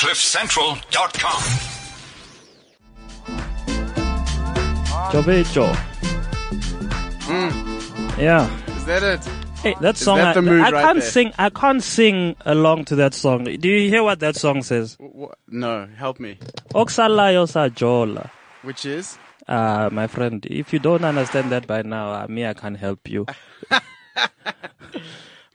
CliffCentral.com. 0.00 1.42
Jovejo. 5.12 5.66
Yeah. 8.18 8.48
Is 8.76 8.84
that 8.86 9.02
it? 9.02 9.22
Hey, 9.62 9.74
that 9.82 9.98
song. 9.98 10.16
that 10.16 10.28
I, 10.28 10.32
the 10.32 10.40
mood 10.42 10.60
I 10.62 10.70
right 10.70 10.84
can't 10.86 11.00
there? 11.00 11.10
sing. 11.10 11.32
I 11.36 11.50
can't 11.50 11.82
sing 11.82 12.34
along 12.46 12.86
to 12.86 12.96
that 12.96 13.12
song. 13.12 13.44
Do 13.44 13.68
you 13.68 13.90
hear 13.90 14.02
what 14.02 14.20
that 14.20 14.36
song 14.36 14.62
says? 14.62 14.96
Wha- 14.98 15.34
No, 15.48 15.86
help 15.98 16.18
me. 16.18 16.38
Oksalayo 16.74 17.44
sajola. 17.46 18.30
Which 18.62 18.86
is? 18.86 19.18
Uh, 19.46 19.90
my 19.92 20.06
friend, 20.06 20.46
if 20.46 20.72
you 20.72 20.78
don't 20.78 21.04
understand 21.04 21.52
that 21.52 21.66
by 21.66 21.82
now, 21.82 22.10
uh, 22.12 22.26
me, 22.26 22.46
I 22.46 22.54
can't 22.54 22.78
help 22.78 23.06
you. 23.06 23.26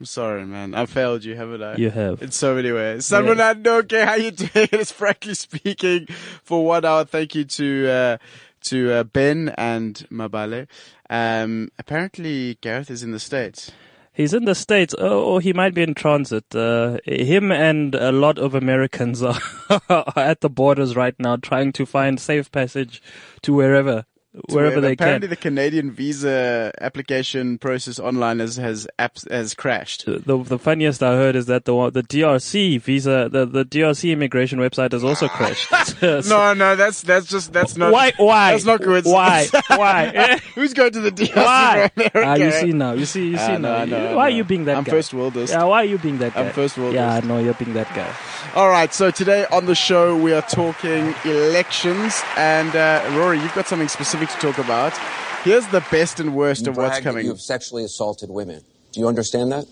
I'm 0.06 0.10
sorry, 0.10 0.46
man. 0.46 0.76
I 0.76 0.86
failed 0.86 1.24
you, 1.24 1.36
haven't 1.36 1.64
I? 1.64 1.78
You 1.78 1.90
have. 1.90 2.22
In 2.22 2.30
so 2.30 2.54
many 2.54 2.72
ways. 2.72 3.08
San 3.08 3.26
Fernando, 3.26 3.78
okay, 3.78 4.06
how 4.06 4.14
you 4.14 4.30
doing? 4.30 4.70
It's 4.72 4.92
frankly 4.92 5.34
speaking 5.34 6.06
for 6.44 6.64
one 6.64 6.86
hour. 6.86 7.06
Thank 7.06 7.34
you 7.34 7.44
to, 7.44 7.90
uh, 7.90 8.18
to, 8.66 8.92
uh, 8.94 9.04
Ben 9.04 9.50
and 9.58 9.96
Mabale. 10.12 10.68
Um, 11.10 11.72
apparently 11.80 12.60
Gareth 12.62 12.92
is 12.92 13.02
in 13.02 13.14
the 13.14 13.20
States. 13.20 13.72
He's 14.14 14.36
in 14.36 14.46
the 14.46 14.54
States, 14.54 14.94
or 14.94 15.10
or 15.10 15.42
he 15.42 15.54
might 15.54 15.74
be 15.74 15.82
in 15.82 15.96
transit. 15.96 16.54
Uh, 16.56 17.00
him 17.04 17.52
and 17.52 17.96
a 17.96 18.12
lot 18.12 18.38
of 18.38 18.54
Americans 18.54 19.24
are, 19.24 19.40
are 19.90 20.14
at 20.16 20.42
the 20.42 20.52
borders 20.52 20.96
right 20.96 21.16
now 21.18 21.36
trying 21.38 21.72
to 21.74 21.86
find 21.88 22.20
safe 22.20 22.52
passage 22.52 23.02
to 23.42 23.54
wherever, 23.56 24.06
wherever 24.50 24.82
they 24.82 24.94
apparently 24.94 25.28
can. 25.28 25.30
the 25.30 25.36
Canadian 25.36 25.92
visa 25.92 26.72
application 26.82 27.58
process 27.58 28.00
online 28.00 28.40
has, 28.40 28.56
has, 28.58 28.88
apps, 29.00 29.30
has 29.32 29.54
crashed. 29.54 30.06
The, 30.06 30.20
the 30.44 30.60
funniest 30.60 31.02
I 31.04 31.14
heard 31.14 31.36
is 31.36 31.46
that 31.48 31.66
the 31.66 31.76
the 31.92 32.04
DRC 32.04 32.82
visa, 32.82 33.30
the, 33.32 33.46
the 33.46 33.66
DRC 33.66 34.12
immigration 34.12 34.60
website 34.60 34.92
has 34.92 35.04
also 35.04 35.28
crashed. 35.28 35.70
So- 36.00 36.22
No, 36.22 36.54
no, 36.54 36.76
that's, 36.76 37.02
that's 37.02 37.28
just, 37.28 37.54
that's 37.54 37.78
not. 37.78 37.92
why? 37.92 38.12
Why? 38.18 38.52
That's 38.52 38.66
not 38.66 38.82
coincidence. 38.82 39.14
Why? 39.14 39.48
Why? 39.70 40.38
Who's 40.56 40.74
going 40.74 40.92
to 40.94 41.02
the 41.02 41.12
DRC 41.12 41.36
Why? 41.36 41.92
Ah, 42.16 42.36
you 42.36 42.52
see 42.52 42.72
now. 42.74 42.94
You 42.94 43.06
see. 43.06 43.30
You 43.30 43.38
see 43.38 43.44
I 43.44 43.58
know, 43.58 43.86
now. 43.86 43.86
Know, 43.86 44.08
I 44.12 44.16
why 44.16 44.24
are 44.24 44.30
you 44.32 44.44
being 44.44 44.66
that 44.66 44.78
I'm 44.78 44.84
guy? 44.84 44.92
first 44.92 45.12
worldist. 45.12 45.50
Yeah. 45.50 45.64
Why 45.64 45.82
are 45.82 45.86
you 45.86 45.98
being 45.98 46.18
that 46.20 46.34
guy? 46.34 46.42
I'm 46.48 46.54
first 46.54 46.76
worldist. 46.76 46.94
Yeah. 46.94 47.22
No, 47.24 47.40
you're 47.40 47.54
being 47.56 47.74
that 47.74 47.94
guy. 47.96 48.14
All 48.56 48.70
right, 48.70 48.94
so 48.94 49.12
today 49.12 49.46
on 49.52 49.66
the 49.66 49.76
show 49.76 50.16
we 50.16 50.32
are 50.32 50.42
talking 50.44 51.14
elections, 51.26 52.22
and 52.38 52.74
uh, 52.76 53.04
Rory, 53.18 53.40
you've 53.40 53.54
got 53.54 53.68
something 53.68 53.88
specific 53.90 54.25
to 54.28 54.38
talk 54.38 54.58
about. 54.58 54.98
Here's 55.44 55.68
the 55.68 55.86
best 55.92 56.20
and 56.20 56.36
worst 56.36 56.66
You 56.66 56.72
of 56.72 56.78
what's 56.78 57.00
coming. 57.00 57.26
You 57.26 57.32
have 57.32 57.42
sexually 57.42 57.84
assaulted 57.84 58.30
women. 58.30 58.64
Do 58.92 59.00
you 59.00 59.08
understand 59.08 59.52
that? 59.52 59.66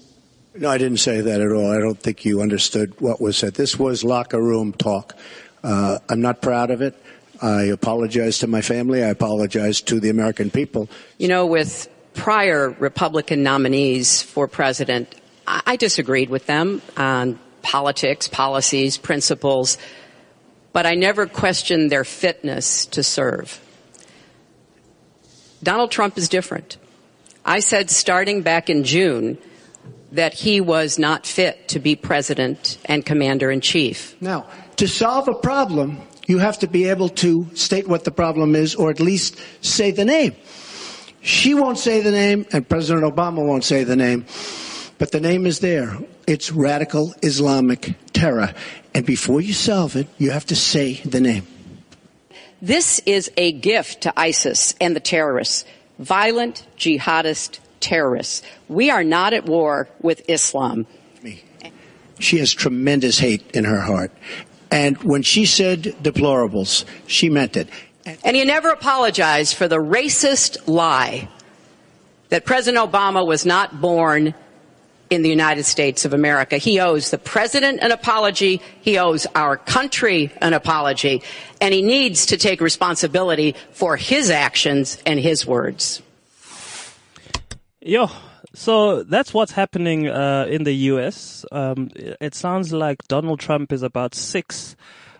No, 0.56 0.70
I 0.70 0.78
didn't 0.78 1.00
say 1.00 1.22
that 1.22 1.42
at 1.42 1.52
all. 1.52 1.72
I 1.72 1.80
don't 1.80 2.00
think 2.00 2.26
you 2.26 2.42
understood 2.42 3.00
what 3.02 3.20
was 3.20 3.38
said. 3.38 3.56
This 3.56 3.80
was 3.80 4.04
locker 4.04 4.42
room 4.42 4.72
talk. 4.74 5.18
Uh, 5.64 5.98
I'm 6.10 6.22
not 6.22 6.42
proud 6.42 6.70
of 6.70 6.82
it. 6.82 6.96
I 7.42 7.64
apologize 7.64 8.38
to 8.40 8.48
my 8.48 8.62
family. 8.62 9.04
I 9.04 9.08
apologize 9.08 9.82
to 9.82 10.00
the 10.00 10.10
American 10.10 10.52
people. 10.52 10.90
You 11.18 11.28
know, 11.28 11.46
with 11.46 11.90
prior 12.14 12.70
Republican 12.70 13.42
nominees 13.42 14.22
for 14.22 14.48
president, 14.48 15.14
I, 15.48 15.62
I 15.66 15.76
disagreed 15.76 16.30
with 16.30 16.46
them 16.46 16.82
on 16.98 17.40
politics, 17.64 18.28
policies, 18.28 18.98
principles, 18.98 19.78
but 20.72 20.86
I 20.86 20.94
never 20.94 21.26
questioned 21.26 21.92
their 21.92 22.04
fitness 22.04 22.86
to 22.88 23.02
serve. 23.02 23.60
Donald 25.64 25.92
Trump 25.92 26.18
is 26.18 26.30
different. 26.30 26.78
I 27.46 27.60
said 27.60 27.90
starting 27.90 28.42
back 28.42 28.70
in 28.70 28.84
June 28.84 29.38
that 30.12 30.34
he 30.34 30.62
was 30.62 31.00
not 31.00 31.26
fit 31.26 31.68
to 31.70 31.80
be 31.80 31.96
president 31.96 32.78
and 32.86 33.06
commander 33.06 33.50
in 33.50 33.62
chief. 33.62 34.16
Now, 34.22 34.46
to 34.78 34.88
solve 34.88 35.28
a 35.28 35.34
problem, 35.34 36.00
you 36.28 36.38
have 36.38 36.60
to 36.60 36.68
be 36.68 36.90
able 36.90 37.10
to 37.10 37.48
state 37.56 37.88
what 37.88 38.04
the 38.04 38.12
problem 38.12 38.56
is 38.56 38.76
or 38.76 38.90
at 38.90 39.00
least 39.00 39.40
say 39.62 39.92
the 39.92 40.06
name. 40.06 40.36
She 41.22 41.54
won't 41.54 41.80
say 41.80 42.02
the 42.02 42.12
name 42.12 42.46
and 42.52 42.68
President 42.68 43.04
Obama 43.04 43.46
won't 43.46 43.64
say 43.64 43.84
the 43.84 43.96
name, 43.96 44.26
but 44.98 45.12
the 45.12 45.22
name 45.22 45.46
is 45.46 45.60
there. 45.60 45.98
It's 46.28 46.52
radical 46.52 47.14
Islamic 47.22 47.96
terror. 48.14 48.54
And 48.94 49.06
before 49.06 49.42
you 49.42 49.54
solve 49.54 49.96
it, 49.96 50.08
you 50.18 50.32
have 50.32 50.46
to 50.48 50.56
say 50.56 50.96
the 51.06 51.22
name. 51.22 51.48
This 52.64 53.00
is 53.06 53.30
a 53.36 53.52
gift 53.52 54.04
to 54.04 54.18
ISIS 54.18 54.74
and 54.80 54.96
the 54.96 55.02
terrorists, 55.02 55.66
violent 56.00 56.66
jihadist 56.78 57.60
terrorists. 57.82 58.42
We 58.70 58.90
are 58.90 59.04
not 59.04 59.34
at 59.34 59.46
war 59.46 59.90
with 60.00 60.22
Islam. 60.30 60.88
She 62.20 62.38
has 62.38 62.54
tremendous 62.54 63.20
hate 63.20 63.52
in 63.54 63.66
her 63.66 63.82
heart. 63.82 64.14
And 64.72 64.96
when 65.04 65.24
she 65.24 65.46
said 65.46 65.84
deplorables, 66.02 66.86
she 67.06 67.30
meant 67.30 67.58
it. 67.58 67.68
And 68.24 68.34
he 68.34 68.46
never 68.46 68.70
apologized 68.70 69.56
for 69.56 69.68
the 69.68 69.80
racist 69.80 70.66
lie 70.66 71.28
that 72.30 72.46
President 72.46 72.90
Obama 72.90 73.28
was 73.28 73.46
not 73.46 73.82
born 73.82 74.34
in 75.14 75.22
the 75.22 75.30
United 75.30 75.64
States 75.64 76.06
of 76.06 76.14
America. 76.14 76.58
He 76.58 76.80
owes 76.80 77.12
the 77.12 77.18
president 77.18 77.80
an 77.82 77.92
apology. 77.92 78.62
He 78.82 78.98
owes 78.98 79.26
our 79.36 79.58
country 79.58 80.32
an 80.42 80.54
apology. 80.54 81.22
And 81.62 81.74
he 81.74 81.82
needs 81.82 82.28
to 82.28 82.38
take 82.38 82.62
responsibility 82.62 83.56
for 83.72 83.96
his 83.98 84.30
actions 84.30 85.02
and 85.06 85.20
his 85.20 85.46
words. 85.46 86.02
Yo, 87.82 88.10
so 88.54 89.04
that's 89.04 89.34
what's 89.34 89.52
happening 89.52 90.08
uh, 90.08 90.46
in 90.50 90.64
the 90.64 90.74
U.S. 90.94 91.46
Um, 91.52 91.90
it 91.96 92.36
sounds 92.36 92.72
like 92.72 93.08
Donald 93.08 93.40
Trump 93.40 93.72
is 93.74 93.84
about 93.84 94.16
six 94.16 94.76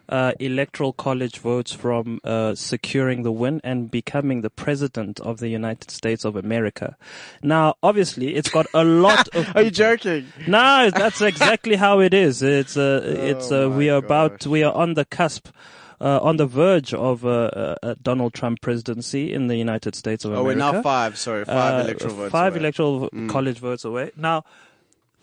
uh, 0.10 0.34
electoral 0.40 0.94
college 0.94 1.38
votes 1.40 1.72
from 1.72 2.20
uh, 2.24 2.54
securing 2.56 3.24
the 3.24 3.32
win 3.32 3.62
and 3.64 3.90
becoming 3.90 4.42
the 4.42 4.50
president 4.50 5.20
of 5.22 5.40
the 5.40 5.48
United 5.50 5.90
States 5.92 6.26
of 6.26 6.36
America. 6.36 6.98
Now, 7.42 7.76
obviously, 7.82 8.36
it's 8.36 8.50
got 8.50 8.66
a 8.74 8.84
lot 8.84 9.28
of. 9.36 9.48
Are 9.56 9.64
you 9.64 9.72
joking? 9.72 10.28
No, 10.48 10.90
that's 10.90 11.22
exactly 11.22 11.76
how 11.76 12.00
it 12.02 12.14
is. 12.14 12.42
It's 12.42 12.76
uh, 12.78 13.02
it's 13.06 13.52
uh, 13.52 13.70
we 13.70 13.90
are 13.90 13.98
about 13.98 14.46
we 14.46 14.64
are 14.64 14.74
on 14.74 14.94
the 14.96 15.06
cusp. 15.06 15.48
Uh, 16.02 16.20
on 16.22 16.36
the 16.36 16.46
verge 16.46 16.94
of 16.94 17.24
uh, 17.26 17.30
uh, 17.30 17.76
uh, 17.82 17.96
Donald 18.02 18.34
Trump 18.34 18.60
presidency 18.60 19.32
in 19.34 19.48
the 19.48 19.56
United 19.56 19.96
States 19.96 20.26
of 20.26 20.32
America. 20.32 20.44
Oh, 20.44 20.48
we're 20.68 20.74
now 20.74 20.82
five. 20.82 21.18
Sorry, 21.18 21.46
five 21.46 21.74
Uh, 21.80 21.84
electoral 21.86 22.14
votes. 22.16 22.32
Five 22.32 22.54
away. 22.54 22.60
electoral 22.60 23.10
v- 23.14 23.28
college 23.30 23.60
votes 23.60 23.86
away. 23.86 24.12
Now, 24.18 24.44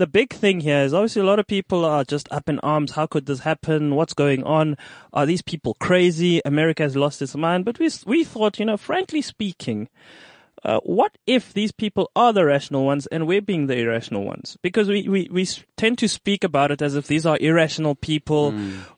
the 0.01 0.07
big 0.07 0.33
thing 0.33 0.61
here 0.61 0.79
is 0.79 0.95
obviously 0.95 1.21
a 1.21 1.27
lot 1.27 1.39
of 1.39 1.47
people 1.47 1.85
are 1.85 2.05
just 2.05 2.27
up 2.33 2.49
in 2.49 2.59
arms. 2.61 2.93
How 2.93 3.07
could 3.07 3.27
this 3.27 3.41
happen? 3.41 3.95
What's 3.95 4.15
going 4.15 4.43
on? 4.45 4.79
Are 5.13 5.27
these 5.27 5.43
people 5.43 5.75
crazy? 5.75 6.41
America 6.47 6.83
has 6.85 6.97
lost 6.97 7.21
its 7.21 7.37
mind. 7.37 7.67
But 7.67 7.79
we 7.79 7.91
we 8.07 8.25
thought, 8.25 8.59
you 8.59 8.65
know, 8.65 8.79
frankly 8.79 9.21
speaking, 9.21 9.91
uh, 10.65 10.81
what 10.81 11.17
if 11.27 11.53
these 11.53 11.73
people 11.73 12.11
are 12.15 12.33
the 12.33 12.45
rational 12.45 12.85
ones 12.85 13.07
and 13.07 13.27
we're 13.27 13.41
being 13.41 13.67
the 13.67 13.77
irrational 13.77 14.25
ones? 14.25 14.59
Because 14.63 14.89
we, 14.89 15.09
we, 15.09 15.29
we 15.31 15.47
tend 15.77 15.99
to 15.99 16.09
speak 16.09 16.45
about 16.45 16.71
it 16.71 16.83
as 16.83 16.95
if 16.95 17.07
these 17.07 17.25
are 17.25 17.39
irrational 17.41 17.95
people 17.95 18.53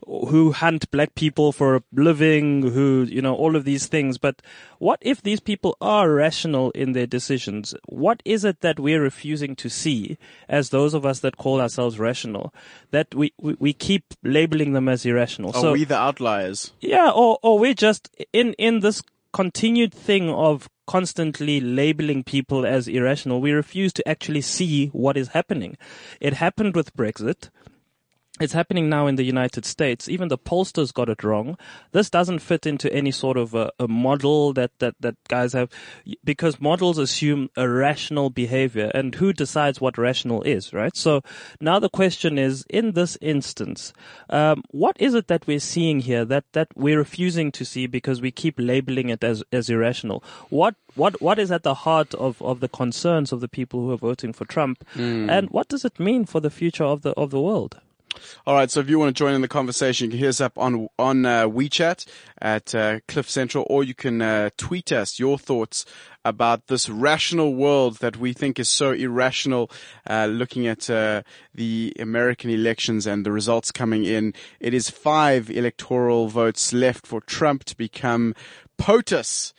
who 0.07 0.53
hunt 0.53 0.91
black 0.91 1.15
people 1.15 1.53
for 1.53 1.77
a 1.77 1.83
living, 1.93 2.63
who, 2.63 3.07
you 3.09 3.23
know, 3.23 3.35
all 3.35 3.55
of 3.55 3.65
these 3.65 3.87
things. 3.87 4.19
But 4.19 4.43
what 4.79 4.99
if 5.03 5.23
these 5.23 5.41
people 5.41 5.77
are 5.81 6.11
rational 6.11 6.71
in 6.73 6.93
their 6.93 7.07
decisions? 7.07 7.75
What 7.87 8.23
is 8.25 8.45
it 8.45 8.61
that 8.61 8.81
we're 8.81 9.03
refusing 9.03 9.55
to 9.57 9.69
see 9.69 10.19
as 10.49 10.71
those 10.71 10.95
of 10.95 11.07
us 11.07 11.21
that 11.21 11.37
call 11.37 11.61
ourselves 11.61 11.99
rational, 11.99 12.53
that 12.91 13.15
we, 13.15 13.33
we, 13.41 13.57
we 13.59 13.73
keep 13.73 14.15
labeling 14.25 14.73
them 14.73 14.89
as 14.89 15.07
irrational? 15.07 15.53
Are 15.69 15.73
we 15.73 15.85
the 15.85 15.97
outliers? 15.97 16.73
Yeah, 16.81 17.11
or 17.11 17.39
or 17.43 17.59
we're 17.59 17.75
just 17.75 18.11
in 18.33 18.55
in 18.55 18.81
this 18.81 19.03
continued 19.33 19.95
thing 19.95 20.29
of 20.29 20.69
constantly 20.93 21.59
labeling 21.59 22.23
people 22.23 22.67
as 22.67 22.87
irrational. 22.87 23.41
We 23.41 23.53
refuse 23.53 23.95
to 23.95 24.07
actually 24.07 24.43
see 24.43 24.89
what 24.89 25.17
is 25.17 25.29
happening. 25.29 25.79
It 26.21 26.35
happened 26.35 26.77
with 26.77 26.95
Brexit. 26.95 27.49
It's 28.41 28.55
happening 28.55 28.89
now 28.89 29.09
in 29.09 29.17
the 29.17 29.25
United 29.25 29.67
States. 29.67 30.09
Even 30.09 30.29
the 30.29 30.39
pollsters 30.39 30.93
got 30.93 31.11
it 31.11 31.23
wrong. 31.23 31.59
This 31.93 32.09
doesn't 32.09 32.39
fit 32.39 32.65
into 32.65 32.91
any 32.91 33.11
sort 33.11 33.37
of 33.37 33.55
a, 33.55 33.71
a 33.79 33.87
model 33.87 34.55
that, 34.55 34.71
that, 34.79 34.95
that 35.01 35.17
guys 35.29 35.53
have, 35.53 35.69
because 36.25 36.59
models 36.59 36.97
assume 36.97 37.51
a 37.59 37.69
rational 37.69 38.31
behavior 38.31 38.91
and 38.95 39.15
who 39.15 39.35
decides 39.35 39.83
what 39.83 39.99
rational 39.99 40.43
is, 40.45 40.73
right? 40.73 40.97
So 40.97 41.21
now 41.61 41.79
the 41.79 41.91
question 41.91 42.39
is, 42.39 42.65
in 42.71 42.93
this 42.93 43.19
instance, 43.21 43.93
um, 44.31 44.63
what 44.71 44.97
is 44.99 45.13
it 45.13 45.29
that 45.29 45.47
we're 45.47 45.61
seeing 45.61 46.01
here 46.01 46.25
that, 46.25 46.45
that 46.53 46.69
we're 46.75 46.99
refusing 46.99 47.53
to 47.53 47.67
see 47.67 47.87
because 47.87 48.23
we 48.23 48.31
keep 48.31 48.55
labeling 48.57 49.11
it 49.11 49.23
as, 49.23 49.45
as 49.53 49.69
irrational? 49.69 50.25
What, 50.49 50.75
what, 50.95 51.21
what 51.21 51.39
is 51.39 51.53
at 51.53 51.65
the 51.65 51.75
heart 51.75 52.15
of, 52.15 52.41
of 52.41 52.61
the 52.61 52.69
concerns 52.69 53.31
of 53.31 53.41
the 53.41 53.49
people 53.49 53.81
who 53.81 53.93
are 53.93 53.99
voting 53.99 54.33
for 54.33 54.47
Trump? 54.47 54.85
And 55.29 55.51
what 55.51 55.69
does 55.69 55.85
it 55.85 56.01
mean 56.01 56.25
for 56.25 56.41
the 56.41 56.51
future 56.51 56.85
of 56.85 57.03
the, 57.03 57.11
of 57.11 57.31
the 57.31 57.41
world? 57.41 57.79
All 58.47 58.55
right. 58.55 58.71
So 58.71 58.81
if 58.81 58.89
you 58.89 58.99
want 58.99 59.15
to 59.15 59.19
join 59.19 59.35
in 59.35 59.41
the 59.41 59.49
conversation, 59.49 60.07
you 60.07 60.11
can 60.11 60.19
hit 60.19 60.29
us 60.29 60.41
up 60.41 60.59
on 60.59 60.89
on 60.99 61.25
uh, 61.25 61.49
WeChat 61.49 62.07
at 62.41 62.75
uh, 62.75 63.01
Cliff 63.09 63.29
Central, 63.29 63.67
or 63.69 63.85
you 63.85 63.95
can 63.95 64.21
uh, 64.21 64.51
tweet 64.57 64.93
us 64.93 65.19
your 65.19 65.39
thoughts 65.39 65.85
about 66.25 66.67
this 66.69 66.89
rational 66.89 67.55
world 67.55 67.97
that 67.99 68.17
we 68.17 68.33
think 68.33 68.59
is 68.59 68.69
so 68.69 68.93
irrational. 68.93 69.71
Uh, 70.09 70.27
looking 70.27 70.67
at 70.67 70.89
uh, 70.89 71.23
the 71.55 71.95
American 71.99 72.51
elections 72.51 73.07
and 73.07 73.27
the 73.27 73.33
results 73.33 73.71
coming 73.71 74.05
in, 74.05 74.35
it 74.61 74.75
is 74.75 74.91
five 74.91 75.51
electoral 75.51 76.29
votes 76.29 76.73
left 76.73 77.07
for 77.07 77.21
Trump 77.21 77.65
to 77.65 77.77
become 77.77 78.35
POTUS, 78.79 79.53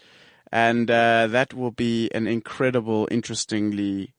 and 0.52 0.90
uh, 0.90 1.28
that 1.28 1.54
will 1.54 1.72
be 1.72 2.10
an 2.14 2.28
incredible, 2.28 3.08
interestingly 3.12 4.14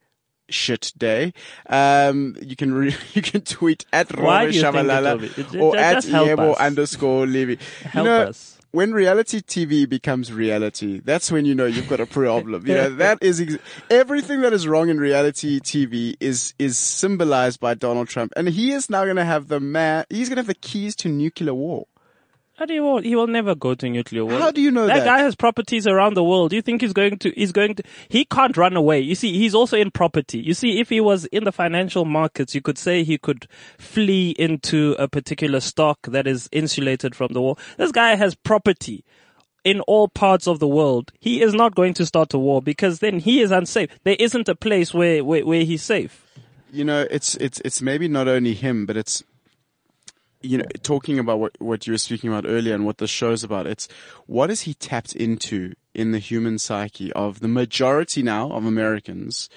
shit 0.49 0.93
day. 0.97 1.33
Um, 1.69 2.37
you 2.41 2.57
can 2.57 2.73
re- 2.75 2.97
you 3.15 3.23
can 3.23 3.43
tweet 3.43 3.85
at 3.93 4.17
Robe 4.17 4.51
do 4.51 4.57
you 4.57 4.63
think 4.63 4.75
it 4.75 4.79
will 4.79 4.85
Shabalala 4.85 5.61
or 5.61 5.77
at 5.77 6.05
Yebo 6.05 6.53
us. 6.53 6.59
underscore 6.59 7.27
Levy. 7.27 7.59
Help 7.83 7.95
you 7.95 8.11
know, 8.11 8.23
us. 8.29 8.59
when 8.73 8.93
reality 8.93 9.41
TV 9.41 9.89
becomes 9.89 10.33
reality, 10.33 11.01
that's 11.05 11.31
when 11.31 11.45
you 11.45 11.55
know 11.55 11.67
you've 11.67 11.89
got 11.89 12.01
a 12.01 12.07
problem. 12.07 12.67
You 12.67 12.75
know, 12.75 12.91
that 12.97 13.19
is 13.23 13.41
ex- 13.41 13.57
everything 13.91 14.41
that 14.43 14.53
is 14.53 14.67
wrong 14.67 14.89
in 14.89 14.99
reality 14.99 15.61
TV 15.61 16.17
is, 16.21 16.55
is 16.59 16.77
symbolized 16.77 17.61
by 17.61 17.75
Donald 17.75 18.09
Trump. 18.09 18.33
And 18.37 18.49
he 18.49 18.73
is 18.73 18.91
now 18.91 19.05
going 19.05 19.17
to 19.17 19.25
have 19.25 19.49
the 19.49 19.61
man, 19.61 20.05
he's 20.11 20.29
going 20.29 20.37
to 20.37 20.41
have 20.41 20.47
the 20.47 20.55
keys 20.55 20.95
to 20.97 21.09
nuclear 21.09 21.55
war. 21.55 21.87
How 22.57 22.67
do 22.67 22.75
you 22.75 22.85
want? 22.85 23.05
He 23.05 23.17
will 23.17 23.27
never 23.27 23.57
go 23.57 23.75
to 23.75 23.89
nuclear 23.89 24.25
war. 24.25 24.39
How 24.39 24.53
do 24.53 24.61
you 24.61 24.71
know 24.71 24.87
that? 24.87 24.99
that? 24.99 25.05
guy 25.05 25.19
has 25.19 25.35
properties 25.35 25.89
around 25.89 26.15
the 26.15 26.23
world. 26.23 26.51
Do 26.51 26.57
you 26.57 26.63
think 26.63 26.83
he's 26.83 26.93
going 26.93 27.19
to? 27.19 27.31
He's 27.31 27.51
going 27.51 27.75
to. 27.75 27.83
He 28.09 28.25
can't 28.25 28.57
run 28.57 28.77
away. 28.77 29.01
You 29.01 29.17
see, 29.17 29.37
he's 29.37 29.57
also 29.57 29.77
in 29.77 29.91
property. 29.91 30.39
You 30.39 30.55
see, 30.55 30.79
if 30.79 30.89
he 30.89 31.01
was 31.01 31.25
in 31.27 31.43
the 31.43 31.51
financial 31.51 32.05
markets, 32.05 32.55
you 32.55 32.61
could 32.61 32.79
say 32.79 33.03
he 33.03 33.19
could 33.19 33.49
flee 33.77 34.31
into 34.39 34.95
a 35.01 35.09
particular 35.09 35.59
stock 35.59 35.99
that 36.03 36.29
is 36.29 36.49
insulated 36.53 37.17
from 37.17 37.33
the 37.33 37.41
war. 37.41 37.57
This 37.77 37.91
guy 37.91 38.15
has 38.15 38.37
property 38.37 39.05
in 39.65 39.81
all 39.81 40.07
parts 40.07 40.47
of 40.47 40.61
the 40.61 40.69
world. 40.69 41.11
He 41.19 41.43
is 41.43 41.55
not 41.55 41.75
going 41.75 41.95
to 41.95 42.07
start 42.07 42.35
a 42.35 42.39
war 42.39 42.63
because 42.63 43.01
then 43.01 43.19
he 43.19 43.41
is 43.41 43.51
unsafe. 43.51 43.91
There 44.05 44.17
isn't 44.21 44.49
a 44.49 44.55
place 44.55 44.95
where 44.95 45.25
where, 45.25 45.45
where 45.45 45.65
he's 45.65 45.83
safe. 45.83 46.25
You 46.71 46.85
know, 46.85 47.07
it's, 47.11 47.37
it's, 47.37 47.61
it's 47.65 47.81
maybe 47.81 48.09
not 48.09 48.27
only 48.29 48.55
him, 48.55 48.85
but 48.85 48.97
it's, 48.97 49.23
you 50.45 50.59
know, 50.59 50.65
talking 50.83 51.19
about 51.19 51.39
what, 51.39 51.53
what 51.59 51.87
you 51.87 51.93
were 51.93 51.99
speaking 51.99 52.31
about 52.31 52.45
earlier 52.47 52.75
and 52.75 52.85
what 52.85 52.99
the 52.99 53.07
show's 53.07 53.43
about, 53.43 53.67
it's 53.67 53.89
what 54.27 54.51
is 54.51 54.63
he 54.63 54.75
tapped 54.75 55.17
into 55.17 55.73
in 55.95 56.13
the 56.13 56.19
human 56.19 56.59
psyche 56.59 57.13
of 57.15 57.41
the 57.41 57.49
majority 57.49 58.23
now 58.23 58.51
of 58.51 58.65
Americans 58.65 59.49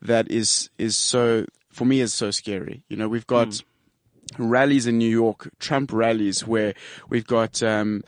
that 0.00 0.30
is, 0.30 0.70
is 0.78 0.96
so, 0.96 1.46
for 1.70 1.84
me 1.84 2.00
is 2.00 2.12
so 2.12 2.30
scary. 2.30 2.82
You 2.88 2.96
know, 2.96 3.08
we've 3.08 3.26
got 3.26 3.62
rallies 4.38 4.86
in 4.86 4.98
New 4.98 5.08
York, 5.08 5.50
Trump 5.58 5.92
rallies 5.92 6.46
where 6.46 6.74
we've 7.08 7.26
got, 7.26 7.62
um, 7.62 8.02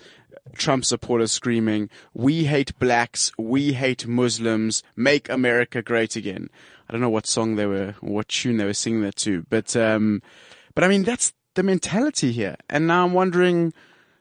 Trump 0.56 0.84
supporters 0.84 1.32
screaming, 1.32 1.88
we 2.12 2.44
hate 2.44 2.78
blacks, 2.78 3.32
we 3.38 3.72
hate 3.72 4.06
Muslims, 4.06 4.82
make 4.96 5.28
America 5.28 5.82
great 5.82 6.16
again. 6.16 6.50
I 6.88 6.92
don't 6.92 7.00
know 7.00 7.08
what 7.08 7.26
song 7.26 7.56
they 7.56 7.66
were, 7.66 7.94
what 8.00 8.28
tune 8.28 8.58
they 8.58 8.64
were 8.64 8.74
singing 8.74 9.02
that 9.02 9.16
to, 9.16 9.46
but, 9.48 9.74
um, 9.76 10.20
but 10.74 10.84
I 10.84 10.88
mean, 10.88 11.04
that's 11.04 11.32
the 11.54 11.62
mentality 11.62 12.32
here. 12.32 12.56
And 12.68 12.86
now 12.86 13.04
I'm 13.04 13.12
wondering, 13.12 13.72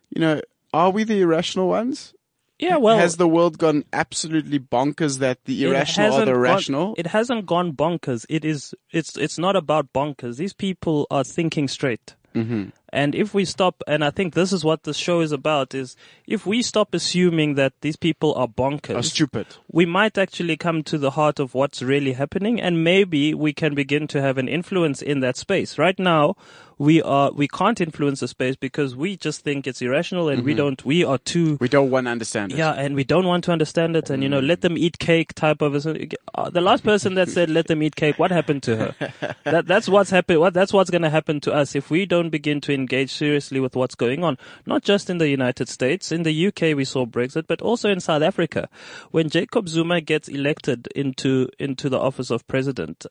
you 0.09 0.21
know, 0.21 0.41
are 0.73 0.89
we 0.89 1.03
the 1.03 1.21
irrational 1.21 1.67
ones? 1.67 2.13
Yeah, 2.59 2.77
well, 2.77 2.97
Has 2.97 3.17
the 3.17 3.27
world 3.27 3.57
gone 3.57 3.83
absolutely 3.91 4.59
bonkers 4.59 5.19
that 5.19 5.43
the 5.45 5.65
irrational 5.65 6.13
are 6.13 6.25
the 6.25 6.31
gone- 6.31 6.39
rational? 6.41 6.95
it 6.97 7.07
hasn't 7.07 7.45
gone 7.45 7.73
bonkers. 7.73 8.25
It 8.29 8.45
is. 8.45 8.73
It's. 8.91 9.17
It's 9.17 9.37
not 9.37 9.55
about 9.55 9.91
bonkers. 9.91 10.37
These 10.37 10.53
people 10.53 11.05
are 11.11 11.23
thinking 11.25 11.67
straight. 11.67 12.15
Mm-hmm. 12.35 12.69
And 12.89 13.13
if 13.15 13.33
we 13.33 13.45
stop, 13.45 13.83
and 13.87 14.03
I 14.03 14.09
think 14.11 14.33
this 14.33 14.51
is 14.53 14.63
what 14.63 14.83
the 14.83 14.93
show 14.93 15.19
is 15.21 15.31
about, 15.31 15.75
is 15.75 15.95
if 16.25 16.45
we 16.47 16.61
stop 16.61 16.93
assuming 16.93 17.55
that 17.55 17.73
these 17.81 17.95
people 17.95 18.33
are 18.35 18.47
bonkers, 18.47 18.95
are 18.95 19.03
stupid. 19.03 19.45
we 19.71 19.85
might 19.85 20.17
actually 20.17 20.55
come 20.57 20.83
to 20.83 20.97
the 20.97 21.11
heart 21.11 21.39
of 21.39 21.53
what's 21.53 21.81
really 21.81 22.13
happening, 22.13 22.61
and 22.61 22.83
maybe 22.83 23.33
we 23.33 23.51
can 23.53 23.75
begin 23.75 24.07
to 24.07 24.21
have 24.21 24.37
an 24.37 24.47
influence 24.47 25.01
in 25.01 25.19
that 25.19 25.37
space. 25.37 25.77
Right 25.77 25.97
now, 25.99 26.35
we 26.83 27.01
are 27.01 27.31
we 27.31 27.47
can't 27.47 27.79
influence 27.79 28.19
the 28.19 28.27
space 28.27 28.57
because 28.57 28.95
we 28.95 29.15
just 29.15 29.41
think 29.41 29.65
it's 29.67 29.81
irrational, 29.81 30.27
and 30.27 30.43
we 30.43 30.53
don't. 30.53 30.83
We 30.83 31.05
are 31.05 31.17
too 31.17 31.57
We 31.61 31.69
don't 31.69 31.89
want 31.89 32.07
to 32.07 32.11
understand 32.11 32.51
it. 32.51 32.57
yeah, 32.57 32.73
and 32.73 32.93
we 32.95 33.05
don't 33.05 33.25
want 33.25 33.45
to 33.45 33.51
understand 33.51 33.95
it, 33.95 34.09
and 34.09 34.21
you 34.21 34.27
know, 34.27 34.39
let 34.39 34.61
them 34.61 34.77
eat 34.77 34.99
cake 34.99 35.33
type 35.33 35.61
of. 35.61 35.73
A, 35.85 36.09
uh, 36.35 36.49
the 36.49 36.61
last 36.61 36.83
person 36.83 37.15
that 37.15 37.29
said 37.29 37.49
"let 37.49 37.67
them 37.67 37.81
eat 37.81 37.95
cake," 37.95 38.19
what 38.19 38.31
happened 38.31 38.63
to 38.63 38.75
her? 38.75 39.35
that 39.45 39.65
that's 39.65 39.87
what's 39.87 40.09
happened. 40.09 40.41
What 40.41 40.53
that's 40.53 40.73
what's 40.73 40.89
going 40.89 41.03
to 41.03 41.09
happen 41.09 41.39
to 41.41 41.53
us 41.53 41.73
if 41.73 41.89
we 41.89 42.05
don't 42.05 42.29
begin 42.29 42.59
to 42.61 42.73
engage 42.73 43.13
seriously 43.13 43.61
with 43.61 43.75
what's 43.75 43.95
going 43.95 44.23
on. 44.23 44.37
Not 44.65 44.83
just 44.83 45.09
in 45.09 45.19
the 45.19 45.29
United 45.29 45.69
States, 45.69 46.11
in 46.11 46.23
the 46.23 46.47
UK 46.47 46.75
we 46.75 46.83
saw 46.83 47.05
Brexit, 47.05 47.45
but 47.47 47.61
also 47.61 47.89
in 47.89 48.01
South 48.01 48.21
Africa, 48.21 48.67
when 49.11 49.29
Jacob 49.29 49.69
Zuma 49.69 50.01
gets 50.01 50.27
elected 50.27 50.87
into 50.95 51.47
into 51.59 51.89
the 51.89 51.99
office 51.99 52.29
of 52.29 52.45
president 52.47 53.05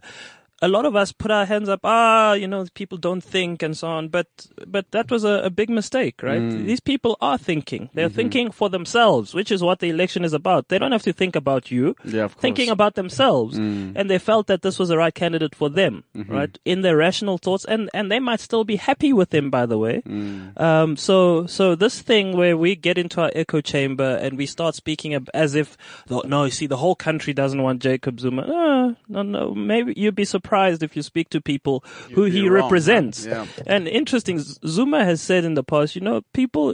a 0.63 0.69
lot 0.69 0.87
of 0.87 0.95
us 0.97 1.11
put 1.13 1.31
our 1.31 1.45
hands 1.45 1.69
up, 1.69 1.81
ah, 1.85 2.33
you 2.35 2.47
know, 2.47 2.65
people 2.75 2.97
don't 2.97 3.21
think 3.21 3.63
and 3.63 3.77
so 3.77 3.89
on. 3.89 4.09
But, 4.09 4.29
but 4.67 4.91
that 4.93 5.11
was 5.11 5.25
a, 5.25 5.43
a 5.45 5.51
big 5.51 5.69
mistake, 5.69 6.23
right? 6.23 6.41
Mm. 6.41 6.67
These 6.67 6.81
people 6.81 7.17
are 7.21 7.37
thinking. 7.37 7.91
They're 7.95 8.07
Mm-hmm. 8.09 8.17
thinking 8.17 8.51
for 8.53 8.71
themselves, 8.71 9.35
which 9.35 9.51
is 9.51 9.63
what 9.63 9.81
the 9.81 9.89
election 9.91 10.25
is 10.25 10.33
about. 10.33 10.69
They 10.69 10.79
don't 10.79 10.93
have 10.93 11.03
to 11.03 11.13
think 11.13 11.35
about 11.37 11.71
you. 11.71 11.97
Yeah, 12.05 12.25
of 12.25 12.35
Thinking 12.35 12.67
course. 12.67 12.71
Mm. 12.71 12.73
about 12.79 12.95
themselves. 12.95 13.57
And 13.59 14.09
they 14.09 14.19
felt 14.19 14.47
that 14.47 14.63
this 14.63 14.79
was 14.79 14.89
the 14.89 14.97
right 14.97 15.15
candidate 15.15 15.55
for 15.55 15.69
them, 15.69 16.05
Mm-hmm. 16.17 16.33
right? 16.33 16.59
In 16.65 16.83
their 16.83 16.97
rational 16.97 17.39
thoughts. 17.39 17.65
And, 17.65 17.91
and 17.93 18.11
they 18.13 18.21
might 18.21 18.41
still 18.41 18.63
be 18.65 18.77
happy 18.77 19.13
with 19.13 19.35
him, 19.35 19.51
by 19.51 19.67
the 19.67 19.79
way. 19.79 20.03
Mm. 20.07 20.61
Um, 20.61 20.97
so, 20.97 21.47
so 21.47 21.75
this 21.75 22.01
thing 22.01 22.37
where 22.37 22.57
we 22.57 22.77
get 22.77 22.99
into 22.99 23.21
our 23.21 23.31
echo 23.35 23.61
chamber 23.61 24.17
and 24.23 24.37
we 24.39 24.47
start 24.47 24.75
speaking 24.77 25.15
as 25.35 25.55
if, 25.55 25.77
no, 26.09 26.45
you 26.45 26.51
see, 26.51 26.67
the 26.69 26.77
whole 26.77 26.95
country 26.95 27.33
doesn't 27.33 27.63
want 27.63 27.83
Jacob 27.83 28.21
Zuma. 28.21 28.43
Uh, 28.43 28.95
no, 29.09 29.23
no, 29.23 29.55
maybe 29.55 29.95
you'd 29.97 30.15
be 30.15 30.25
surprised 30.25 30.52
if 30.83 30.97
you 30.97 31.03
speak 31.03 31.29
to 31.31 31.41
people 31.41 31.85
who 32.15 32.25
he 32.25 32.49
wrong, 32.49 32.63
represents. 32.65 33.25
Yeah. 33.27 33.47
And 33.67 33.89
interesting, 33.89 34.39
Zuma 34.39 35.05
has 35.05 35.21
said 35.21 35.45
in 35.45 35.55
the 35.55 35.63
past, 35.65 35.95
you 35.95 36.01
know, 36.03 36.23
people, 36.33 36.73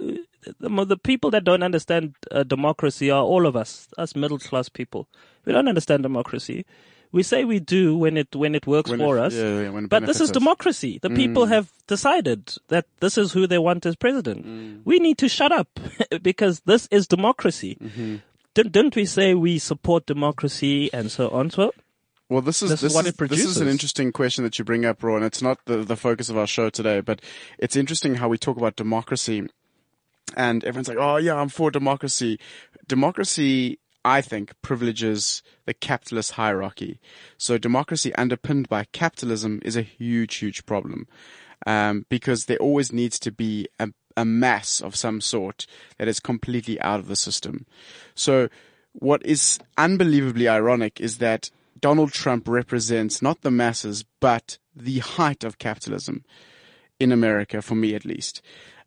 the, 0.58 0.84
the 0.84 0.96
people 0.96 1.30
that 1.30 1.44
don't 1.44 1.62
understand 1.62 2.14
uh, 2.30 2.42
democracy 2.42 3.10
are 3.10 3.22
all 3.22 3.46
of 3.46 3.56
us, 3.56 3.88
us 3.98 4.14
middle 4.16 4.38
class 4.38 4.68
people. 4.68 5.08
We 5.44 5.52
don't 5.52 5.68
understand 5.68 6.02
democracy. 6.02 6.64
We 7.10 7.22
say 7.22 7.44
we 7.46 7.58
do 7.58 7.96
when 7.96 8.18
it 8.18 8.36
when 8.36 8.54
it 8.54 8.66
works 8.66 8.90
When 8.90 8.98
for 8.98 9.16
it- 9.16 9.22
us, 9.22 9.34
yeah, 9.34 9.70
yeah, 9.70 9.80
but 9.88 10.04
this 10.04 10.20
is 10.20 10.28
us. 10.28 10.34
democracy. 10.34 10.98
The 11.00 11.08
people 11.08 11.46
Mm. 11.46 11.48
have 11.48 11.72
decided 11.86 12.52
that 12.68 12.84
this 13.00 13.16
is 13.16 13.32
who 13.32 13.46
they 13.46 13.56
want 13.56 13.86
as 13.86 13.96
president. 13.96 14.44
Mm. 14.46 14.80
We 14.84 14.98
need 14.98 15.16
to 15.18 15.28
shut 15.28 15.50
up 15.50 15.80
because 16.22 16.60
this 16.66 16.86
is 16.90 17.06
democracy. 17.08 17.78
Mm-hmm. 17.82 18.16
Don't, 18.52 18.72
don't 18.72 18.94
we 18.94 19.06
say 19.06 19.32
we 19.32 19.58
support 19.58 20.04
democracy 20.04 20.92
and 20.92 21.10
so 21.10 21.30
on? 21.30 21.48
So 21.48 21.72
Well, 22.28 22.42
this 22.42 22.62
is 22.62 22.70
This 22.70 22.80
this, 22.82 22.92
is 22.92 22.96
what 22.96 23.06
is, 23.06 23.14
it 23.14 23.28
this 23.30 23.44
is 23.44 23.56
an 23.58 23.68
interesting 23.68 24.12
question 24.12 24.44
that 24.44 24.58
you 24.58 24.64
bring 24.64 24.84
up, 24.84 25.02
Ron. 25.02 25.22
It's 25.22 25.40
not 25.40 25.64
the 25.64 25.78
the 25.78 25.96
focus 25.96 26.28
of 26.28 26.36
our 26.36 26.46
show 26.46 26.68
today, 26.68 27.00
but 27.00 27.22
it's 27.58 27.74
interesting 27.76 28.16
how 28.16 28.28
we 28.28 28.36
talk 28.36 28.58
about 28.58 28.76
democracy, 28.76 29.48
and 30.36 30.62
everyone's 30.64 30.88
like, 30.88 30.98
"Oh 30.98 31.16
yeah, 31.16 31.36
I'm 31.36 31.48
for 31.48 31.70
democracy." 31.70 32.38
Democracy, 32.86 33.78
I 34.04 34.20
think, 34.20 34.52
privileges 34.60 35.42
the 35.64 35.72
capitalist 35.72 36.32
hierarchy. 36.32 37.00
So 37.38 37.56
democracy 37.56 38.14
underpinned 38.16 38.68
by 38.68 38.84
capitalism 38.92 39.60
is 39.64 39.76
a 39.76 39.82
huge, 39.82 40.36
huge 40.36 40.66
problem, 40.66 41.06
um, 41.66 42.04
because 42.10 42.44
there 42.44 42.58
always 42.58 42.92
needs 42.92 43.18
to 43.20 43.32
be 43.32 43.68
a 43.78 43.88
a 44.18 44.26
mass 44.26 44.82
of 44.82 44.96
some 44.96 45.22
sort 45.22 45.66
that 45.96 46.08
is 46.08 46.20
completely 46.20 46.78
out 46.82 47.00
of 47.00 47.08
the 47.08 47.16
system. 47.16 47.64
So 48.14 48.48
what 48.92 49.24
is 49.24 49.60
unbelievably 49.78 50.48
ironic 50.48 51.00
is 51.00 51.18
that 51.18 51.50
Donald 51.80 52.12
Trump 52.12 52.48
represents 52.48 53.22
not 53.22 53.42
the 53.42 53.50
masses, 53.50 54.04
but 54.20 54.58
the 54.74 54.98
height 54.98 55.44
of 55.44 55.58
capitalism 55.58 56.24
in 56.98 57.12
America, 57.12 57.62
for 57.62 57.74
me 57.74 57.94
at 57.94 58.04
least. 58.04 58.42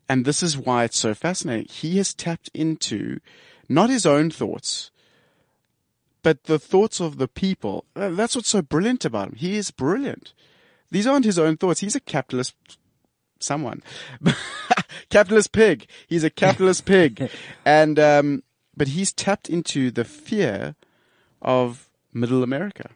And 0.08 0.24
this 0.24 0.42
is 0.42 0.58
why 0.58 0.84
it's 0.84 0.98
so 0.98 1.14
fascinating. 1.14 1.66
He 1.70 1.96
has 1.98 2.12
tapped 2.12 2.50
into 2.52 3.20
not 3.68 3.90
his 3.90 4.04
own 4.04 4.30
thoughts, 4.30 4.90
but 6.22 6.44
the 6.44 6.58
thoughts 6.58 7.00
of 7.00 7.18
the 7.18 7.28
people. 7.28 7.84
Uh, 7.96 8.10
That's 8.10 8.36
what's 8.36 8.48
so 8.48 8.62
brilliant 8.62 9.04
about 9.04 9.28
him. 9.28 9.34
He 9.36 9.56
is 9.56 9.70
brilliant. 9.70 10.34
These 10.90 11.06
aren't 11.06 11.24
his 11.24 11.38
own 11.38 11.56
thoughts. 11.56 11.80
He's 11.80 11.96
a 11.96 12.00
capitalist 12.00 12.54
someone. 13.40 13.82
capitalist 15.10 15.52
pig. 15.52 15.86
He's 16.06 16.24
a 16.24 16.30
capitalist 16.30 16.84
pig. 16.84 17.30
And, 17.64 17.98
um, 17.98 18.42
but 18.76 18.88
he's 18.88 19.12
tapped 19.12 19.48
into 19.48 19.90
the 19.90 20.04
fear 20.04 20.74
of 21.40 21.88
middle 22.12 22.42
America. 22.42 22.90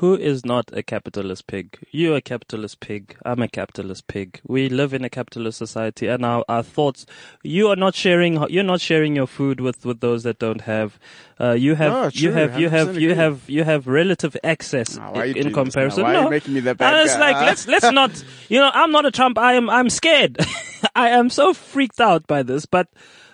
who 0.00 0.14
is 0.14 0.44
not 0.44 0.70
a 0.72 0.82
capitalist 0.82 1.48
pig? 1.48 1.76
You're 1.90 2.18
a 2.18 2.20
capitalist 2.20 2.78
pig. 2.78 3.16
I'm 3.24 3.42
a 3.42 3.48
capitalist 3.48 4.06
pig. 4.06 4.40
We 4.46 4.68
live 4.68 4.94
in 4.94 5.02
a 5.04 5.10
capitalist 5.10 5.58
society 5.58 6.06
and 6.06 6.24
our, 6.24 6.44
our 6.48 6.62
thoughts, 6.62 7.04
you 7.42 7.66
are 7.66 7.74
not 7.74 7.96
sharing, 7.96 8.38
you're 8.48 8.62
not 8.62 8.80
sharing 8.80 9.16
your 9.16 9.26
food 9.26 9.58
with, 9.60 9.84
with 9.84 9.98
those 9.98 10.22
that 10.22 10.38
don't 10.38 10.60
have. 10.60 11.00
Uh, 11.40 11.52
you 11.58 11.74
have, 11.74 11.92
No, 11.92 12.10
you 12.14 12.30
have, 12.30 12.60
you 12.60 12.68
have, 12.68 12.96
you 12.96 13.10
agree. 13.10 13.22
have, 13.24 13.50
you 13.50 13.64
have 13.64 13.88
relative 13.88 14.36
access 14.44 14.96
why 14.96 15.06
are 15.14 15.26
you 15.26 15.34
in, 15.34 15.48
in 15.48 15.52
comparison. 15.52 16.04
Why 16.04 16.14
are 16.14 16.22
you 16.24 16.30
making 16.30 16.54
me 16.54 16.60
the 16.60 16.76
bad 16.76 16.94
And 16.94 17.04
it's 17.04 17.18
like, 17.18 17.36
let's, 17.48 17.66
let's 17.66 17.90
not, 17.90 18.12
you 18.48 18.60
know, 18.60 18.70
I'm 18.72 18.92
not 18.92 19.04
a 19.04 19.10
Trump. 19.10 19.36
I 19.36 19.54
am, 19.54 19.68
I'm 19.68 19.90
scared. 19.90 20.38
I 20.94 21.08
am 21.08 21.28
so 21.28 21.52
freaked 21.52 22.00
out 22.00 22.28
by 22.28 22.44
this, 22.44 22.66
but 22.66 22.86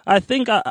I 0.06 0.18
think 0.20 0.48
uh, 0.48 0.62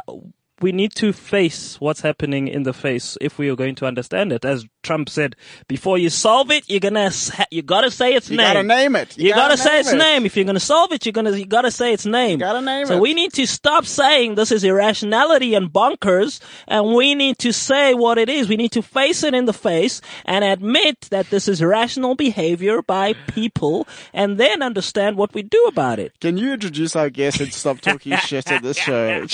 we 0.64 0.72
need 0.72 0.96
to 0.96 1.12
face 1.12 1.82
what's 1.82 2.00
happening 2.00 2.48
in 2.48 2.64
the 2.64 2.72
face 2.72 3.18
if 3.20 3.38
we 3.38 3.50
are 3.50 3.56
going 3.56 3.76
to 3.76 3.86
understand 3.86 4.32
it. 4.32 4.46
As 4.46 4.66
Trump 4.84 5.10
said, 5.10 5.36
before 5.68 5.98
you 5.98 6.10
solve 6.10 6.52
it, 6.52 6.64
you're 6.70 6.80
gonna 6.80 7.10
you 7.50 7.62
gotta 7.62 7.90
say 7.90 8.14
its 8.14 8.30
You 8.30 8.38
name. 8.38 8.48
You 8.48 8.54
gotta 8.54 8.68
name 8.68 8.96
it. 8.96 9.18
You, 9.18 9.34
gotta, 9.34 9.58
say 9.58 9.72
name 9.72 9.80
its 9.80 9.92
it. 9.94 9.98
name. 9.98 10.26
If 10.26 10.36
you're 10.36 10.46
gonna 10.46 10.60
solve 10.60 10.92
it, 10.92 11.06
you're 11.06 11.14
gonna 11.14 11.36
you 11.36 11.46
gotta 11.46 11.72
say 11.72 11.94
its 11.94 12.06
name. 12.06 12.32
You 12.40 12.46
gotta 12.46 12.62
name 12.62 12.86
so 12.86 12.98
it. 12.98 13.02
we 13.02 13.14
need 13.14 13.34
to 13.34 13.48
stop 13.48 13.86
saying 13.86 14.36
this 14.36 14.52
is 14.52 14.64
irrationality 14.64 15.56
and 15.56 15.72
bonkers, 15.72 16.40
and 16.68 16.94
we 16.94 17.16
need 17.16 17.38
to 17.40 17.52
say 17.54 17.94
what 17.94 18.18
it 18.18 18.30
is. 18.30 18.48
We 18.50 18.58
need 18.58 18.74
to 18.74 18.82
face 18.82 19.24
it 19.24 19.34
in 19.34 19.46
the 19.46 19.54
face 19.54 20.02
and 20.26 20.44
admit 20.44 21.08
that 21.12 21.30
this 21.30 21.48
is 21.48 21.62
irrational 21.62 22.16
behavior 22.16 22.82
by 22.82 23.14
people, 23.28 23.88
and 24.14 24.38
then 24.38 24.62
understand 24.62 25.18
what 25.18 25.34
we 25.34 25.42
do 25.44 25.64
about 25.68 26.00
it. 26.00 26.14
Can 26.20 26.38
you 26.38 26.54
introduce 26.54 26.96
our 26.96 27.10
guest 27.10 27.40
and 27.40 27.54
stop 27.54 27.80
talking 27.80 28.18
shit 28.18 28.52
at 28.52 28.62
this 28.62 28.78
show? 28.88 29.26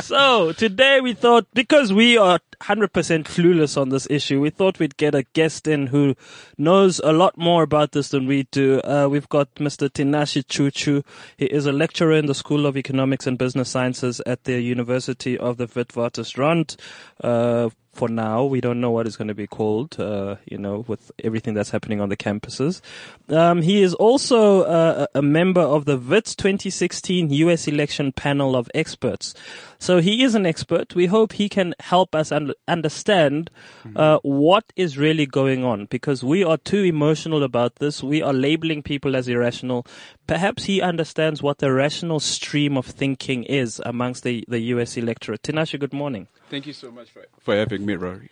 So 0.00 0.52
today 0.52 1.00
we 1.00 1.14
thought 1.14 1.46
because 1.54 1.92
we 1.92 2.18
are 2.18 2.40
100% 2.62 2.88
clueless 3.24 3.80
on 3.80 3.88
this 3.88 4.06
issue, 4.10 4.40
we 4.40 4.50
thought 4.50 4.78
we'd 4.78 4.96
get 4.96 5.14
a 5.14 5.24
guest 5.32 5.66
in 5.66 5.88
who 5.88 6.14
knows 6.58 7.00
a 7.02 7.12
lot 7.12 7.38
more 7.38 7.62
about 7.62 7.92
this 7.92 8.10
than 8.10 8.26
we 8.26 8.44
do. 8.50 8.80
Uh, 8.80 9.08
we've 9.10 9.28
got 9.28 9.54
Mr. 9.54 9.88
Tinashe 9.88 10.44
Chuchu. 10.44 11.04
He 11.36 11.46
is 11.46 11.66
a 11.66 11.72
lecturer 11.72 12.12
in 12.12 12.26
the 12.26 12.34
School 12.34 12.66
of 12.66 12.76
Economics 12.76 13.26
and 13.26 13.38
Business 13.38 13.70
Sciences 13.70 14.20
at 14.26 14.44
the 14.44 14.60
University 14.60 15.38
of 15.38 15.56
the 15.56 15.66
Witwatersrand. 15.66 16.76
Uh, 17.22 17.70
for 17.92 18.08
now, 18.08 18.44
we 18.44 18.60
don't 18.60 18.80
know 18.80 18.90
what 18.90 19.06
it's 19.06 19.16
going 19.16 19.28
to 19.28 19.34
be 19.34 19.48
called, 19.48 19.98
uh, 19.98 20.36
you 20.46 20.56
know, 20.56 20.84
with 20.86 21.10
everything 21.24 21.54
that's 21.54 21.70
happening 21.70 22.00
on 22.00 22.08
the 22.08 22.16
campuses. 22.16 22.80
Um, 23.28 23.62
he 23.62 23.82
is 23.82 23.94
also 23.94 24.62
uh, 24.62 25.06
a 25.14 25.22
member 25.22 25.60
of 25.60 25.86
the 25.86 25.96
WITS 25.96 26.36
2016 26.36 27.30
US 27.30 27.66
election 27.66 28.12
panel 28.12 28.54
of 28.54 28.70
experts. 28.74 29.34
So 29.78 30.00
he 30.00 30.22
is 30.22 30.34
an 30.34 30.46
expert. 30.46 30.94
We 30.94 31.06
hope 31.06 31.32
he 31.32 31.48
can 31.48 31.74
help 31.80 32.14
us 32.14 32.30
un- 32.30 32.52
understand 32.68 33.50
uh, 33.96 34.18
what 34.22 34.72
is 34.76 34.96
really 34.96 35.26
going 35.26 35.64
on 35.64 35.86
because 35.86 36.22
we 36.22 36.44
are 36.44 36.58
too 36.58 36.84
emotional 36.84 37.42
about 37.42 37.76
this. 37.76 38.02
We 38.02 38.22
are 38.22 38.32
labeling 38.32 38.82
people 38.82 39.16
as 39.16 39.26
irrational. 39.26 39.84
Perhaps 40.28 40.64
he 40.64 40.80
understands 40.80 41.42
what 41.42 41.58
the 41.58 41.72
rational 41.72 42.20
stream 42.20 42.76
of 42.76 42.86
thinking 42.86 43.42
is 43.44 43.80
amongst 43.84 44.22
the, 44.22 44.44
the 44.46 44.60
US 44.74 44.96
electorate. 44.96 45.42
Tinashe, 45.42 45.78
good 45.80 45.92
morning. 45.92 46.28
Thank 46.50 46.66
you 46.66 46.72
so 46.72 46.90
much 46.90 47.08
for, 47.10 47.24
for 47.38 47.54
having 47.54 47.86
me, 47.86 47.94
Rory. 47.94 48.28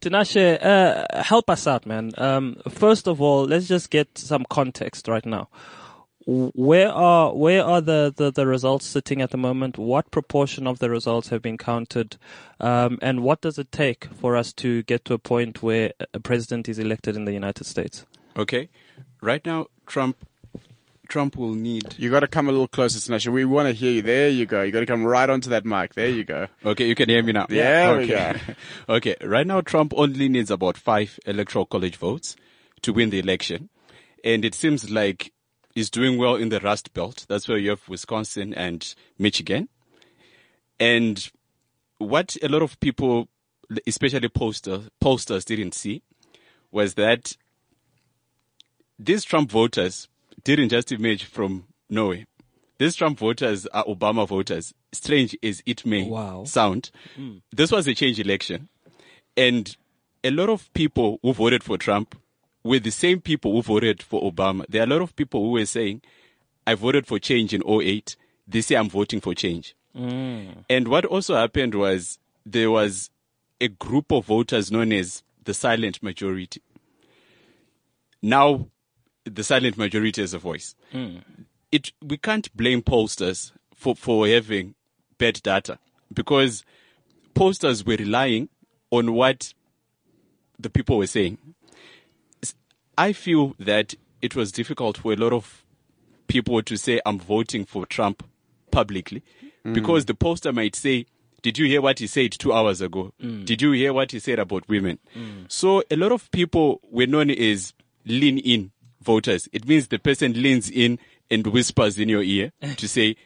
Tinashe, 0.00 0.58
uh, 0.60 1.22
help 1.22 1.48
us 1.48 1.66
out, 1.66 1.86
man. 1.86 2.10
Um, 2.18 2.56
first 2.68 3.06
of 3.06 3.22
all, 3.22 3.44
let's 3.44 3.68
just 3.68 3.90
get 3.90 4.18
some 4.18 4.44
context 4.50 5.06
right 5.06 5.24
now. 5.24 5.48
Where 6.26 6.90
are 6.90 7.34
where 7.34 7.64
are 7.64 7.80
the, 7.80 8.12
the, 8.14 8.30
the 8.30 8.46
results 8.46 8.86
sitting 8.86 9.22
at 9.22 9.30
the 9.30 9.38
moment? 9.38 9.78
What 9.78 10.10
proportion 10.10 10.66
of 10.66 10.78
the 10.78 10.90
results 10.90 11.28
have 11.28 11.42
been 11.42 11.58
counted, 11.58 12.18
um, 12.60 12.98
and 13.00 13.22
what 13.22 13.40
does 13.40 13.58
it 13.58 13.72
take 13.72 14.06
for 14.14 14.36
us 14.36 14.52
to 14.54 14.82
get 14.82 15.04
to 15.06 15.14
a 15.14 15.18
point 15.18 15.62
where 15.62 15.92
a 16.12 16.20
president 16.20 16.68
is 16.68 16.78
elected 16.78 17.16
in 17.16 17.24
the 17.24 17.32
United 17.32 17.64
States? 17.64 18.04
Okay. 18.36 18.68
Right 19.22 19.44
now, 19.44 19.66
Trump, 19.86 20.26
Trump 21.10 21.36
will 21.36 21.52
need. 21.52 21.94
You 21.98 22.08
got 22.08 22.20
to 22.20 22.28
come 22.28 22.48
a 22.48 22.52
little 22.52 22.68
closer, 22.68 22.98
Tinashe. 22.98 23.30
We 23.30 23.44
want 23.44 23.68
to 23.68 23.74
hear 23.74 23.90
you. 23.90 24.00
There 24.00 24.30
you 24.30 24.46
go. 24.46 24.62
You 24.62 24.72
got 24.72 24.80
to 24.80 24.86
come 24.86 25.04
right 25.04 25.28
onto 25.28 25.50
that 25.50 25.66
mic. 25.66 25.94
There 25.94 26.08
you 26.08 26.24
go. 26.24 26.46
Okay, 26.64 26.86
you 26.86 26.94
can 26.94 27.08
hear 27.08 27.22
me 27.22 27.32
now. 27.32 27.46
Yeah, 27.50 27.96
we 27.96 28.04
okay. 28.04 28.40
okay. 28.88 29.16
Right 29.22 29.46
now, 29.46 29.60
Trump 29.60 29.92
only 29.96 30.28
needs 30.28 30.50
about 30.50 30.78
five 30.78 31.18
electoral 31.26 31.66
college 31.66 31.96
votes 31.96 32.36
to 32.82 32.92
win 32.92 33.10
the 33.10 33.18
election, 33.18 33.68
and 34.24 34.44
it 34.44 34.54
seems 34.54 34.88
like 34.88 35.32
he's 35.74 35.90
doing 35.90 36.16
well 36.16 36.36
in 36.36 36.48
the 36.48 36.60
Rust 36.60 36.94
Belt. 36.94 37.26
That's 37.28 37.48
where 37.48 37.58
you 37.58 37.70
have 37.70 37.88
Wisconsin 37.88 38.54
and 38.54 38.94
Michigan. 39.18 39.68
And 40.78 41.30
what 41.98 42.36
a 42.42 42.48
lot 42.48 42.62
of 42.62 42.80
people, 42.80 43.28
especially 43.86 44.28
pollsters, 44.28 44.88
pollsters 45.02 45.44
didn't 45.44 45.74
see 45.74 46.02
was 46.70 46.94
that 46.94 47.36
these 48.98 49.24
Trump 49.24 49.50
voters 49.50 50.08
didn't 50.44 50.70
just 50.70 50.92
emerge 50.92 51.24
from 51.24 51.64
nowhere. 51.88 52.24
These 52.78 52.96
Trump 52.96 53.18
voters 53.18 53.66
are 53.66 53.84
Obama 53.84 54.26
voters. 54.26 54.72
Strange 54.92 55.36
as 55.42 55.62
it 55.66 55.84
may 55.84 56.04
oh, 56.06 56.08
Wow. 56.08 56.44
sound, 56.44 56.90
hmm. 57.14 57.36
this 57.52 57.70
was 57.70 57.86
a 57.86 57.94
change 57.94 58.18
election. 58.18 58.68
And 59.36 59.76
a 60.24 60.30
lot 60.30 60.48
of 60.48 60.72
people 60.72 61.18
who 61.22 61.32
voted 61.32 61.62
for 61.62 61.76
Trump 61.78 62.18
were 62.64 62.78
the 62.78 62.90
same 62.90 63.20
people 63.20 63.52
who 63.52 63.62
voted 63.62 64.02
for 64.02 64.22
Obama. 64.22 64.64
There 64.68 64.82
are 64.82 64.84
a 64.84 64.88
lot 64.88 65.02
of 65.02 65.14
people 65.14 65.42
who 65.44 65.50
were 65.52 65.66
saying, 65.66 66.02
I 66.66 66.74
voted 66.74 67.06
for 67.06 67.18
change 67.18 67.52
in 67.54 67.62
08. 67.66 68.16
This 68.46 68.70
year 68.70 68.80
I'm 68.80 68.88
voting 68.90 69.20
for 69.20 69.34
change. 69.34 69.74
Hmm. 69.94 70.50
And 70.68 70.88
what 70.88 71.04
also 71.04 71.34
happened 71.36 71.74
was 71.74 72.18
there 72.46 72.70
was 72.70 73.10
a 73.60 73.68
group 73.68 74.10
of 74.10 74.26
voters 74.26 74.72
known 74.72 74.92
as 74.92 75.22
the 75.44 75.54
silent 75.54 76.02
majority. 76.02 76.62
Now, 78.22 78.68
the 79.34 79.44
silent 79.44 79.76
majority 79.78 80.20
has 80.20 80.34
a 80.34 80.38
voice. 80.38 80.74
Hmm. 80.92 81.18
It 81.70 81.92
we 82.02 82.16
can't 82.16 82.54
blame 82.56 82.82
pollsters 82.82 83.52
for 83.74 83.94
for 83.94 84.26
having 84.26 84.74
bad 85.18 85.42
data 85.42 85.78
because 86.12 86.64
pollsters 87.34 87.86
were 87.86 87.96
relying 87.96 88.48
on 88.90 89.12
what 89.14 89.54
the 90.58 90.70
people 90.70 90.98
were 90.98 91.06
saying. 91.06 91.38
I 92.98 93.12
feel 93.12 93.54
that 93.58 93.94
it 94.20 94.34
was 94.36 94.52
difficult 94.52 94.98
for 94.98 95.12
a 95.12 95.16
lot 95.16 95.32
of 95.32 95.64
people 96.26 96.62
to 96.62 96.76
say 96.76 97.00
I'm 97.06 97.18
voting 97.18 97.64
for 97.64 97.86
Trump 97.86 98.24
publicly 98.70 99.22
hmm. 99.62 99.72
because 99.72 100.04
the 100.04 100.14
pollster 100.14 100.52
might 100.54 100.76
say, 100.76 101.06
did 101.42 101.56
you 101.56 101.66
hear 101.66 101.80
what 101.80 101.98
he 101.98 102.06
said 102.06 102.32
two 102.32 102.52
hours 102.52 102.80
ago? 102.80 103.12
Hmm. 103.20 103.44
Did 103.44 103.62
you 103.62 103.72
hear 103.72 103.92
what 103.92 104.10
he 104.12 104.18
said 104.18 104.38
about 104.38 104.68
women? 104.68 104.98
So 105.48 105.82
a 105.90 105.96
lot 105.96 106.12
of 106.12 106.30
people 106.30 106.80
were 106.90 107.06
known 107.06 107.30
as 107.30 107.72
lean 108.04 108.38
in 108.38 108.72
voters. 109.02 109.48
It 109.52 109.66
means 109.66 109.88
the 109.88 109.98
person 109.98 110.40
leans 110.40 110.70
in 110.70 110.98
and 111.30 111.46
whispers 111.46 111.98
in 111.98 112.08
your 112.08 112.22
ear 112.22 112.52
eh. 112.62 112.74
to 112.74 112.88
say, 112.88 113.16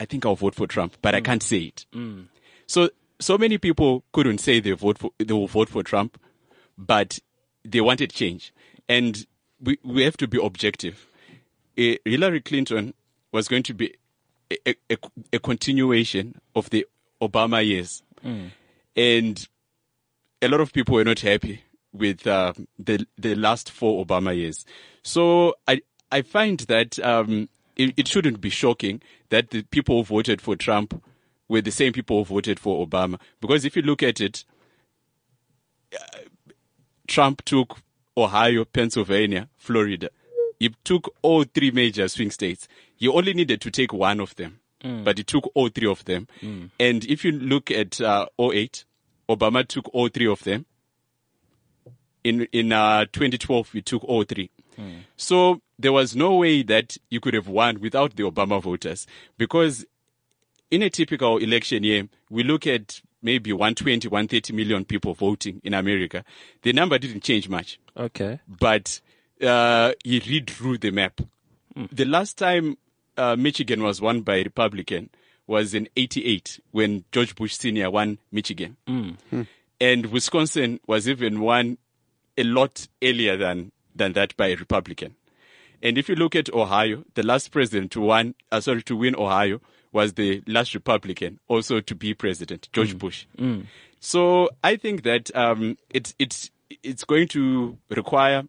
I 0.00 0.04
think 0.04 0.24
I'll 0.24 0.36
vote 0.36 0.54
for 0.54 0.66
Trump, 0.66 0.96
but 1.02 1.14
I 1.14 1.20
mm. 1.20 1.24
can't 1.24 1.42
say 1.42 1.58
it. 1.58 1.86
Mm. 1.92 2.26
So, 2.66 2.90
so 3.20 3.36
many 3.36 3.58
people 3.58 4.04
couldn't 4.12 4.38
say 4.38 4.60
they 4.60 4.72
vote 4.72 4.98
for, 4.98 5.10
they 5.18 5.32
will 5.32 5.48
vote 5.48 5.68
for 5.68 5.82
Trump, 5.82 6.20
but 6.76 7.18
they 7.64 7.80
wanted 7.80 8.12
change. 8.12 8.52
And 8.88 9.26
we, 9.60 9.78
we 9.82 10.02
have 10.02 10.16
to 10.18 10.28
be 10.28 10.42
objective. 10.42 11.06
Eh, 11.76 11.96
Hillary 12.04 12.40
Clinton 12.40 12.94
was 13.32 13.48
going 13.48 13.64
to 13.64 13.74
be 13.74 13.94
a, 14.50 14.74
a, 14.90 14.96
a 15.34 15.38
continuation 15.38 16.40
of 16.54 16.70
the 16.70 16.86
Obama 17.20 17.64
years. 17.66 18.02
Mm. 18.24 18.50
And 18.96 19.48
a 20.40 20.48
lot 20.48 20.60
of 20.60 20.72
people 20.72 20.94
were 20.94 21.04
not 21.04 21.20
happy 21.20 21.62
with 21.92 22.26
uh, 22.26 22.52
the 22.78 23.06
the 23.16 23.34
last 23.34 23.70
four 23.70 24.04
Obama 24.04 24.36
years. 24.36 24.64
So 25.02 25.54
I 25.66 25.82
I 26.10 26.22
find 26.22 26.60
that 26.60 26.98
um, 27.00 27.48
it, 27.76 27.94
it 27.96 28.08
shouldn't 28.08 28.40
be 28.40 28.50
shocking 28.50 29.00
that 29.30 29.50
the 29.50 29.62
people 29.62 29.98
who 29.98 30.04
voted 30.04 30.40
for 30.40 30.56
Trump 30.56 31.02
were 31.48 31.60
the 31.62 31.70
same 31.70 31.92
people 31.92 32.18
who 32.24 32.34
voted 32.34 32.58
for 32.60 32.86
Obama. 32.86 33.18
Because 33.40 33.64
if 33.64 33.76
you 33.76 33.82
look 33.82 34.02
at 34.02 34.20
it, 34.20 34.44
uh, 35.94 36.18
Trump 37.06 37.44
took 37.44 37.78
Ohio, 38.16 38.64
Pennsylvania, 38.64 39.48
Florida. 39.56 40.10
He 40.58 40.74
took 40.84 41.14
all 41.22 41.44
three 41.44 41.70
major 41.70 42.08
swing 42.08 42.30
states. 42.30 42.68
He 42.96 43.06
only 43.08 43.32
needed 43.32 43.60
to 43.62 43.70
take 43.70 43.92
one 43.92 44.20
of 44.20 44.34
them, 44.36 44.60
but 45.04 45.16
he 45.18 45.24
took 45.24 45.50
all 45.54 45.68
three 45.68 45.86
of 45.88 46.04
them. 46.04 46.26
And 46.80 47.04
if 47.04 47.24
you 47.24 47.32
look 47.32 47.70
at 47.70 48.00
uh, 48.00 48.26
08, 48.38 48.84
Obama 49.28 49.66
took 49.66 49.88
all 49.94 50.08
three 50.08 50.26
of 50.26 50.42
them. 50.44 50.66
In 52.24 52.46
in 52.52 52.72
uh, 52.72 53.04
2012, 53.12 53.74
we 53.74 53.82
took 53.82 54.04
all 54.04 54.24
three. 54.24 54.50
So 55.16 55.60
there 55.78 55.92
was 55.92 56.14
no 56.14 56.36
way 56.36 56.62
that 56.62 56.96
you 57.10 57.18
could 57.20 57.34
have 57.34 57.48
won 57.48 57.80
without 57.80 58.14
the 58.14 58.22
Obama 58.22 58.62
voters 58.62 59.06
because 59.36 59.84
in 60.70 60.82
a 60.82 60.90
typical 60.90 61.38
election 61.38 61.82
year, 61.82 62.08
we 62.30 62.44
look 62.44 62.64
at 62.66 63.00
maybe 63.20 63.52
120, 63.52 64.06
130 64.06 64.52
million 64.52 64.84
people 64.84 65.14
voting 65.14 65.60
in 65.64 65.74
America. 65.74 66.22
The 66.62 66.72
number 66.72 66.96
didn't 66.98 67.24
change 67.24 67.48
much 67.48 67.80
Okay. 67.96 68.38
but 68.48 69.00
uh, 69.42 69.92
he 70.04 70.20
redrew 70.20 70.80
the 70.80 70.90
map. 70.92 71.20
The 71.92 72.04
last 72.04 72.38
time 72.38 72.76
uh, 73.16 73.34
Michigan 73.36 73.82
was 73.82 74.00
won 74.00 74.20
by 74.22 74.36
a 74.36 74.42
Republican 74.44 75.10
was 75.48 75.74
in 75.74 75.88
88 75.96 76.60
when 76.70 77.04
George 77.10 77.34
Bush 77.34 77.54
Sr. 77.56 77.90
won 77.90 78.18
Michigan. 78.30 78.76
And 79.80 80.06
Wisconsin 80.06 80.78
was 80.86 81.08
even 81.08 81.40
won 81.40 81.78
a 82.38 82.44
lot 82.44 82.88
earlier 83.02 83.36
than, 83.36 83.72
than 83.94 84.12
that 84.14 84.36
by 84.36 84.46
a 84.48 84.56
Republican. 84.56 85.14
And 85.82 85.98
if 85.98 86.08
you 86.08 86.14
look 86.16 86.34
at 86.34 86.50
Ohio, 86.52 87.04
the 87.14 87.22
last 87.22 87.50
president 87.50 87.90
to 87.92 88.00
win, 88.00 88.34
uh, 88.50 88.60
sorry, 88.60 88.82
to 88.84 88.96
win 88.96 89.14
Ohio 89.16 89.60
was 89.92 90.14
the 90.14 90.42
last 90.46 90.74
Republican 90.74 91.38
also 91.48 91.80
to 91.80 91.94
be 91.94 92.14
president, 92.14 92.68
George 92.72 92.94
Mm. 92.94 92.98
Bush. 92.98 93.26
So 94.00 94.50
I 94.62 94.76
think 94.76 95.02
that 95.02 95.34
um, 95.36 95.76
it's 95.90 96.14
it's 96.18 96.50
it's 96.82 97.04
going 97.04 97.28
to 97.28 97.78
require 97.90 98.44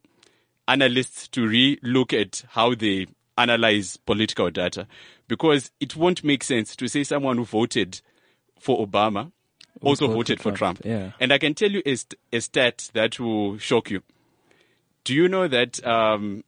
analysts 0.68 1.28
to 1.30 1.48
re-look 1.48 2.14
at 2.14 2.44
how 2.50 2.76
they 2.76 3.08
analyze 3.38 3.98
political 3.98 4.50
data 4.52 4.86
because 5.28 5.72
it 5.80 5.96
won't 5.96 6.24
make 6.24 6.44
sense 6.44 6.76
to 6.76 6.88
say 6.88 7.04
someone 7.04 7.38
who 7.38 7.46
voted 7.46 8.02
for 8.60 8.86
Obama 8.86 9.32
also 9.82 10.08
voted 10.08 10.18
voted 10.18 10.42
for 10.42 10.52
Trump, 10.52 10.82
Trump. 10.82 10.86
yeah. 10.86 11.12
And 11.20 11.32
I 11.32 11.38
can 11.38 11.54
tell 11.54 11.72
you 11.72 11.82
a, 11.86 11.96
st- 11.96 12.20
a 12.34 12.42
stat 12.42 12.90
that 12.94 13.20
will 13.20 13.58
shock 13.58 13.90
you. 13.90 14.02
Do 15.04 15.14
you 15.14 15.28
know 15.28 15.48
that 15.48 15.86
um, 15.86 16.44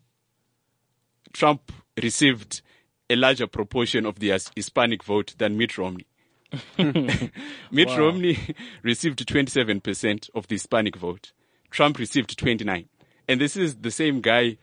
Trump 1.33 1.71
received 2.01 2.61
a 3.09 3.15
larger 3.15 3.47
proportion 3.47 4.05
of 4.05 4.19
the 4.19 4.29
Hispanic 4.55 5.03
vote 5.03 5.35
than 5.37 5.57
Mitt 5.57 5.77
Romney? 5.77 6.05
Mitt 6.77 7.89
Romney 7.97 8.37
received 8.83 9.25
27% 9.25 10.29
of 10.35 10.47
the 10.47 10.55
Hispanic 10.55 10.95
vote. 10.95 11.31
Trump 11.69 11.97
received 11.97 12.37
29. 12.37 12.87
And 13.27 13.39
this 13.39 13.55
is 13.55 13.77
the 13.77 13.91
same 13.91 14.21
guy 14.21 14.57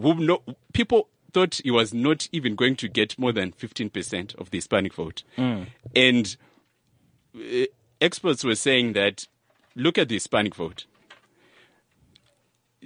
who 0.00 0.14
no, 0.14 0.42
people 0.72 1.08
thought 1.32 1.60
he 1.64 1.70
was 1.70 1.92
not 1.92 2.28
even 2.32 2.54
going 2.54 2.76
to 2.76 2.88
get 2.88 3.18
more 3.18 3.32
than 3.32 3.52
15% 3.52 4.34
of 4.36 4.50
the 4.50 4.58
Hispanic 4.58 4.94
vote. 4.94 5.22
And 5.36 6.36
uh, 6.40 6.45
experts 8.00 8.44
were 8.44 8.54
saying 8.54 8.92
that 8.94 9.26
look 9.74 9.98
at 9.98 10.08
the 10.08 10.14
Hispanic 10.16 10.54
vote. 10.54 10.86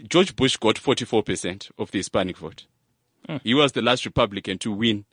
George 0.09 0.35
Bush 0.37 0.57
got 0.57 0.77
44% 0.77 1.71
of 1.79 1.91
the 1.91 1.99
Hispanic 1.99 2.39
vote. 2.39 2.67
He 3.45 3.55
was 3.55 3.73
the 3.73 3.83
last 3.83 4.05
Republican 4.05 4.59
to 4.59 4.73
win 4.73 5.05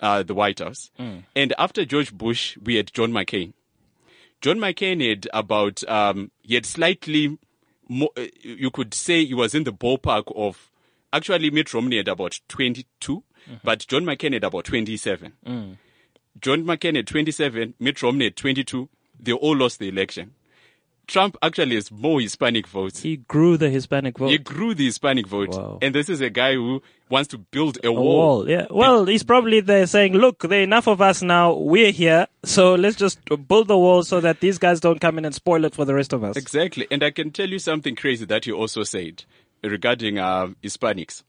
uh, 0.00 0.22
the 0.22 0.34
White 0.34 0.60
House. 0.60 0.90
And 1.34 1.52
after 1.58 1.84
George 1.84 2.12
Bush, 2.12 2.56
we 2.62 2.76
had 2.76 2.92
John 2.92 3.12
McCain. 3.12 3.52
John 4.40 4.58
McCain 4.58 5.06
had 5.06 5.28
about, 5.32 5.86
um, 5.88 6.30
he 6.42 6.54
had 6.54 6.64
slightly 6.66 7.38
more, 7.88 8.10
uh, 8.16 8.26
you 8.42 8.70
could 8.70 8.94
say 8.94 9.24
he 9.24 9.34
was 9.34 9.54
in 9.54 9.64
the 9.64 9.72
ballpark 9.72 10.24
of, 10.36 10.70
actually 11.12 11.50
Mitt 11.50 11.72
Romney 11.74 11.96
had 11.98 12.08
about 12.08 12.40
22, 12.48 13.22
but 13.62 13.86
John 13.86 14.04
McCain 14.04 14.32
had 14.34 14.44
about 14.44 14.64
27. 14.66 15.32
John 16.40 16.64
McCain 16.64 16.98
at 16.98 17.06
27, 17.06 17.74
Mitt 17.78 18.02
Romney 18.02 18.26
at 18.26 18.36
22. 18.36 18.88
They 19.20 19.32
all 19.32 19.56
lost 19.56 19.78
the 19.78 19.88
election. 19.88 20.34
Trump 21.06 21.36
actually 21.42 21.74
has 21.74 21.90
more 21.92 22.20
Hispanic 22.20 22.66
votes. 22.66 23.02
He 23.02 23.18
grew 23.18 23.56
the 23.56 23.68
Hispanic 23.68 24.18
vote. 24.18 24.28
He 24.28 24.38
grew 24.38 24.74
the 24.74 24.86
Hispanic 24.86 25.26
vote. 25.26 25.50
Wow. 25.50 25.78
And 25.82 25.94
this 25.94 26.08
is 26.08 26.20
a 26.20 26.30
guy 26.30 26.54
who 26.54 26.82
wants 27.10 27.28
to 27.28 27.38
build 27.38 27.78
a, 27.84 27.88
a 27.88 27.92
wall. 27.92 28.02
wall. 28.38 28.48
Yeah. 28.48 28.66
Well, 28.70 29.04
he's 29.04 29.22
probably 29.22 29.60
there 29.60 29.86
saying, 29.86 30.14
look, 30.14 30.40
there 30.40 30.60
are 30.60 30.62
enough 30.62 30.86
of 30.86 31.02
us 31.02 31.22
now. 31.22 31.54
We're 31.54 31.90
here. 31.90 32.26
So 32.44 32.74
let's 32.74 32.96
just 32.96 33.18
build 33.46 33.68
the 33.68 33.76
wall 33.78 34.02
so 34.02 34.20
that 34.20 34.40
these 34.40 34.58
guys 34.58 34.80
don't 34.80 35.00
come 35.00 35.18
in 35.18 35.24
and 35.24 35.34
spoil 35.34 35.64
it 35.64 35.74
for 35.74 35.84
the 35.84 35.94
rest 35.94 36.12
of 36.12 36.24
us. 36.24 36.36
Exactly. 36.36 36.86
And 36.90 37.02
I 37.02 37.10
can 37.10 37.30
tell 37.30 37.48
you 37.48 37.58
something 37.58 37.96
crazy 37.96 38.24
that 38.24 38.46
you 38.46 38.56
also 38.56 38.82
said 38.82 39.24
regarding 39.62 40.18
um, 40.18 40.56
Hispanics. 40.62 41.22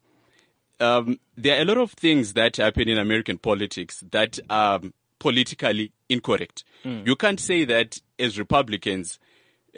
Um, 0.79 1.20
there 1.38 1.58
are 1.58 1.62
a 1.62 1.65
lot 1.65 1.77
of 1.77 1.91
things 1.94 2.34
that 2.34 2.58
happen 2.58 2.89
in 2.89 2.98
American 2.98 3.38
politics 3.38 4.03
that 4.12 4.39
are 4.50 4.82
politically 5.20 5.91
incorrect. 6.10 6.63
You 7.05 7.15
can't 7.15 7.39
say 7.39 7.65
that 7.65 8.00
as 8.20 8.38
Republicans, 8.38 9.20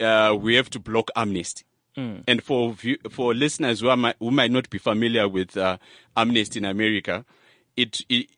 uh, 0.00 0.36
we 0.38 0.56
have 0.56 0.68
to 0.70 0.78
block 0.80 1.10
amnesty. 1.16 1.64
And 2.28 2.42
for 2.42 2.76
for 3.10 3.34
listeners 3.34 3.80
who, 3.80 3.88
are, 3.88 4.14
who 4.20 4.30
might 4.30 4.52
not 4.52 4.70
be 4.70 4.78
familiar 4.78 5.28
with 5.28 5.56
uh, 5.56 5.78
amnesty 6.16 6.60
in 6.60 6.64
America, 6.64 7.24
it, 7.76 8.02
it 8.08 8.28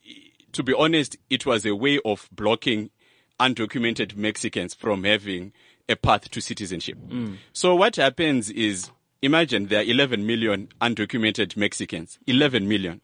to 0.53 0.63
be 0.63 0.73
honest, 0.73 1.17
it 1.29 1.45
was 1.45 1.67
a 1.67 1.75
way 1.75 1.99
of 2.05 2.29
blocking 2.33 2.91
undocumented 3.39 4.17
Mexicans 4.17 4.73
from 4.75 5.05
having 5.05 5.53
a 5.89 5.97
path 5.97 6.31
to 6.31 6.41
citizenship. 6.41 6.97
So 7.53 7.75
what 7.75 7.97
happens 7.97 8.49
is, 8.51 8.91
imagine 9.23 9.67
there 9.67 9.81
are 9.81 9.85
11 9.85 10.27
million 10.27 10.69
undocumented 10.81 11.57
Mexicans. 11.57 12.19
11 12.27 12.67
million. 12.69 13.01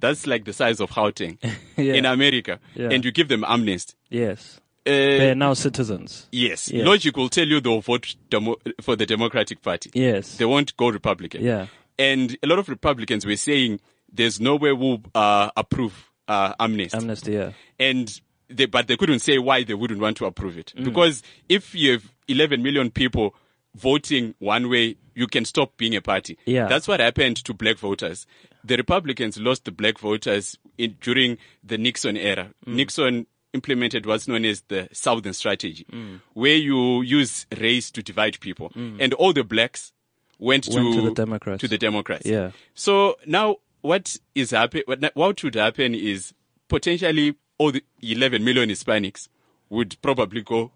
That's 0.00 0.26
like 0.26 0.44
the 0.44 0.52
size 0.52 0.80
of 0.80 0.90
Gauteng 0.90 1.38
Yeah. 1.76 1.94
in 1.94 2.04
America. 2.06 2.58
Yeah. 2.74 2.88
And 2.90 3.04
you 3.04 3.12
give 3.12 3.28
them 3.28 3.44
amnesty. 3.46 3.94
Yes. 4.10 4.58
Uh, 4.84 4.90
They're 4.90 5.34
now 5.36 5.54
citizens. 5.54 6.26
yes. 6.32 6.68
Yeah. 6.70 6.84
Logic 6.84 7.16
will 7.16 7.28
tell 7.28 7.46
you 7.46 7.60
they'll 7.60 7.80
vote 7.80 8.16
demo- 8.30 8.56
for 8.80 8.96
the 8.96 9.06
Democratic 9.06 9.62
Party. 9.62 9.90
Yes. 9.94 10.36
They 10.38 10.44
won't 10.44 10.76
go 10.76 10.88
Republican. 10.88 11.44
Yeah. 11.44 11.66
And 11.98 12.36
a 12.42 12.48
lot 12.48 12.58
of 12.58 12.68
Republicans 12.68 13.24
were 13.24 13.36
saying 13.36 13.78
there's 14.12 14.40
no 14.40 14.56
way 14.56 14.72
we'll 14.72 15.00
uh, 15.14 15.50
approve 15.56 16.10
uh, 16.26 16.54
amnesty. 16.58 16.96
Amnesty, 16.98 17.32
yeah. 17.32 17.52
and 17.78 18.20
they, 18.48 18.66
but 18.66 18.88
they 18.88 18.96
couldn't 18.96 19.20
say 19.20 19.38
why 19.38 19.62
they 19.62 19.74
wouldn't 19.74 20.00
want 20.00 20.16
to 20.16 20.26
approve 20.26 20.58
it. 20.58 20.72
Mm. 20.76 20.84
Because 20.84 21.22
if 21.48 21.74
you 21.76 21.92
have 21.92 22.12
11 22.26 22.62
million 22.62 22.90
people 22.90 23.34
voting 23.76 24.34
one 24.40 24.68
way, 24.68 24.96
you 25.14 25.26
can 25.26 25.44
stop 25.44 25.76
being 25.76 25.94
a 25.96 26.00
party. 26.00 26.38
Yeah. 26.44 26.66
That's 26.66 26.88
what 26.88 27.00
happened 27.00 27.36
to 27.44 27.54
black 27.54 27.78
voters. 27.78 28.26
The 28.64 28.76
Republicans 28.76 29.38
lost 29.38 29.64
the 29.64 29.72
black 29.72 29.98
voters 29.98 30.58
in, 30.78 30.96
during 31.00 31.38
the 31.64 31.78
Nixon 31.78 32.16
era. 32.16 32.50
Mm. 32.66 32.74
Nixon 32.74 33.26
implemented 33.52 34.06
what's 34.06 34.26
known 34.28 34.44
as 34.44 34.62
the 34.68 34.88
Southern 34.92 35.34
Strategy, 35.34 35.84
Mm. 35.92 36.20
where 36.32 36.56
you 36.56 37.02
use 37.02 37.46
race 37.60 37.90
to 37.90 38.02
divide 38.02 38.40
people. 38.40 38.72
And 38.74 39.12
all 39.14 39.32
the 39.32 39.44
blacks 39.44 39.92
went, 40.38 40.68
Went 40.72 40.94
to 40.94 41.02
the 41.02 41.12
Democrats. 41.14 41.60
To 41.60 41.68
the 41.68 41.78
Democrats. 41.78 42.24
Yeah. 42.26 42.52
So 42.74 43.16
now 43.26 43.56
what 43.82 44.16
is 44.34 44.52
happen? 44.52 44.82
What, 44.86 45.04
what 45.14 45.42
would 45.44 45.54
happen 45.56 45.94
is 45.94 46.32
potentially 46.68 47.34
all 47.58 47.72
the 47.72 47.84
11 48.00 48.42
million 48.42 48.70
Hispanics 48.70 49.28
would 49.68 50.00
probably 50.02 50.40
go 50.42 50.70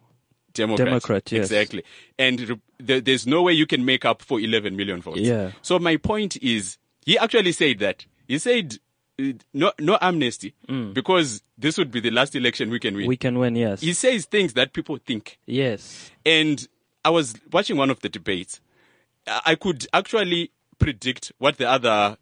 Democrat. 0.56 0.86
Democrat, 0.88 1.32
yes. 1.32 1.46
Exactly. 1.46 1.84
And 2.18 2.40
re- 2.40 2.60
there, 2.78 3.00
there's 3.00 3.26
no 3.26 3.42
way 3.42 3.52
you 3.52 3.66
can 3.66 3.84
make 3.84 4.04
up 4.04 4.22
for 4.22 4.40
11 4.40 4.76
million 4.76 5.00
votes. 5.00 5.20
Yeah. 5.20 5.52
So 5.62 5.78
my 5.78 5.96
point 5.96 6.36
is, 6.42 6.78
he 7.04 7.16
actually 7.18 7.52
said 7.52 7.78
that. 7.78 8.04
He 8.26 8.38
said, 8.38 8.78
uh, 9.20 9.32
no, 9.54 9.72
no 9.78 9.96
amnesty, 10.00 10.54
because 10.92 11.42
this 11.56 11.78
would 11.78 11.90
be 11.90 12.00
the 12.00 12.10
last 12.10 12.34
election 12.34 12.70
we 12.70 12.80
can 12.80 12.94
win. 12.94 13.04
Mm. 13.04 13.08
We 13.08 13.16
can 13.16 13.38
win, 13.38 13.56
yes. 13.56 13.80
he 13.80 13.92
says 13.92 14.26
things 14.26 14.52
that 14.54 14.72
people 14.72 14.98
think. 14.98 15.38
yes. 15.46 16.10
And 16.24 16.66
I 17.04 17.10
was 17.10 17.34
watching 17.52 17.76
one 17.76 17.88
of 17.90 18.00
the 18.00 18.08
debates. 18.08 18.60
I 19.28 19.40
I 19.46 19.54
could 19.54 19.86
actually 19.92 20.50
predict 20.78 21.32
what 21.38 21.56
the 21.58 21.68
other 21.68 22.16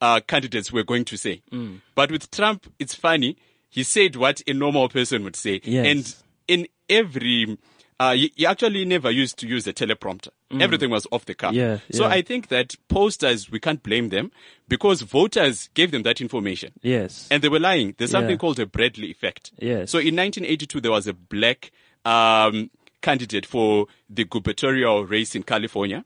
uh, 0.00 0.20
candidates 0.26 0.72
were 0.72 0.84
going 0.84 1.04
to 1.06 1.16
say. 1.16 1.42
Mm. 1.52 1.80
But 1.94 2.10
with 2.10 2.30
Trump, 2.30 2.72
it's 2.78 2.94
funny. 2.94 3.36
He 3.68 3.82
said 3.82 4.16
what 4.16 4.40
a 4.46 4.52
normal 4.54 4.88
person 4.88 5.24
would 5.24 5.36
say. 5.36 5.60
Yes. 5.64 5.86
And 5.86 6.14
in 6.46 6.68
every, 6.88 7.58
uh, 8.00 8.14
he, 8.14 8.32
he 8.36 8.46
actually 8.46 8.84
never 8.84 9.10
used 9.10 9.38
to 9.38 9.46
use 9.48 9.64
the 9.64 9.72
teleprompter. 9.72 10.28
Everything 10.60 10.88
was 10.90 11.06
off 11.10 11.24
the 11.26 11.34
cuff. 11.34 11.52
Mm. 11.52 11.56
Yeah, 11.56 11.78
So 11.90 12.04
yeah. 12.04 12.14
I 12.14 12.22
think 12.22 12.48
that 12.48 12.74
pollsters, 12.88 13.50
we 13.50 13.60
can't 13.60 13.82
blame 13.82 14.08
them 14.08 14.30
because 14.68 15.02
voters 15.02 15.68
gave 15.74 15.90
them 15.90 16.04
that 16.04 16.20
information. 16.20 16.72
Yes. 16.80 17.26
And 17.30 17.42
they 17.42 17.48
were 17.48 17.58
lying. 17.60 17.94
There's 17.98 18.12
something 18.12 18.30
Yeah. 18.32 18.36
called 18.36 18.58
a 18.60 18.66
Bradley 18.66 19.10
effect. 19.10 19.50
Yes. 19.58 19.90
So 19.90 19.98
in 19.98 20.14
1982, 20.16 20.80
there 20.80 20.92
was 20.92 21.06
a 21.06 21.12
black 21.12 21.70
um, 22.04 22.70
candidate 23.02 23.44
for 23.44 23.86
the 24.08 24.24
gubernatorial 24.24 25.04
race 25.04 25.34
in 25.34 25.42
California, 25.42 26.04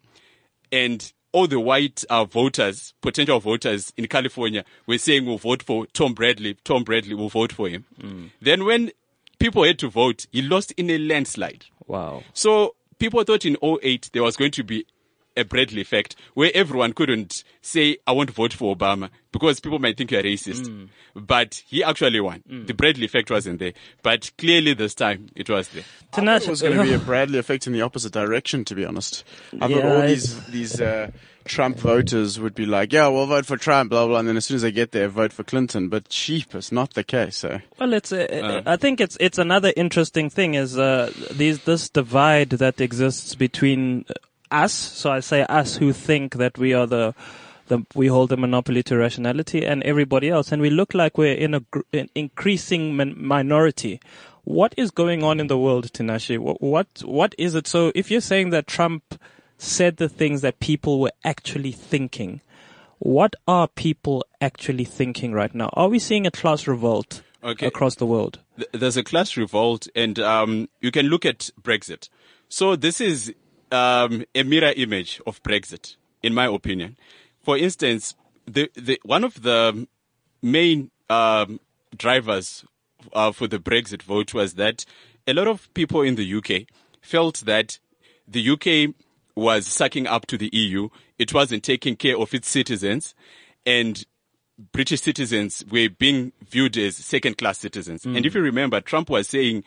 and 0.73 1.13
all 1.33 1.47
the 1.47 1.61
white 1.61 2.05
uh, 2.11 2.25
voters, 2.25 2.95
potential 3.01 3.39
voters 3.41 3.93
in 3.97 4.07
California, 4.07 4.65
were 4.87 4.99
saying 4.99 5.25
we'll 5.25 5.39
vote 5.39 5.63
for 5.63 5.87
Tom 5.93 6.15
Bradley. 6.15 6.55
Tom 6.65 6.85
Bradley 6.85 7.15
will 7.15 7.29
vote 7.29 7.53
for 7.53 7.69
him. 7.69 7.85
Mm. 8.01 8.31
Then 8.41 8.65
when 8.65 8.91
people 9.39 9.65
had 9.65 9.79
to 9.81 9.89
vote, 9.89 10.27
he 10.33 10.43
lost 10.43 10.73
in 10.73 10.91
a 10.91 10.99
landslide. 10.99 11.67
Wow. 11.87 12.23
So 12.33 12.75
people 12.99 13.23
thought 13.25 13.45
in 13.45 13.57
08 13.63 14.11
there 14.13 14.23
was 14.23 14.37
going 14.37 14.53
to 14.53 14.65
be 14.65 14.87
a 15.37 15.45
Bradley 15.45 15.81
effect 15.81 16.15
where 16.35 16.51
everyone 16.55 16.93
couldn't 16.93 17.43
say, 17.63 17.97
I 18.07 18.13
won't 18.13 18.31
vote 18.31 18.53
for 18.53 18.75
Obama 18.77 19.11
because 19.33 19.61
people 19.61 19.79
might 19.79 19.97
think 19.97 20.11
you're 20.11 20.23
racist. 20.23 20.67
Mm. 20.67 20.89
But 21.15 21.63
he 21.67 21.83
actually 21.83 22.21
won. 22.21 22.43
The 22.67 22.75
Bradley 22.75 23.07
effect 23.07 23.31
wasn't 23.31 23.59
there. 23.59 23.73
But 24.03 24.31
clearly 24.39 24.75
this 24.75 24.95
time 24.95 25.29
it 25.35 25.49
was 25.49 25.69
there. 25.69 25.85
I 26.13 26.17
thought 26.17 26.43
it 26.43 26.49
was 26.49 26.63
going 26.63 26.77
to 26.79 26.85
be 26.85 26.93
a 26.93 26.99
Bradley 26.99 27.39
effect 27.39 27.67
in 27.67 27.73
the 27.73 27.83
opposite 27.83 28.13
direction, 28.13 28.65
to 28.67 28.75
be 28.75 28.85
honest. 28.85 29.25
I 29.55 29.69
thought 29.69 29.71
Yeah, 29.71 29.95
all 29.95 30.03
these 30.03 30.47
these 30.47 30.81
uh, 30.81 31.11
Trump 31.45 31.79
voters 31.79 32.39
would 32.41 32.55
be 32.55 32.67
like, 32.67 32.93
"Yeah, 32.93 33.09
we'll 33.09 33.27
vote 33.27 33.47
for 33.47 33.57
Trump," 33.57 33.91
blah 33.91 34.07
blah, 34.07 34.19
and 34.19 34.29
then 34.29 34.37
as 34.37 34.47
soon 34.47 34.57
as 34.57 34.63
they 34.63 34.73
get 34.73 34.93
there, 34.93 35.09
vote 35.09 35.33
for 35.33 35.45
Clinton. 35.45 35.89
But 35.89 36.09
cheap 36.09 36.55
is 36.55 36.73
not 36.73 36.95
the 36.95 37.05
case. 37.05 37.37
So 37.37 37.61
Well, 37.79 37.93
it's. 37.93 38.13
Uh, 38.13 38.63
I 38.67 38.77
think 38.77 39.01
it's 39.01 39.17
it's 39.21 39.39
another 39.39 39.73
interesting 39.77 40.31
thing 40.31 40.55
is 40.55 40.79
uh, 40.79 41.13
these 41.31 41.65
this 41.65 41.89
divide 41.89 42.51
that 42.51 42.81
exists 42.81 43.35
between 43.35 44.05
us. 44.51 44.73
So 44.73 45.11
I 45.11 45.21
say 45.21 45.43
us 45.43 45.77
who 45.77 45.93
think 45.93 46.35
that 46.35 46.59
we 46.59 46.75
are 46.75 46.87
the. 46.87 47.15
The, 47.69 47.87
we 47.95 48.09
hold 48.09 48.29
the 48.29 48.37
monopoly 48.37 48.83
to 48.83 48.99
rationality 48.99 49.65
and 49.65 49.83
everybody 49.85 50.29
else, 50.29 50.53
and 50.53 50.61
we 50.61 50.69
look 50.69 50.95
like 50.95 51.17
we're 51.17 51.33
in 51.33 51.55
a 51.55 51.61
gr- 51.61 51.81
an 51.93 52.11
increasing 52.15 52.97
min- 52.97 53.15
minority. 53.17 54.01
What 54.45 54.75
is 54.77 54.91
going 54.91 55.23
on 55.23 55.39
in 55.39 55.47
the 55.47 55.57
world, 55.57 55.91
Tinashe? 55.93 56.39
What, 56.39 56.61
what 56.61 56.89
what 57.05 57.35
is 57.39 57.55
it? 57.55 57.69
So, 57.69 57.93
if 57.95 58.11
you're 58.11 58.21
saying 58.21 58.51
that 58.51 58.67
Trump 58.67 59.15
said 59.63 59.97
the 59.97 60.09
things 60.09 60.41
that 60.41 60.59
people 60.61 61.01
were 61.01 61.13
actually 61.25 61.73
thinking. 61.73 62.41
What 62.99 63.35
are 63.47 63.69
people 63.69 64.25
actually 64.41 64.85
thinking 64.85 65.33
right 65.33 65.55
now? 65.55 65.71
Are 65.75 65.89
we 65.89 65.99
seeing 65.99 66.27
a 66.27 66.31
class 66.31 66.67
revolt 66.67 67.23
Okay. 67.45 67.67
across 67.67 67.97
the 67.97 68.07
world? 68.07 68.39
There's 68.73 68.97
a 68.97 69.03
class 69.03 69.37
revolt, 69.37 69.89
and 69.97 70.19
um, 70.21 70.69
you 70.81 70.91
can 70.91 71.07
look 71.07 71.25
at 71.25 71.51
Brexit. 71.61 72.09
So 72.49 72.77
this 72.77 73.01
is 73.01 73.35
um, 73.73 74.25
a 74.35 74.43
mirror 74.45 74.73
image 74.77 75.21
of 75.27 75.43
Brexit, 75.43 75.97
in 76.23 76.35
my 76.35 76.47
opinion. 76.47 76.97
For 77.41 77.57
instance, 77.57 78.15
the, 78.47 78.71
the 78.75 79.01
one 79.05 79.25
of 79.25 79.43
the 79.43 79.89
main 80.41 80.91
um, 81.11 81.59
drivers 81.97 82.65
uh, 83.13 83.33
for 83.33 83.49
the 83.49 83.59
Brexit 83.59 84.03
vote 84.03 84.35
was 84.35 84.55
that 84.55 84.85
a 85.27 85.33
lot 85.35 85.49
of 85.49 85.73
people 85.75 86.03
in 86.03 86.15
the 86.17 86.35
UK 86.35 86.67
felt 87.01 87.43
that 87.47 87.79
the 88.29 88.49
UK 88.51 88.95
was 89.35 89.67
sucking 89.67 90.07
up 90.07 90.27
to 90.27 90.37
the 90.39 90.51
EU. 90.53 90.89
It 91.19 91.33
wasn't 91.33 91.63
taking 91.63 91.97
care 91.97 92.19
of 92.19 92.35
its 92.35 92.49
citizens, 92.49 93.15
and 93.65 94.05
British 94.73 95.01
citizens 95.01 95.65
were 95.71 95.89
being 95.89 96.33
viewed 96.49 96.77
as 96.77 96.97
second 96.97 97.39
class 97.39 97.59
citizens. 97.59 98.05
And 98.05 98.27
if 98.27 98.35
you 98.35 98.41
remember, 98.43 98.81
Trump 98.81 99.09
was 99.11 99.29
saying 99.29 99.65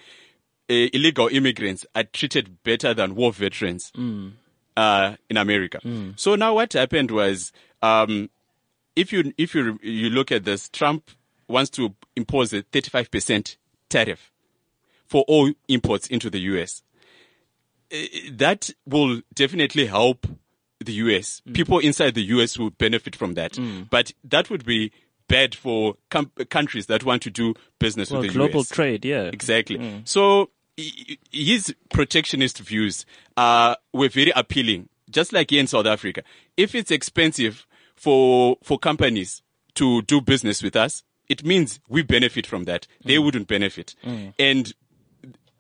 uh, 0.69 0.73
illegal 0.93 1.27
immigrants 1.27 1.85
are 1.95 2.03
treated 2.03 2.63
better 2.63 2.93
than 2.93 3.15
war 3.15 3.33
veterans 3.33 3.91
uh, 4.77 5.15
in 5.29 5.37
America. 5.37 5.79
So 6.15 6.35
now 6.35 6.53
what 6.55 6.73
happened 6.73 7.11
was, 7.11 7.51
um, 7.81 8.29
if 8.95 9.11
you 9.11 9.33
if 9.37 9.53
you 9.55 9.79
you 9.81 10.09
look 10.09 10.31
at 10.31 10.45
this, 10.45 10.69
Trump 10.69 11.09
wants 11.47 11.69
to 11.71 11.93
impose 12.15 12.53
a 12.53 12.63
35% 12.63 13.57
tariff 13.89 14.31
for 15.05 15.23
all 15.27 15.51
imports 15.67 16.07
into 16.07 16.29
the 16.29 16.39
US. 16.39 16.81
Uh, 17.91 17.97
That 18.31 18.69
will 18.85 19.21
definitely 19.33 19.85
help 19.87 20.27
the 20.83 20.93
US. 20.93 21.41
Mm. 21.47 21.53
People 21.53 21.79
inside 21.79 22.15
the 22.15 22.23
US 22.35 22.57
will 22.57 22.69
benefit 22.71 23.15
from 23.15 23.33
that. 23.35 23.53
Mm. 23.53 23.89
But 23.89 24.13
that 24.23 24.49
would 24.49 24.65
be 24.65 24.91
bad 25.27 25.55
for 25.55 25.95
com- 26.09 26.31
countries 26.49 26.85
that 26.87 27.03
want 27.03 27.21
to 27.23 27.29
do 27.31 27.53
business 27.79 28.11
Well, 28.11 28.21
with 28.21 28.31
the 28.31 28.39
U.S. 28.39 28.47
global 28.51 28.61
US. 28.61 28.69
trade, 28.69 29.05
yeah. 29.05 29.23
Exactly. 29.33 29.77
Mm. 29.77 30.07
So 30.07 30.49
his 31.31 31.73
protectionist 31.89 32.59
views 32.59 33.05
uh, 33.37 33.75
were 33.93 34.09
very 34.09 34.31
appealing, 34.35 34.89
just 35.09 35.31
like 35.33 35.49
here 35.51 35.61
in 35.61 35.67
South 35.67 35.85
Africa. 35.85 36.21
If 36.57 36.75
it's 36.75 36.91
expensive 36.91 37.65
for 37.95 38.57
for 38.61 38.77
companies 38.77 39.41
to 39.75 40.01
do 40.03 40.21
business 40.21 40.61
with 40.61 40.75
us, 40.75 41.03
it 41.29 41.43
means 41.45 41.79
we 41.89 42.01
benefit 42.03 42.45
from 42.45 42.65
that. 42.65 42.87
They 43.03 43.17
wouldn't 43.19 43.47
benefit. 43.47 43.95
And 44.37 44.73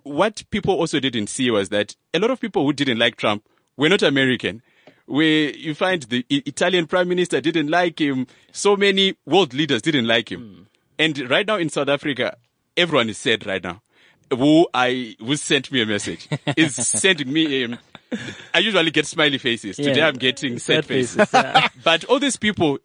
what 0.05 0.43
people 0.51 0.73
also 0.75 0.99
didn't 0.99 1.27
see 1.27 1.51
was 1.51 1.69
that 1.69 1.95
a 2.13 2.19
lot 2.19 2.31
of 2.31 2.39
people 2.39 2.63
who 2.63 2.71
didn't 2.73 2.99
like 2.99 3.17
Trump 3.17 3.43
were 3.75 3.89
not 3.89 4.01
American. 4.01 4.61
Where 5.07 5.51
you 5.55 5.75
find 5.75 6.01
the 6.03 6.25
Italian 6.29 6.87
prime 6.87 7.07
minister 7.07 7.39
didn't 7.41 7.67
like 7.67 7.99
him, 8.01 8.25
so 8.51 8.75
many 8.75 9.15
world 9.25 9.53
leaders 9.53 9.81
didn't 9.83 10.07
like 10.07 10.31
him. 10.31 10.67
And 10.97 11.29
right 11.29 11.45
now 11.45 11.57
in 11.57 11.69
South 11.69 11.89
Africa, 11.89 12.37
everyone 12.75 13.09
is 13.09 13.17
sad 13.19 13.45
right 13.45 13.63
now. 13.63 13.81
Who 14.31 14.67
I 14.73 15.15
who 15.19 15.35
sent 15.35 15.71
me 15.71 15.81
a 15.83 15.85
message 15.85 16.27
is 16.57 16.73
sending 16.75 17.31
me. 17.31 17.65
Um, 17.65 17.77
I 18.53 18.59
usually 18.59 18.89
get 18.89 19.05
smiley 19.05 19.37
faces. 19.37 19.75
Today 19.75 19.97
Yeah. 19.97 20.07
I'm 20.07 20.15
getting 20.15 20.57
Sad 20.57 20.77
sad 20.77 20.85
faces. 20.85 21.15
faces, 21.17 21.33
yeah. 21.33 21.67
but 21.83 22.05
all 22.05 22.19
these 22.19 22.37
people 22.37 22.79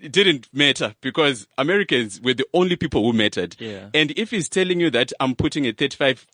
didn't 0.00 0.48
matter 0.54 0.94
because 1.02 1.46
Americans 1.58 2.20
were 2.22 2.34
the 2.34 2.46
only 2.54 2.76
people 2.76 3.02
who 3.02 3.12
mattered. 3.12 3.56
Yeah. 3.58 3.88
And 3.92 4.12
if 4.16 4.30
he's 4.30 4.48
telling 4.48 4.80
you 4.80 4.90
that 4.90 5.12
I'm 5.20 5.34
putting 5.34 5.66
a 5.66 5.72
35% 5.74 6.24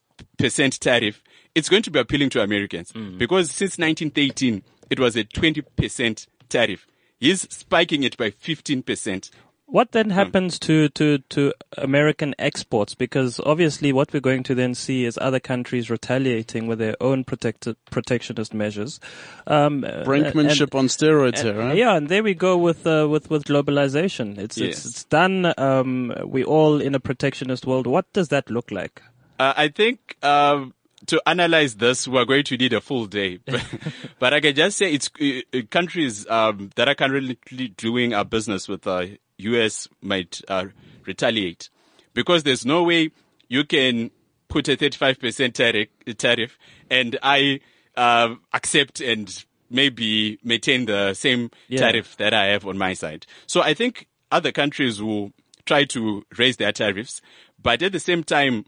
tariff, 0.81 1.23
it's 1.55 1.69
going 1.69 1.83
to 1.83 1.91
be 1.91 1.99
appealing 1.99 2.31
to 2.31 2.43
Americans 2.43 2.93
Mm. 2.93 3.19
because 3.19 3.51
since 3.51 3.79
1913, 3.79 4.63
it 4.91 4.99
was 5.01 5.17
a 5.17 5.25
20% 5.25 6.27
tariff. 6.49 6.87
He's 7.19 7.43
spiking 7.55 8.03
it 8.05 8.17
by 8.17 8.31
15%. 8.31 9.31
What 9.67 9.89
Hmm. 9.89 9.93
then 9.93 10.11
happens 10.11 10.59
to, 10.59 10.91
to, 10.91 11.19
to 11.31 11.55
American 11.79 12.35
exports? 12.39 12.95
Because 12.95 13.41
obviously 13.47 13.91
what 13.91 14.13
we're 14.13 14.21
going 14.21 14.43
to 14.43 14.55
then 14.55 14.75
see 14.75 15.07
is 15.07 15.17
other 15.19 15.41
countries 15.41 15.89
retaliating 15.89 16.67
with 16.67 16.79
their 16.79 16.95
own 17.01 17.25
protected, 17.25 17.77
protectionist 17.91 18.53
measures. 18.53 19.01
Um, 19.47 19.81
Brinkmanship 19.83 20.75
on 20.75 20.89
steroids 20.89 21.43
here, 21.43 21.55
right? 21.55 21.75
Yeah, 21.77 21.97
and 21.97 22.09
there 22.09 22.23
we 22.23 22.35
go 22.35 22.59
with 22.59 22.87
uh, 22.87 23.07
with 23.09 23.31
with 23.31 23.45
globalization. 23.45 24.37
It's 24.37 24.59
Yes. 24.59 24.69
it's 24.79 24.85
it's 24.87 25.05
done. 25.05 25.55
Um, 25.57 26.13
we 26.27 26.45
all 26.45 26.79
in 26.83 26.95
a 26.95 27.01
protectionist 27.01 27.65
world. 27.65 27.87
What 27.87 28.13
does 28.13 28.29
that 28.29 28.51
look 28.51 28.71
like? 28.71 29.01
Uh, 29.43 29.53
I 29.57 29.67
think 29.69 30.17
um, 30.23 30.73
to 31.07 31.21
analyze 31.27 31.75
this, 31.75 32.07
we're 32.07 32.25
going 32.25 32.45
to 32.45 32.57
need 32.57 32.73
a 32.73 32.81
full 32.81 33.07
day. 33.07 33.41
but 34.21 34.33
I 34.33 34.39
can 34.39 34.55
just 34.55 34.79
say 34.79 34.93
it's 34.93 35.11
uh, 35.21 35.41
uh, 35.59 35.63
countries 35.69 36.29
um, 36.31 36.71
that 36.77 36.87
are 36.87 36.95
currently 36.95 37.69
doing 37.77 38.15
our 38.15 38.25
business 38.25 38.69
with 38.69 38.83
the 38.83 39.19
U.S. 39.39 39.89
might 40.01 40.41
uh, 40.47 40.67
retaliate 41.05 41.71
because 42.15 42.45
there's 42.45 42.65
no 42.65 42.85
way 42.85 43.11
you 43.49 43.65
can 43.65 44.13
put 44.47 44.69
a 44.69 44.77
35% 44.77 45.55
tariff, 45.55 45.89
tariff 46.19 46.57
and 46.89 47.19
I 47.21 47.59
uh, 47.97 48.37
accept 48.55 49.01
and 49.01 49.45
maybe 49.69 50.39
maintain 50.45 50.87
the 50.87 51.15
same 51.15 51.51
Yeah. 51.67 51.81
tariff 51.81 52.17
that 52.19 52.33
I 52.33 52.47
have 52.53 52.65
on 52.65 52.79
my 52.79 52.95
side. 52.95 53.27
So 53.49 53.61
I 53.61 53.75
think 53.75 54.07
other 54.31 54.53
countries 54.53 55.03
will 55.03 55.33
try 55.67 55.83
to 55.87 56.25
raise 56.39 56.59
their 56.59 56.71
tariffs, 56.71 57.21
but 57.61 57.83
at 57.83 57.91
the 57.91 57.99
same 57.99 58.23
time, 58.23 58.67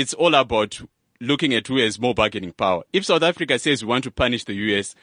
it's 0.00 0.14
all 0.14 0.34
about 0.34 0.80
looking 1.20 1.54
at 1.54 1.66
who 1.66 1.76
has 1.76 2.00
more 2.00 2.14
bargaining 2.14 2.52
power. 2.52 2.82
If 2.92 3.04
South 3.04 3.22
Africa 3.22 3.58
says 3.58 3.84
we 3.84 3.88
want 3.88 4.04
to 4.04 4.10
punish 4.10 4.44
the 4.44 4.54
US, 4.54 4.94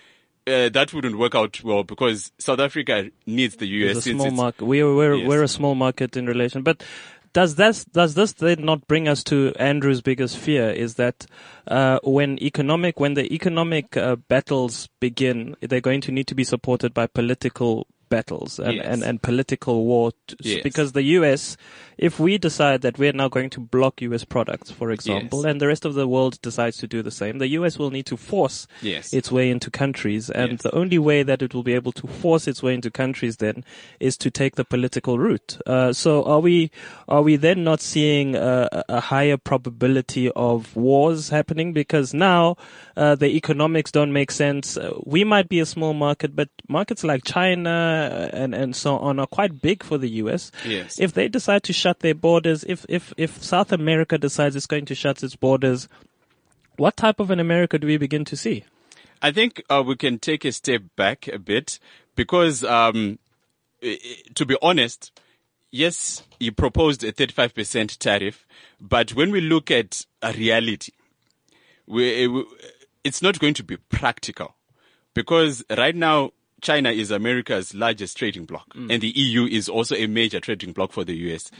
uh, 0.48 0.70
that 0.70 0.92
wouldn't 0.94 1.20
work 1.20 1.36
out 1.36 1.64
well 1.64 1.84
because 1.84 2.32
South 2.40 2.60
Africa 2.60 3.12
needs 3.28 3.58
the 3.58 3.68
US 3.68 3.98
It's 3.98 4.08
a 4.08 4.12
small 4.14 4.32
market. 4.32 4.66
We're 4.66 4.96
we're 4.96 5.16
Yes. 5.16 5.28
we're 5.28 5.44
a 5.44 5.48
small 5.48 5.76
market 5.76 6.18
in 6.18 6.26
relation, 6.26 6.64
but. 6.64 6.84
Does 7.34 7.54
this 7.54 7.86
does 7.86 8.16
this 8.16 8.32
then 8.32 8.66
not 8.66 8.88
bring 8.88 9.08
us 9.08 9.24
to 9.26 9.54
Andrew's 9.60 10.02
biggest 10.02 10.38
fear? 10.38 10.72
Is 10.72 10.96
that 10.96 11.28
uh, 11.68 12.00
when 12.04 12.42
economic 12.42 13.00
when 13.00 13.14
the 13.14 13.32
economic 13.32 13.96
uh, 13.96 14.16
battles 14.16 14.90
begin, 15.00 15.56
they're 15.62 15.82
going 15.82 16.02
to 16.02 16.12
need 16.12 16.26
to 16.28 16.36
be 16.36 16.44
supported 16.44 16.96
by 16.96 17.06
political 17.06 17.86
battles 18.10 18.60
and, 18.60 18.76
Yes. 18.78 18.86
and, 18.88 19.04
and 19.04 19.22
political 19.22 19.86
war. 19.86 20.12
t- 20.28 20.36
Yes. 20.42 20.64
Because 20.64 20.92
the 20.94 21.04
U.S., 21.20 21.58
if 21.98 22.20
we 22.20 22.38
decide 22.38 22.82
that 22.82 22.98
we're 23.00 23.12
now 23.14 23.28
going 23.28 23.50
to 23.52 23.60
block 23.60 24.02
U.S. 24.02 24.24
products, 24.24 24.70
for 24.72 24.92
example, 24.92 25.44
Yes. 25.44 25.52
and 25.52 25.62
the 25.62 25.68
rest 25.68 25.84
of 25.86 25.94
the 25.96 26.08
world 26.08 26.40
decides 26.42 26.78
to 26.78 26.88
do 26.88 27.02
the 27.02 27.12
same, 27.12 27.40
the 27.40 27.48
U.S. 27.60 27.78
will 27.80 27.90
need 27.92 28.06
to 28.08 28.18
force 28.18 28.68
Yes. 28.82 29.14
its 29.14 29.32
way 29.32 29.50
into 29.50 29.72
countries, 29.72 30.30
and 30.30 30.60
the 30.60 30.74
only 30.76 31.00
way 31.00 31.24
that 31.24 31.42
it 31.42 31.54
will 31.54 31.64
be 31.64 31.74
able 31.74 31.92
to 31.94 32.08
force 32.08 32.48
its 32.48 32.62
way 32.62 32.74
into 32.76 32.92
countries 32.92 33.38
then 33.38 33.64
is 34.00 34.16
to 34.18 34.30
take 34.30 34.56
the 34.56 34.66
political 34.66 35.18
route. 35.18 35.58
Uh, 35.66 35.92
so 35.94 36.24
are 36.26 36.40
we 36.40 36.70
are 37.08 37.22
we 37.22 37.36
then 37.36 37.64
not 37.64 37.82
seeing 37.82 38.36
a 38.36 38.70
a 38.90 39.00
higher 39.00 39.38
probability 39.38 40.30
of 40.36 40.76
wars 40.76 41.30
happening 41.30 41.74
because 41.74 42.14
now 42.14 42.56
uh, 42.96 43.16
the 43.16 43.30
economics 43.36 43.92
don't 43.92 44.14
make 44.14 44.32
sense? 44.32 44.78
Uh, 44.78 44.94
we 45.06 45.24
might 45.24 45.50
be 45.50 45.60
a 45.60 45.66
small 45.66 45.94
market, 45.94 46.36
but 46.36 46.50
markets 46.68 47.04
like 47.04 47.24
China 47.24 47.97
and 47.98 48.54
and 48.56 48.76
so 48.76 48.98
on 48.98 49.20
are 49.20 49.28
quite 49.28 49.62
big 49.62 49.84
for 49.84 49.98
the 49.98 50.10
US. 50.22 50.52
Yes. 50.66 51.00
If 51.00 51.14
they 51.14 51.28
decide 51.28 51.64
to 51.64 51.74
shut 51.74 52.00
their 52.00 52.16
borders, 52.16 52.64
if 52.64 52.86
if 52.90 53.14
if 53.18 53.44
South 53.44 53.72
America 53.72 54.18
decides 54.18 54.56
it's 54.56 54.66
going 54.66 54.86
to 54.86 54.96
shut 54.96 55.24
its 55.24 55.36
borders, 55.36 55.88
what 56.78 56.96
type 56.96 57.20
of 57.20 57.32
an 57.32 57.40
America 57.40 57.78
do 57.78 57.88
we 57.88 57.98
begin 57.98 58.26
to 58.26 58.38
see? 58.38 58.64
I 59.22 59.32
think 59.32 59.64
uh, 59.70 59.84
we 59.86 59.96
can 59.96 60.20
take 60.20 60.46
a 60.46 60.52
step 60.52 60.84
back 60.96 61.28
a 61.28 61.40
bit 61.40 61.80
because, 62.16 62.64
um, 62.64 63.18
to 63.82 64.46
be 64.46 64.56
honest, 64.62 65.12
yes, 65.72 66.24
he 66.40 66.52
proposed 66.52 67.04
a 67.04 67.12
35% 67.12 67.98
tariff, 67.98 68.46
but 68.80 69.16
when 69.16 69.32
we 69.32 69.42
look 69.42 69.72
at 69.72 70.06
a 70.22 70.34
reality, 70.34 70.92
we, 71.88 72.46
it's 73.04 73.22
not 73.22 73.40
going 73.40 73.54
to 73.56 73.64
be 73.64 73.78
practical 73.78 74.56
because 75.14 75.64
right 75.76 75.96
now 75.96 76.32
China 76.62 76.90
is 76.90 77.12
America's 77.12 77.74
largest 77.74 78.18
trading 78.18 78.46
bloc, 78.46 78.66
and 78.76 79.02
the 79.02 79.10
EU 79.16 79.46
is 79.46 79.70
also 79.70 79.96
a 79.96 80.08
major 80.08 80.40
trading 80.40 80.72
bloc 80.74 80.92
for 80.92 81.04
the 81.04 81.16
US. 81.34 81.52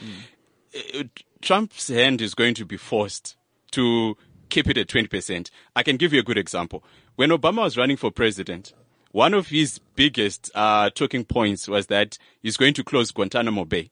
Uh, 0.76 1.04
Trump's 1.42 1.88
hand 1.88 2.22
is 2.22 2.34
going 2.34 2.54
to 2.56 2.66
be 2.66 2.78
forced 2.78 3.36
to 3.72 4.18
keep 4.50 4.68
it 4.70 4.78
at 4.78 4.88
20%. 4.88 5.50
I 5.76 5.84
can 5.84 5.98
give 5.98 6.14
you 6.14 6.20
a 6.20 6.24
good 6.24 6.38
example. 6.38 6.84
When 7.16 7.30
Obama 7.30 7.64
was 7.64 7.78
running 7.78 7.98
for 7.98 8.12
president, 8.12 8.74
one 9.12 9.34
of 9.34 9.48
his 9.48 9.80
biggest 9.96 10.52
uh, 10.56 10.90
talking 10.92 11.26
points 11.26 11.68
was 11.68 11.88
that 11.88 12.18
he's 12.42 12.58
going 12.58 12.74
to 12.76 12.84
close 12.84 13.12
Guantanamo 13.12 13.66
Bay. 13.66 13.92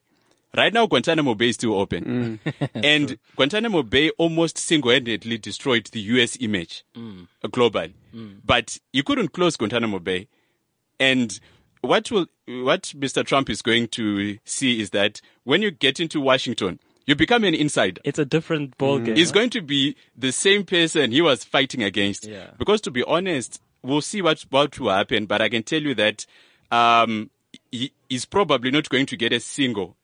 Right 0.56 0.72
now, 0.72 0.86
Guantanamo 0.86 1.34
Bay 1.34 1.50
is 1.50 1.56
still 1.56 1.74
open. 1.74 2.40
and 2.74 3.18
Guantanamo 3.36 3.82
Bay 3.82 4.10
almost 4.10 4.56
single-handedly 4.58 5.38
destroyed 5.38 5.86
the 5.92 6.00
US 6.00 6.36
image 6.40 6.84
uh, 6.96 7.48
globally. 7.48 7.92
But 8.44 8.78
you 8.92 9.02
couldn't 9.02 9.32
close 9.32 9.56
Guantanamo 9.56 9.98
Bay. 9.98 10.28
And 10.98 11.38
what 11.80 12.10
will, 12.10 12.26
what 12.46 12.94
Mr. 12.96 13.24
Trump 13.24 13.50
is 13.50 13.62
going 13.62 13.88
to 13.88 14.38
see 14.44 14.80
is 14.80 14.90
that 14.90 15.20
when 15.44 15.62
you 15.62 15.70
get 15.70 16.00
into 16.00 16.20
Washington, 16.20 16.80
you 17.06 17.14
become 17.14 17.44
an 17.44 17.54
insider. 17.54 18.00
It's 18.04 18.18
a 18.18 18.24
different 18.24 18.76
ballgame. 18.78 19.16
He's 19.16 19.30
going 19.30 19.50
to 19.50 19.62
be 19.62 19.96
the 20.16 20.32
same 20.32 20.64
person 20.64 21.12
he 21.12 21.22
was 21.22 21.44
fighting 21.44 21.82
against. 21.82 22.26
Yeah. 22.26 22.50
Because 22.58 22.80
to 22.82 22.90
be 22.90 23.04
honest, 23.04 23.62
we'll 23.82 24.00
see 24.00 24.20
what 24.20 24.44
what 24.50 24.78
will 24.78 24.90
happen. 24.90 25.26
But 25.26 25.40
I 25.40 25.48
can 25.48 25.62
tell 25.62 25.80
you 25.80 25.94
that 25.94 26.26
um, 26.70 27.30
he 27.70 27.92
is 28.08 28.24
probably 28.24 28.70
not 28.70 28.88
going 28.88 29.06
to 29.06 29.16
get 29.16 29.32
a 29.32 29.40
single 29.40 29.96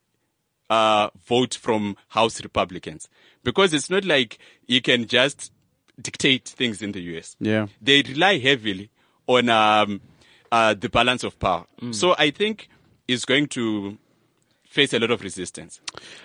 uh, 0.70 1.10
vote 1.26 1.54
from 1.54 1.96
House 2.08 2.42
Republicans 2.42 3.08
because 3.42 3.74
it's 3.74 3.90
not 3.90 4.04
like 4.04 4.38
he 4.66 4.80
can 4.80 5.06
just 5.06 5.52
dictate 6.00 6.48
things 6.48 6.80
in 6.82 6.92
the 6.92 7.00
US. 7.16 7.36
Yeah. 7.40 7.66
They 7.80 8.02
rely 8.02 8.38
heavily 8.38 8.90
on 9.26 9.48
um, 9.48 10.00
uh, 10.52 10.74
the 10.74 10.88
balance 10.88 11.24
of 11.24 11.38
power. 11.40 11.64
So 11.90 12.14
I 12.18 12.30
think 12.30 12.68
he's 13.08 13.24
going 13.24 13.48
to 13.48 13.98
face 14.72 14.92
a 14.94 14.98
lot 14.98 15.10
of 15.10 15.22
resistance. 15.22 15.80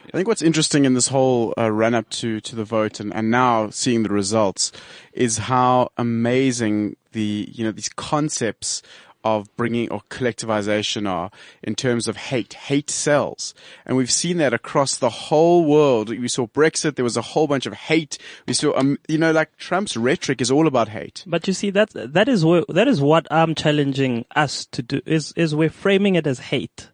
I 0.06 0.12
think 0.12 0.28
what's 0.28 0.42
interesting 0.42 0.86
in 0.86 0.94
this 0.94 1.08
whole 1.08 1.54
uh, 1.58 1.72
run 1.72 1.96
up 1.96 2.10
to, 2.12 2.40
to 2.42 2.56
the 2.56 2.64
vote 2.64 3.00
and, 3.00 3.14
and 3.14 3.32
now 3.32 3.70
seeing 3.70 4.04
the 4.04 4.10
results 4.10 4.72
is 5.14 5.38
how 5.38 5.90
amazing 5.98 6.96
the, 7.14 7.50
you 7.52 7.64
know, 7.66 7.72
these 7.72 7.90
concepts 7.90 8.82
of 9.24 9.54
bringing 9.56 9.90
or 9.92 10.02
collectivization 10.10 11.10
are 11.10 11.32
in 11.64 11.76
terms 11.76 12.08
of 12.08 12.18
hate. 12.18 12.54
Hate 12.54 12.90
sells. 12.90 13.54
And 13.86 13.98
we've 13.98 14.12
seen 14.12 14.38
that 14.38 14.54
across 14.54 14.98
the 14.98 15.10
whole 15.10 15.66
world. 15.66 16.10
We 16.10 16.28
saw 16.28 16.48
Brexit. 16.48 16.96
There 16.96 17.04
was 17.04 17.18
a 17.18 17.22
whole 17.22 17.48
bunch 17.48 17.66
of 17.66 17.74
hate. 17.74 18.18
We 18.48 18.54
saw, 18.54 18.78
um, 18.78 18.98
you 19.08 19.18
know, 19.18 19.32
like 19.32 19.58
Trump's 19.58 19.98
rhetoric 19.98 20.42
is 20.42 20.52
all 20.52 20.68
about 20.68 20.90
hate. 20.90 21.24
But 21.28 21.48
you 21.48 21.54
see, 21.54 21.70
that 21.72 21.90
that 21.94 22.30
is 22.30 22.46
where, 22.46 22.64
that 22.70 22.88
is 22.88 23.02
what 23.02 23.28
I'm 23.32 23.56
challenging 23.56 24.26
us 24.36 24.66
to 24.68 24.82
do. 24.82 25.02
Is 25.06 25.34
is 25.36 25.56
we're 25.56 25.70
framing 25.70 26.16
it 26.16 26.28
as 26.28 26.40
hate. 26.40 26.92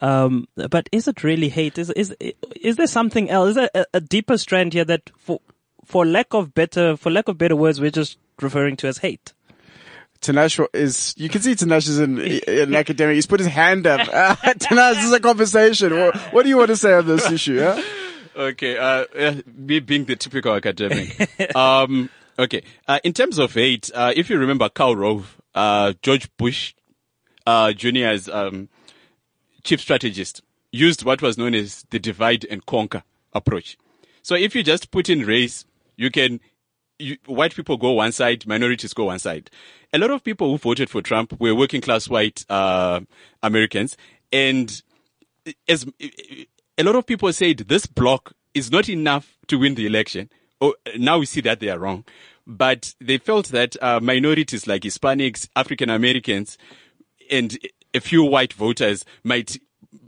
Um, 0.00 0.48
but 0.54 0.88
is 0.92 1.06
it 1.06 1.22
really 1.22 1.50
hate? 1.50 1.78
Is 1.78 1.90
is 1.90 2.14
is 2.60 2.76
there 2.76 2.86
something 2.86 3.28
else? 3.28 3.50
Is 3.50 3.54
there 3.56 3.70
a, 3.74 3.84
a 3.94 4.00
deeper 4.00 4.38
strand 4.38 4.72
here 4.72 4.84
that, 4.86 5.10
for 5.16 5.40
for 5.84 6.06
lack 6.06 6.32
of 6.32 6.54
better 6.54 6.96
for 6.96 7.10
lack 7.10 7.28
of 7.28 7.36
better 7.36 7.56
words, 7.56 7.80
we're 7.80 7.90
just 7.90 8.18
referring 8.40 8.76
to 8.78 8.86
as 8.86 8.98
hate? 8.98 9.34
Tinashe 10.20 10.66
is, 10.74 11.14
you 11.16 11.28
can 11.28 11.40
see 11.40 11.54
Tinashe 11.54 11.88
is 11.88 11.98
an, 11.98 12.18
an 12.18 12.74
academic. 12.74 13.14
He's 13.14 13.26
put 13.26 13.40
his 13.40 13.48
hand 13.48 13.86
up. 13.86 14.06
Uh, 14.12 14.36
Tinashe, 14.44 14.94
this 14.94 15.04
is 15.04 15.12
a 15.12 15.20
conversation. 15.20 15.96
What, 15.96 16.16
what 16.32 16.42
do 16.42 16.48
you 16.48 16.58
want 16.58 16.68
to 16.68 16.76
say 16.76 16.92
on 16.92 17.06
this 17.06 17.30
issue? 17.30 17.60
Huh? 17.60 17.82
Okay, 18.36 18.78
uh, 18.78 19.34
me 19.46 19.80
being 19.80 20.04
the 20.04 20.16
typical 20.16 20.54
academic. 20.54 21.56
um, 21.56 22.10
okay, 22.38 22.62
uh, 22.86 23.00
in 23.02 23.12
terms 23.12 23.38
of 23.38 23.54
hate, 23.54 23.90
uh, 23.94 24.12
if 24.14 24.30
you 24.30 24.38
remember 24.38 24.68
Karl 24.68 24.96
Rove, 24.96 25.40
uh, 25.54 25.94
George 26.02 26.34
Bush, 26.36 26.74
uh, 27.46 27.72
Jr.'s, 27.72 28.28
um, 28.28 28.68
chief 29.64 29.80
strategist, 29.80 30.42
used 30.70 31.04
what 31.04 31.22
was 31.22 31.36
known 31.38 31.54
as 31.54 31.84
the 31.90 31.98
divide 31.98 32.44
and 32.44 32.64
conquer 32.66 33.02
approach. 33.32 33.76
So 34.22 34.34
if 34.34 34.54
you 34.54 34.62
just 34.62 34.90
put 34.90 35.08
in 35.08 35.20
race, 35.26 35.64
you 35.96 36.10
can, 36.10 36.40
you, 37.00 37.16
white 37.26 37.54
people 37.54 37.76
go 37.76 37.92
one 37.92 38.12
side, 38.12 38.46
minorities 38.46 38.92
go 38.94 39.04
one 39.04 39.18
side. 39.18 39.50
A 39.92 39.98
lot 39.98 40.10
of 40.10 40.22
people 40.22 40.50
who 40.50 40.58
voted 40.58 40.88
for 40.90 41.02
Trump 41.02 41.40
were 41.40 41.54
working 41.54 41.80
class 41.80 42.08
white, 42.08 42.44
uh, 42.48 43.00
Americans 43.42 43.96
and 44.32 44.82
as 45.68 45.86
a 46.78 46.82
lot 46.82 46.96
of 46.96 47.06
people 47.06 47.32
said 47.32 47.58
this 47.58 47.86
block 47.86 48.32
is 48.54 48.70
not 48.70 48.88
enough 48.88 49.38
to 49.48 49.58
win 49.58 49.74
the 49.74 49.86
election. 49.86 50.28
Oh, 50.60 50.74
now 50.96 51.18
we 51.18 51.26
see 51.26 51.40
that 51.42 51.60
they 51.60 51.68
are 51.68 51.78
wrong. 51.78 52.04
But 52.46 52.94
they 53.00 53.18
felt 53.18 53.48
that 53.48 53.76
uh, 53.82 54.00
minorities 54.00 54.66
like 54.66 54.82
Hispanics, 54.82 55.48
African 55.56 55.88
Americans, 55.88 56.58
and 57.30 57.56
a 57.94 58.00
few 58.00 58.24
white 58.24 58.52
voters 58.52 59.04
might 59.24 59.58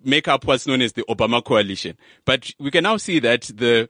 make 0.04 0.28
up 0.28 0.44
what's 0.44 0.66
known 0.66 0.82
as 0.82 0.92
the 0.92 1.04
Obama 1.08 1.44
coalition. 1.44 1.96
But 2.24 2.50
we 2.58 2.70
can 2.70 2.84
now 2.84 2.96
see 2.96 3.18
that 3.20 3.42
the 3.42 3.88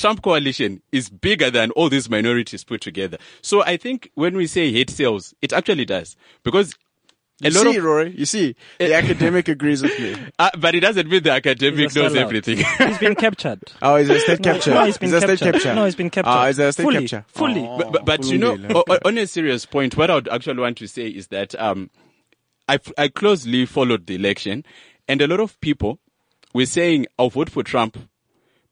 Trump 0.00 0.22
coalition 0.22 0.82
is 0.92 1.08
bigger 1.10 1.50
than 1.50 1.70
all 1.72 1.88
these 1.88 2.08
minorities 2.08 2.64
put 2.64 2.80
together. 2.80 3.18
So 3.42 3.62
I 3.64 3.76
think 3.76 4.10
when 4.14 4.36
we 4.36 4.46
say 4.46 4.70
hate 4.72 4.90
sales, 4.90 5.34
it 5.42 5.52
actually 5.52 5.84
does 5.84 6.16
because 6.44 6.74
a 7.42 7.50
You 7.50 7.54
lot 7.54 7.70
see, 7.72 7.76
of 7.76 7.84
Rory, 7.84 8.14
you 8.16 8.24
see, 8.26 8.56
the 8.78 8.94
academic 8.94 9.46
agrees 9.56 9.80
with 9.82 9.96
me. 9.98 10.16
uh, 10.40 10.50
but 10.58 10.74
it 10.74 10.80
doesn't 10.80 11.08
mean 11.08 11.22
the 11.22 11.30
academic 11.32 11.94
knows 11.94 12.12
sellout. 12.12 12.16
everything. 12.16 12.58
He's 12.88 12.98
been 12.98 13.14
captured. 13.14 13.60
Oh, 13.80 13.94
is 13.96 14.08
there 14.08 14.18
state 14.18 14.40
No, 14.44 14.52
capture? 14.54 14.74
no, 14.74 14.84
he's 14.86 14.98
been 14.98 15.06
is 15.06 15.10
there 15.12 15.20
state 15.20 15.38
captured. 15.38 15.52
capture? 15.52 15.74
No, 15.74 15.84
he's 15.84 15.94
been 15.94 16.10
captured. 16.10 16.30
Ah, 16.30 16.46
is 16.46 16.56
there 16.56 16.68
a 16.68 16.72
state 16.72 16.82
Fully, 16.82 17.00
capture? 17.08 17.24
fully. 17.28 17.60
Oh, 17.68 17.78
but, 17.78 17.92
but, 17.92 18.04
but 18.04 18.24
you 18.26 18.38
know, 18.38 18.56
fully. 18.56 18.74
o- 18.74 18.84
o- 18.88 18.98
on 19.04 19.18
a 19.18 19.26
serious 19.26 19.66
point, 19.66 19.96
what 19.96 20.10
I 20.10 20.14
would 20.16 20.28
actually 20.28 20.60
want 20.60 20.78
to 20.78 20.88
say 20.88 21.06
is 21.06 21.28
that 21.28 21.54
um, 21.60 21.90
I, 22.68 22.74
f- 22.74 22.92
I 22.98 23.06
closely 23.08 23.66
followed 23.66 24.06
the 24.06 24.16
election, 24.16 24.64
and 25.06 25.22
a 25.22 25.28
lot 25.28 25.38
of 25.38 25.60
people 25.60 26.00
were 26.54 26.66
saying, 26.66 27.06
"I'll 27.20 27.30
vote 27.30 27.50
for 27.50 27.62
Trump 27.62 27.96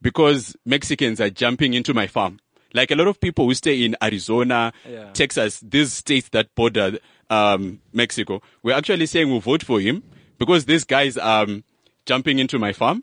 because 0.02 0.56
Mexicans 0.64 1.20
are 1.20 1.30
jumping 1.30 1.74
into 1.74 1.94
my 1.94 2.06
farm." 2.06 2.40
Like 2.74 2.90
a 2.90 2.94
lot 2.96 3.06
of 3.08 3.20
people 3.20 3.46
who 3.46 3.54
stay 3.54 3.84
in 3.84 3.96
Arizona, 4.02 4.72
Yeah. 4.88 5.10
Texas, 5.12 5.60
these 5.60 5.92
states 5.92 6.28
that 6.30 6.54
border 6.54 6.98
um, 7.30 7.80
Mexico, 7.92 8.42
were 8.62 8.72
actually 8.72 9.06
saying 9.06 9.30
we'll 9.30 9.40
vote 9.40 9.62
for 9.62 9.80
him 9.80 10.02
because 10.38 10.66
these 10.66 10.84
guys 10.84 11.16
are 11.16 11.44
um, 11.44 11.64
jumping 12.04 12.38
into 12.38 12.58
my 12.58 12.72
farm. 12.72 13.02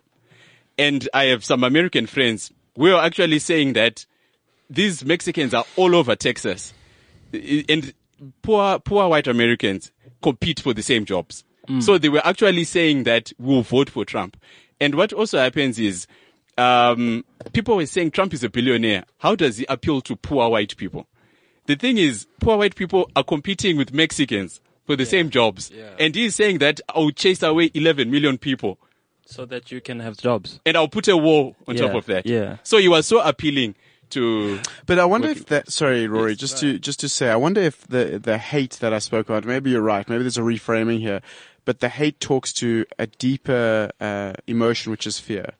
And 0.77 1.07
I 1.13 1.25
have 1.25 1.43
some 1.43 1.63
American 1.63 2.05
friends 2.07 2.51
who 2.75 2.93
are 2.93 3.03
actually 3.03 3.39
saying 3.39 3.73
that 3.73 4.05
these 4.69 5.03
Mexicans 5.05 5.53
are 5.53 5.65
all 5.75 5.95
over 5.95 6.15
Texas, 6.15 6.73
and 7.33 7.93
poor 8.41 8.79
poor 8.79 9.07
white 9.09 9.27
Americans 9.27 9.91
compete 10.21 10.59
for 10.59 10.73
the 10.73 10.81
same 10.83 11.05
jobs. 11.05 11.43
So 11.79 11.97
they 11.97 12.09
were 12.09 12.25
actually 12.25 12.65
saying 12.65 13.03
that 13.03 13.31
we'll 13.39 13.61
vote 13.61 13.89
for 13.89 14.03
Trump. 14.03 14.35
And 14.81 14.95
what 14.95 15.13
also 15.13 15.37
happens 15.39 15.79
is, 15.79 16.07
um, 16.57 17.25
people 17.53 17.75
were 17.77 17.85
saying 17.85 18.11
Trump 18.11 18.33
is 18.33 18.43
a 18.43 18.49
billionaire. 18.49 19.05
How 19.19 19.35
does 19.35 19.57
he 19.57 19.65
appeal 19.69 20.01
to 20.01 20.15
poor 20.15 20.49
white 20.49 20.75
people? 20.77 21.07
The 21.65 21.75
thing 21.75 21.97
is, 21.97 22.27
poor 22.41 22.57
white 22.57 22.75
people 22.75 23.09
are 23.15 23.23
competing 23.23 23.77
with 23.77 23.93
Mexicans 23.93 24.59
for 24.85 24.95
the 24.95 25.05
same 25.05 25.29
jobs. 25.29 25.71
And 25.99 26.13
he's 26.13 26.35
saying 26.35 26.57
that 26.59 26.81
I'll 26.89 27.11
chase 27.11 27.41
away 27.41 27.71
11 27.73 28.11
million 28.11 28.37
people 28.37 28.77
So 29.25 29.45
that 29.45 29.71
you 29.71 29.79
can 29.79 29.99
have 30.01 30.17
jobs. 30.17 30.59
and 30.65 30.75
I'll 30.75 30.89
put 30.89 31.07
a 31.07 31.15
wall 31.15 31.55
on 31.67 31.75
top 31.77 31.93
of 31.93 32.05
that. 32.07 32.25
yeah. 32.25 32.57
So 32.63 32.77
you 32.77 32.93
are 32.93 33.01
so 33.01 33.21
appealing 33.21 33.75
to. 34.09 34.59
But 34.85 34.99
I 34.99 35.05
wonder 35.05 35.29
if 35.29 35.45
that, 35.47 35.71
sorry, 35.71 36.05
Rory, 36.07 36.35
just 36.35 36.57
to, 36.59 36.77
just 36.79 36.99
to 36.99 37.07
say, 37.09 37.29
I 37.29 37.37
wonder 37.37 37.61
if 37.61 37.87
the, 37.87 38.19
the 38.21 38.37
hate 38.37 38.73
that 38.81 38.93
I 38.93 38.99
spoke 38.99 39.29
about, 39.29 39.45
maybe 39.45 39.69
you're 39.71 39.81
right, 39.81 40.07
maybe 40.09 40.23
there's 40.23 40.37
a 40.37 40.41
reframing 40.41 40.99
here, 40.99 41.21
but 41.65 41.79
the 41.79 41.87
hate 41.89 42.19
talks 42.19 42.51
to 42.53 42.85
a 42.99 43.07
deeper, 43.07 43.89
uh, 44.01 44.33
emotion, 44.47 44.91
which 44.91 45.07
is 45.07 45.17
fear. 45.17 45.51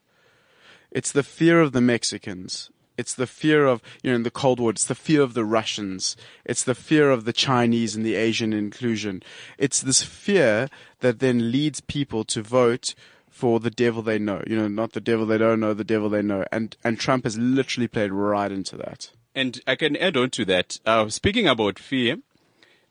It's 0.93 1.11
the 1.11 1.23
fear 1.23 1.59
of 1.59 1.71
the 1.71 1.81
Mexicans. 1.81 2.69
It's 2.97 3.15
the 3.15 3.25
fear 3.25 3.65
of, 3.65 3.81
you 4.03 4.11
know, 4.11 4.15
in 4.17 4.23
the 4.23 4.29
Cold 4.29 4.59
War, 4.59 4.69
it's 4.69 4.85
the 4.85 4.93
fear 4.93 5.23
of 5.23 5.33
the 5.33 5.43
Russians. 5.43 6.15
It's 6.45 6.63
the 6.63 6.75
fear 6.75 7.09
of 7.09 7.25
the 7.25 7.33
Chinese 7.33 7.95
and 7.95 8.05
the 8.05 8.13
Asian 8.13 8.53
inclusion. 8.53 9.23
It's 9.57 9.81
this 9.81 10.03
fear 10.03 10.69
that 10.99 11.17
then 11.17 11.51
leads 11.51 11.81
people 11.81 12.23
to 12.25 12.43
vote 12.43 12.93
for 13.27 13.59
the 13.59 13.71
devil 13.71 14.03
they 14.03 14.19
know. 14.19 14.43
You 14.45 14.55
know, 14.55 14.67
not 14.67 14.93
the 14.93 15.01
devil 15.01 15.25
they 15.25 15.39
don't 15.39 15.59
know, 15.59 15.73
the 15.73 15.83
devil 15.83 16.09
they 16.09 16.21
know. 16.21 16.45
And, 16.51 16.77
and 16.83 16.99
Trump 16.99 17.23
has 17.23 17.39
literally 17.39 17.87
played 17.87 18.11
right 18.11 18.51
into 18.51 18.77
that. 18.77 19.09
And 19.33 19.59
I 19.65 19.75
can 19.75 19.97
add 19.97 20.15
on 20.15 20.29
to 20.29 20.45
that. 20.45 20.79
Uh, 20.85 21.09
speaking 21.09 21.47
about 21.47 21.79
fear, 21.79 22.17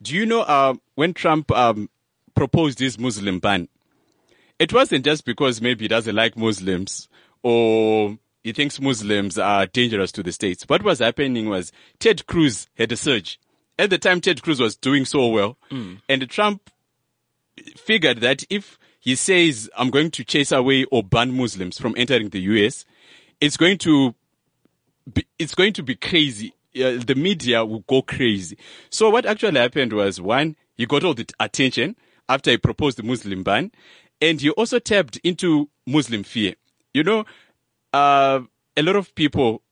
do 0.03 0.17
you 0.17 0.27
know 0.27 0.41
uh, 0.41 0.75
when 0.97 1.15
Trump 1.15 1.53
um, 1.53 1.88
proposed 2.35 2.81
his 2.81 2.99
Muslim 2.99 3.38
ban, 3.38 3.69
it 4.59 4.73
wasn't 4.73 5.05
just 5.05 5.25
because 5.25 5.62
maybe 5.62 5.85
he 5.85 5.88
doesn't 5.88 6.17
like 6.17 6.37
Muslims 6.37 7.09
or 7.42 8.18
he 8.44 8.52
thinks 8.52 8.81
Muslims 8.81 9.38
are 9.38 9.66
dangerous 9.66 10.12
to 10.12 10.22
the 10.22 10.33
states. 10.33 10.64
What 10.66 10.83
was 10.83 10.98
happening 10.98 11.48
was 11.48 11.72
Ted 11.98 12.26
Cruz 12.26 12.68
had 12.76 12.90
a 12.92 12.96
surge. 12.96 13.38
At 13.78 13.90
the 13.90 13.98
time, 13.98 14.20
Ted 14.20 14.42
Cruz 14.42 14.61
was 14.61 14.76
doing 14.76 15.05
so 15.05 15.26
well, 15.28 15.57
and 16.09 16.28
Trump 16.28 16.70
figured 17.76 18.18
that 18.20 18.44
if 18.50 18.78
he 19.00 19.14
says, 19.16 19.68
I'm 19.76 19.90
going 19.90 20.11
to 20.12 20.24
chase 20.24 20.52
away 20.52 20.85
or 20.85 21.02
ban 21.02 21.33
Muslims 21.37 21.78
from 21.78 21.94
entering 21.96 22.28
the 22.28 22.40
US, 22.40 22.85
it's 23.40 23.57
going 23.57 23.78
to 23.78 24.14
be, 25.12 25.26
it's 25.38 25.55
going 25.55 25.72
to 25.74 25.83
be 25.83 25.94
crazy. 25.96 26.55
Uh, 26.76 27.02
the 27.05 27.14
media 27.16 27.64
will 27.64 27.81
go 27.81 28.02
crazy. 28.02 28.57
So 28.90 29.11
what 29.11 29.26
actually 29.26 29.59
happened 29.59 29.92
was 29.92 30.20
one, 30.20 30.57
he 30.76 30.87
got 30.87 31.05
all 31.05 31.14
the 31.14 31.26
attention 31.40 31.96
after 32.28 32.50
he 32.50 32.57
proposed 32.57 32.98
the 32.98 33.02
Muslim 33.02 33.42
ban, 33.42 33.72
and 34.20 34.40
he 34.40 34.50
also 34.50 34.78
tapped 34.78 35.16
into 35.24 35.68
Muslim 35.87 36.22
fear. 36.22 36.55
You 36.94 37.02
know, 37.05 37.24
uh, 37.92 38.40
a 38.76 38.83
lot 38.83 38.96
of 38.96 39.14
people, 39.14 39.62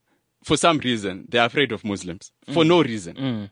for 0.43 0.57
some 0.57 0.79
reason, 0.79 1.27
they're 1.29 1.45
afraid 1.45 1.71
of 1.71 1.83
Muslims 1.85 2.31
for 2.53 2.63
no 2.65 2.81
reason. 2.83 3.49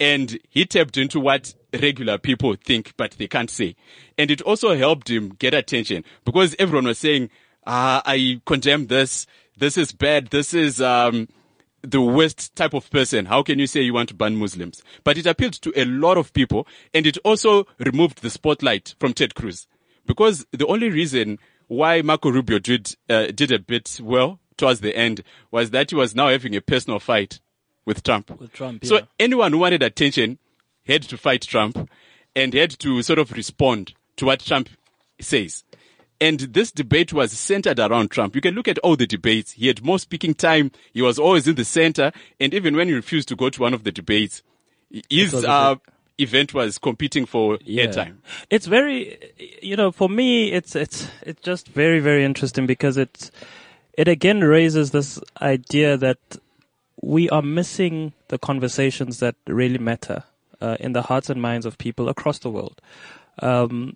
And 0.00 0.38
he 0.48 0.64
tapped 0.66 0.96
into 0.96 1.20
what 1.20 1.54
regular 1.72 2.18
people 2.18 2.54
think, 2.56 2.94
but 2.96 3.12
they 3.12 3.28
can't 3.28 3.50
say. 3.50 3.76
And 4.18 4.30
it 4.30 4.40
also 4.42 4.74
helped 4.76 5.08
him 5.10 5.30
get 5.38 5.54
attention 5.54 6.04
because 6.24 6.54
everyone 6.58 6.86
was 6.86 6.98
saying, 6.98 7.30
ah, 7.66 8.02
I 8.04 8.40
condemn 8.46 8.86
this. 8.86 9.26
This 9.56 9.76
is 9.78 9.92
bad. 9.92 10.28
This 10.28 10.52
is, 10.54 10.80
um, 10.80 11.28
the 11.82 12.00
worst 12.00 12.56
type 12.56 12.72
of 12.72 12.90
person. 12.90 13.26
How 13.26 13.42
can 13.42 13.58
you 13.58 13.66
say 13.66 13.82
you 13.82 13.92
want 13.92 14.08
to 14.08 14.14
ban 14.14 14.36
Muslims? 14.36 14.82
But 15.04 15.18
it 15.18 15.26
appealed 15.26 15.52
to 15.62 15.72
a 15.78 15.84
lot 15.84 16.16
of 16.16 16.32
people 16.32 16.66
and 16.94 17.06
it 17.06 17.18
also 17.24 17.66
removed 17.78 18.22
the 18.22 18.30
spotlight 18.30 18.94
from 18.98 19.12
Ted 19.12 19.34
Cruz. 19.34 19.66
Because 20.06 20.46
the 20.50 20.66
only 20.66 20.88
reason 20.90 21.38
why 21.68 22.02
Marco 22.02 22.30
Rubio 22.30 22.58
did, 22.58 22.94
uh, 23.08 23.26
did 23.26 23.52
a 23.52 23.58
bit 23.58 24.00
well 24.02 24.40
towards 24.56 24.80
the 24.80 24.96
end 24.96 25.22
was 25.50 25.70
that 25.70 25.90
he 25.90 25.96
was 25.96 26.14
now 26.14 26.28
having 26.28 26.54
a 26.54 26.60
personal 26.60 26.98
fight 26.98 27.40
with 27.84 28.02
Trump. 28.02 28.30
With 28.38 28.52
Trump, 28.52 28.84
So 28.84 28.96
yeah. 28.96 29.04
anyone 29.18 29.52
who 29.52 29.58
wanted 29.58 29.82
attention 29.82 30.38
had 30.86 31.02
to 31.02 31.16
fight 31.16 31.42
Trump 31.42 31.90
and 32.36 32.54
had 32.54 32.70
to 32.80 33.02
sort 33.02 33.18
of 33.18 33.32
respond 33.32 33.94
to 34.16 34.26
what 34.26 34.40
Trump 34.40 34.68
says. 35.20 35.64
And 36.20 36.40
this 36.40 36.70
debate 36.70 37.12
was 37.12 37.32
centered 37.32 37.78
around 37.78 38.10
Trump. 38.10 38.34
You 38.34 38.40
can 38.40 38.54
look 38.54 38.68
at 38.68 38.78
all 38.78 38.96
the 38.96 39.06
debates. 39.06 39.52
He 39.52 39.66
had 39.66 39.84
more 39.84 39.98
speaking 39.98 40.32
time. 40.34 40.70
He 40.92 41.02
was 41.02 41.18
always 41.18 41.46
in 41.48 41.56
the 41.56 41.64
center. 41.64 42.12
And 42.40 42.54
even 42.54 42.76
when 42.76 42.88
he 42.88 42.94
refused 42.94 43.28
to 43.28 43.36
go 43.36 43.50
to 43.50 43.60
one 43.60 43.74
of 43.74 43.84
the 43.84 43.92
debates, 43.92 44.42
his 45.10 45.34
uh, 45.34 45.76
event 46.18 46.54
was 46.54 46.78
competing 46.78 47.26
for 47.26 47.58
airtime. 47.58 48.16
It's 48.50 48.66
very, 48.66 49.18
you 49.62 49.76
know, 49.76 49.90
for 49.90 50.08
me, 50.08 50.52
it's 50.52 50.76
it's 50.76 51.08
it's 51.22 51.42
just 51.42 51.68
very 51.68 52.00
very 52.00 52.24
interesting 52.24 52.66
because 52.66 52.96
it's 52.96 53.30
it 53.96 54.08
again 54.08 54.42
raises 54.42 54.90
this 54.90 55.20
idea 55.40 55.96
that 55.96 56.18
we 57.00 57.28
are 57.30 57.42
missing 57.42 58.12
the 58.28 58.38
conversations 58.38 59.18
that 59.20 59.36
really 59.46 59.78
matter 59.78 60.24
uh, 60.60 60.76
in 60.80 60.92
the 60.92 61.02
hearts 61.02 61.28
and 61.28 61.40
minds 61.40 61.66
of 61.66 61.76
people 61.78 62.08
across 62.08 62.38
the 62.38 62.50
world. 62.50 62.80
Um, 63.40 63.94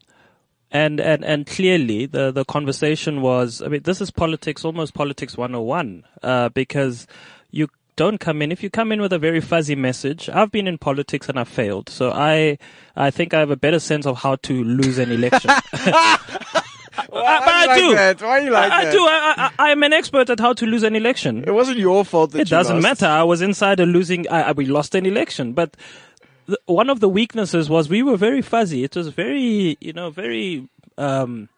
and, 0.70 1.00
and, 1.00 1.24
and 1.24 1.46
clearly 1.46 2.04
the, 2.04 2.30
the 2.30 2.44
conversation 2.44 3.22
was, 3.22 3.62
I 3.62 3.68
mean, 3.68 3.82
this 3.84 4.02
is 4.02 4.10
politics, 4.10 4.64
almost 4.64 4.92
politics 4.92 5.38
101, 5.38 6.04
uh, 6.22 6.50
because 6.50 7.06
you 7.50 7.68
don't 7.98 8.18
come 8.18 8.40
in, 8.42 8.52
if 8.52 8.62
you 8.62 8.70
come 8.70 8.92
in 8.92 9.00
with 9.00 9.12
a 9.12 9.18
very 9.18 9.40
fuzzy 9.40 9.74
message, 9.74 10.28
I've 10.28 10.52
been 10.52 10.68
in 10.68 10.78
politics 10.78 11.28
and 11.28 11.38
I've 11.38 11.48
failed. 11.48 11.88
So 11.88 12.12
I, 12.12 12.56
I 12.94 13.10
think 13.10 13.34
I 13.34 13.40
have 13.40 13.50
a 13.50 13.56
better 13.56 13.80
sense 13.80 14.06
of 14.06 14.18
how 14.18 14.36
to 14.36 14.64
lose 14.64 14.98
an 14.98 15.10
election. 15.10 15.50
Why, 17.10 17.40
but 17.40 17.54
I 17.54 17.62
you 17.62 17.68
like 17.68 17.78
do. 17.80 17.94
that? 17.94 18.22
Why 18.22 18.38
you 18.38 18.50
like 18.50 18.70
I, 18.72 18.84
that? 18.84 18.88
I 18.88 18.96
do. 18.96 18.98
I, 19.04 19.34
I, 19.36 19.68
I 19.68 19.70
am 19.72 19.82
an 19.82 19.92
expert 19.92 20.30
at 20.30 20.38
how 20.38 20.52
to 20.52 20.64
lose 20.64 20.84
an 20.84 20.94
election. 20.94 21.42
It 21.44 21.50
wasn't 21.50 21.78
your 21.78 22.04
fault 22.04 22.30
that 22.32 22.40
It 22.40 22.48
doesn't 22.48 22.76
lost. 22.76 22.82
matter. 22.82 23.06
I 23.06 23.24
was 23.24 23.42
inside 23.42 23.80
a 23.80 23.86
losing. 23.86 24.28
I, 24.28 24.42
I, 24.42 24.52
we 24.52 24.66
lost 24.66 24.94
an 24.94 25.04
election, 25.04 25.52
but 25.52 25.76
the, 26.46 26.58
one 26.66 26.88
of 26.90 27.00
the 27.00 27.08
weaknesses 27.08 27.68
was 27.68 27.88
we 27.88 28.02
were 28.04 28.16
very 28.16 28.42
fuzzy. 28.42 28.84
It 28.84 28.94
was 28.94 29.08
very, 29.08 29.76
you 29.80 29.92
know, 29.92 30.10
very 30.10 30.68
um, 30.96 31.48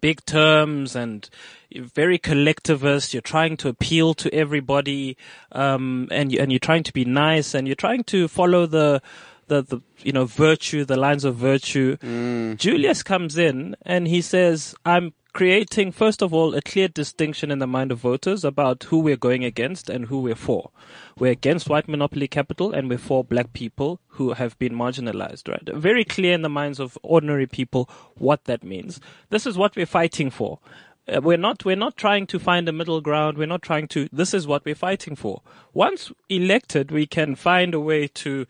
big 0.00 0.24
terms 0.24 0.96
and 0.96 1.28
very 1.74 2.18
collectivist. 2.18 3.12
You're 3.12 3.20
trying 3.20 3.56
to 3.58 3.68
appeal 3.68 4.14
to 4.14 4.34
everybody, 4.34 5.16
um, 5.52 6.08
and 6.10 6.32
and 6.34 6.52
you're 6.52 6.58
trying 6.58 6.84
to 6.84 6.92
be 6.92 7.04
nice, 7.04 7.54
and 7.54 7.66
you're 7.66 7.76
trying 7.76 8.04
to 8.04 8.28
follow 8.28 8.66
the. 8.66 9.02
The, 9.48 9.62
the 9.62 9.80
you 10.02 10.12
know 10.12 10.26
virtue 10.26 10.84
the 10.84 10.98
lines 10.98 11.24
of 11.24 11.36
virtue. 11.36 11.96
Julius 12.56 13.02
comes 13.02 13.38
in 13.38 13.76
and 13.80 14.06
he 14.06 14.20
says 14.20 14.74
i'm 14.84 15.14
creating 15.32 15.92
first 15.92 16.20
of 16.20 16.34
all 16.34 16.54
a 16.54 16.60
clear 16.60 16.88
distinction 16.88 17.50
in 17.50 17.58
the 17.58 17.66
mind 17.66 17.92
of 17.92 17.98
voters 17.98 18.44
about 18.44 18.82
who 18.84 18.98
we're 18.98 19.16
going 19.16 19.44
against 19.44 19.88
and 19.88 20.06
who 20.06 20.20
we're 20.20 20.34
for. 20.34 20.70
We're 21.18 21.32
against 21.32 21.68
white 21.68 21.88
monopoly 21.88 22.28
capital 22.28 22.72
and 22.72 22.90
we're 22.90 22.98
for 22.98 23.24
black 23.24 23.52
people 23.52 24.00
who 24.08 24.32
have 24.32 24.58
been 24.58 24.74
marginalized 24.74 25.48
right? 25.48 25.66
Very 25.74 26.04
clear 26.04 26.34
in 26.34 26.42
the 26.42 26.48
minds 26.48 26.80
of 26.80 26.98
ordinary 27.02 27.46
people 27.46 27.88
what 28.16 28.44
that 28.44 28.62
means. 28.62 29.00
This 29.30 29.46
is 29.46 29.56
what 29.56 29.76
we're 29.76 29.86
fighting 29.86 30.28
for 30.30 30.58
uh, 31.08 31.20
we're 31.20 31.36
not 31.36 31.64
we're 31.64 31.76
not 31.76 31.96
trying 31.96 32.26
to 32.26 32.38
find 32.38 32.68
a 32.68 32.72
middle 32.72 33.00
ground 33.00 33.38
we're 33.38 33.46
not 33.46 33.62
trying 33.62 33.86
to 33.88 34.08
this 34.12 34.34
is 34.34 34.46
what 34.46 34.64
we're 34.64 34.74
fighting 34.74 35.16
for 35.16 35.42
once 35.74 36.12
elected 36.28 36.90
we 36.90 37.06
can 37.06 37.34
find 37.34 37.74
a 37.74 37.80
way 37.80 38.06
to 38.08 38.46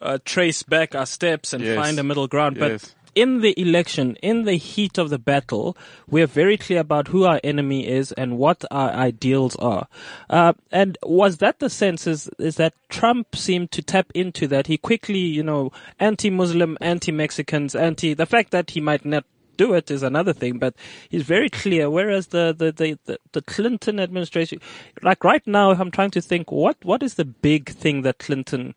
uh, 0.00 0.18
trace 0.24 0.62
back 0.62 0.94
our 0.94 1.06
steps 1.06 1.52
and 1.52 1.62
Yes. 1.64 1.76
find 1.76 1.98
a 1.98 2.02
middle 2.02 2.26
ground 2.28 2.58
but 2.58 2.70
Yes. 2.72 2.94
in 3.14 3.42
the 3.42 3.54
election, 3.60 4.16
in 4.22 4.44
the 4.44 4.54
heat 4.54 4.96
of 4.96 5.10
the 5.10 5.18
battle, 5.18 5.76
we're 6.08 6.26
very 6.26 6.56
clear 6.56 6.80
about 6.80 7.08
who 7.08 7.24
our 7.24 7.38
enemy 7.44 7.86
is 7.86 8.10
and 8.12 8.38
what 8.38 8.64
our 8.70 8.90
ideals 8.90 9.54
are. 9.56 9.86
Uh, 10.30 10.54
and 10.70 10.96
was 11.02 11.36
that 11.36 11.58
the 11.58 11.68
sense 11.68 12.06
is, 12.06 12.30
is 12.38 12.56
that 12.56 12.72
Trump 12.88 13.36
seemed 13.36 13.70
to 13.72 13.82
tap 13.82 14.06
into 14.14 14.48
that? 14.48 14.66
He 14.66 14.78
quickly, 14.78 15.18
you 15.18 15.42
know, 15.42 15.70
anti-Muslim, 16.00 16.78
anti-Mexicans, 16.80 17.74
anti, 17.74 18.14
the 18.14 18.24
fact 18.24 18.50
that 18.50 18.70
he 18.70 18.80
might 18.80 19.04
not 19.04 19.26
do 19.62 19.74
it 19.74 19.90
is 19.90 20.02
another 20.02 20.34
thing, 20.40 20.54
but 20.58 20.74
he's 21.12 21.26
very 21.34 21.50
clear. 21.62 21.84
Whereas 21.98 22.24
the, 22.28 22.44
the, 22.60 22.68
the, 22.80 22.98
the, 23.08 23.16
the 23.36 23.42
Clinton 23.42 23.96
administration, 24.06 24.58
like 25.02 25.22
right 25.32 25.46
now, 25.46 25.66
I'm 25.72 25.90
trying 25.98 26.14
to 26.18 26.22
think 26.30 26.44
what, 26.50 26.76
what 26.90 27.02
is 27.02 27.14
the 27.14 27.24
big 27.24 27.70
thing 27.82 28.02
that 28.02 28.18
Clinton 28.18 28.74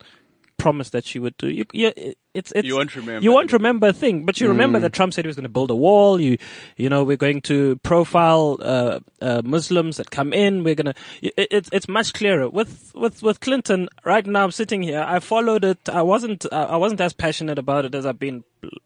promised 0.66 0.94
that 0.94 1.06
she 1.06 1.20
would 1.20 1.38
do? 1.38 1.48
You, 1.48 1.66
you, 1.74 1.92
it's, 2.34 2.52
it's, 2.56 2.68
You 2.68 2.76
won't 2.76 2.96
remember. 2.96 3.24
You 3.24 3.32
won't 3.32 3.54
remember 3.54 3.90
a 3.90 3.94
thing, 3.94 4.26
but 4.26 4.42
you 4.42 4.48
remember 4.48 4.80
that 4.80 4.94
Trump 4.94 5.14
said 5.14 5.24
he 5.24 5.28
was 5.28 5.36
going 5.36 5.44
to 5.44 5.58
build 5.58 5.70
a 5.70 5.76
wall. 5.76 6.20
You, 6.20 6.40
you 6.76 6.90
know, 6.90 7.04
we're 7.04 7.18
going 7.18 7.42
to 7.42 7.76
profile 7.84 8.58
uh, 8.60 9.00
uh, 9.22 9.44
Muslims 9.46 9.98
that 9.98 10.10
come 10.10 10.34
in. 10.34 10.64
We're 10.64 10.74
going 10.74 10.92
to. 10.92 10.96
It, 11.22 11.50
it's 11.52 11.70
it's 11.72 11.88
much 11.88 12.14
clearer 12.14 12.50
with 12.50 12.92
with 12.96 13.22
with 13.22 13.42
Clinton. 13.42 13.90
Right 14.04 14.26
now, 14.26 14.44
I'm 14.44 14.50
sitting 14.50 14.82
here. 14.82 15.06
I 15.08 15.20
followed 15.20 15.64
it. 15.64 15.88
I 15.88 16.02
wasn't 16.02 16.48
uh, 16.52 16.68
I 16.68 16.78
wasn't 16.78 17.00
as 17.00 17.14
passionate 17.14 17.60
about 17.60 17.86
it 17.86 17.94
as 17.94 18.08
I've 18.08 18.18
been 18.18 18.44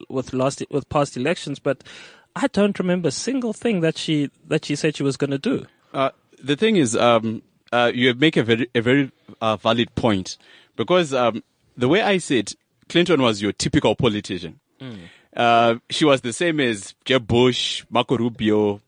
with 0.09 0.33
last 0.33 0.61
with 0.69 0.89
past 0.89 1.15
elections, 1.15 1.59
but 1.59 1.81
I 2.35 2.47
don't 2.47 2.77
remember 2.77 3.07
a 3.07 3.11
single 3.27 3.53
thing 3.53 3.79
that 3.79 3.97
she 3.97 4.31
that 4.45 4.65
she 4.65 4.75
said 4.75 4.97
she 4.97 5.03
was 5.03 5.15
going 5.15 5.31
to 5.31 5.39
do. 5.39 5.65
Uh, 5.93 6.09
the 6.43 6.57
thing 6.57 6.75
is, 6.75 6.93
um, 6.97 7.41
uh, 7.71 7.89
you 7.93 8.13
make 8.15 8.35
a 8.35 8.43
very, 8.43 8.69
a 8.75 8.81
very 8.81 9.11
uh, 9.39 9.55
valid 9.55 9.95
point 9.95 10.37
because 10.75 11.13
um, 11.13 11.43
the 11.79 11.87
way 11.87 12.01
I 12.01 12.17
see 12.19 12.39
it, 12.39 12.55
Clinton 12.87 13.21
was 13.21 13.41
your 13.41 13.51
typical 13.51 13.95
politician. 13.95 14.59
Uh, 15.35 15.75
she 15.89 16.05
was 16.05 16.21
the 16.21 16.33
same 16.33 16.59
as 16.59 16.95
Jeb 17.05 17.27
Bush, 17.27 17.83
Marco 17.89 18.17
Rubio, 18.17 18.81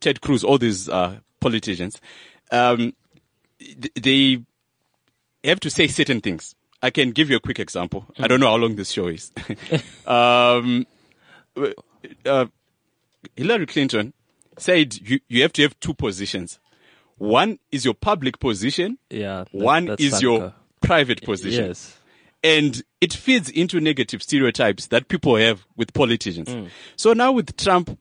Ted 0.00 0.20
Cruz, 0.20 0.44
all 0.44 0.58
these 0.58 0.88
uh, 0.88 1.18
politicians. 1.40 2.00
Um, 2.50 2.94
th- 3.58 3.92
they 3.94 4.42
have 5.44 5.60
to 5.60 5.70
say 5.70 5.86
certain 5.88 6.20
things. 6.20 6.54
I 6.82 6.90
can 6.90 7.10
give 7.10 7.28
you 7.30 7.36
a 7.36 7.40
quick 7.40 7.58
example. 7.58 8.06
I 8.18 8.28
don't 8.28 8.38
know 8.40 8.46
how 8.48 8.56
long 8.56 8.76
this 8.76 8.90
show 8.92 9.08
is. 9.08 9.32
um, 10.06 10.86
uh, 12.24 12.46
Hillary 13.36 13.66
Clinton 13.66 14.12
said 14.56 14.94
you, 14.96 15.20
you 15.28 15.42
have 15.42 15.52
to 15.54 15.62
have 15.62 15.78
two 15.80 15.94
positions. 15.94 16.60
One 17.16 17.58
is 17.72 17.84
your 17.84 17.94
public 17.94 18.38
position. 18.38 18.98
Yeah, 19.10 19.44
that- 19.44 19.52
One 19.52 19.88
is 19.98 20.22
your 20.22 20.54
private 20.80 21.22
position. 21.24 21.64
Yes. 21.66 21.98
And 22.42 22.82
it 23.00 23.12
feeds 23.12 23.48
into 23.48 23.80
negative 23.80 24.22
stereotypes 24.22 24.86
that 24.86 25.08
people 25.08 25.36
have 25.36 25.66
with 25.76 25.92
politicians. 25.92 26.48
Mm. 26.48 26.68
So 26.96 27.12
now 27.12 27.32
with 27.32 27.56
Trump, 27.56 27.98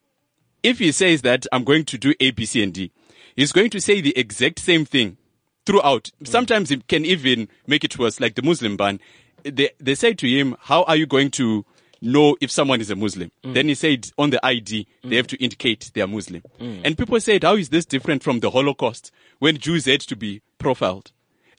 if 0.62 0.80
he 0.80 0.91
says 0.91 1.21
that 1.23 1.47
I'm 1.52 1.63
going 1.63 1.86
to 1.86 1.97
do 1.97 2.13
A, 2.19 2.32
B, 2.32 2.45
C, 2.45 2.62
and 2.62 2.73
D, 2.73 2.91
he's 3.36 3.52
going 3.52 3.69
to 3.71 3.82
say 3.82 4.02
the 4.02 4.17
exact 4.17 4.60
same 4.60 4.86
thing 4.86 5.17
throughout. 5.65 6.12
Mm. 6.21 6.28
Sometimes 6.28 6.71
it 6.71 6.88
can 6.88 7.04
even 7.06 7.47
make 7.65 7.84
it 7.84 7.97
worse, 7.97 8.19
like 8.19 8.36
the 8.36 8.41
Muslim 8.41 8.78
ban. 8.78 9.00
They, 9.43 9.71
they 9.80 9.95
say 9.95 10.13
to 10.13 10.28
him, 10.28 10.56
how 10.62 10.84
are 10.84 10.95
you 10.95 11.08
going 11.08 11.32
to 11.32 11.65
know 12.02 12.38
if 12.39 12.52
someone 12.52 12.80
is 12.80 12.91
a 12.91 12.95
Muslim? 12.95 13.32
Mm. 13.43 13.54
Then 13.54 13.67
he 13.69 13.76
said 13.76 14.12
on 14.17 14.30
the 14.30 14.45
ID, 14.45 14.88
they 15.04 15.15
have 15.15 15.28
to 15.28 15.43
indicate 15.43 15.91
they 15.93 16.02
are 16.02 16.08
Muslim. 16.08 16.43
Mm. 16.60 16.82
And 16.84 16.97
people 16.97 17.19
said, 17.19 17.43
how 17.43 17.56
is 17.56 17.69
this 17.69 17.86
different 17.86 18.23
from 18.23 18.39
the 18.39 18.52
Holocaust 18.52 19.12
when 19.39 19.58
Jews 19.58 19.86
had 19.86 20.02
to 20.02 20.15
be 20.15 20.41
profiled? 20.60 21.12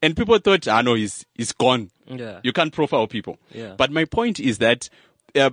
And 0.03 0.17
people 0.17 0.39
thought, 0.39 0.67
ah, 0.69 0.81
no, 0.81 0.95
he's, 0.95 1.27
he's 1.35 1.53
gone. 1.53 1.91
Yeah. 2.07 2.41
You 2.43 2.53
can't 2.53 2.73
profile 2.73 3.07
people. 3.07 3.39
Yeah. 3.53 3.75
But 3.77 3.91
my 3.91 4.05
point 4.05 4.39
is 4.39 4.59
that 4.59 4.89
uh, 5.35 5.51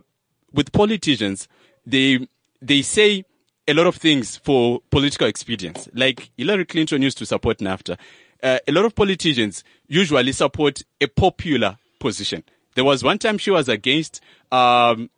with 0.54 0.72
politicians, 0.72 1.48
they 1.86 2.28
they 2.62 2.82
say 2.82 3.26
a 3.68 3.74
lot 3.74 3.88
of 3.88 3.96
things 3.96 4.38
for 4.38 4.82
political 4.92 5.28
expedience. 5.28 5.90
Like 5.94 6.30
Hillary 6.38 6.66
Clinton 6.66 7.02
used 7.02 7.18
to 7.18 7.26
support 7.26 7.58
NAFTA. 7.60 7.98
Uh, 8.42 8.60
a 8.68 8.72
lot 8.72 8.86
of 8.86 8.96
politicians 8.96 9.64
usually 9.88 10.32
support 10.32 10.84
a 11.02 11.08
popular 11.08 11.78
position. 12.00 12.44
There 12.76 12.84
was 12.84 13.04
one 13.04 13.18
time 13.18 13.38
she 13.38 13.52
was 13.52 13.68
against 13.70 14.22
um, 14.52 15.10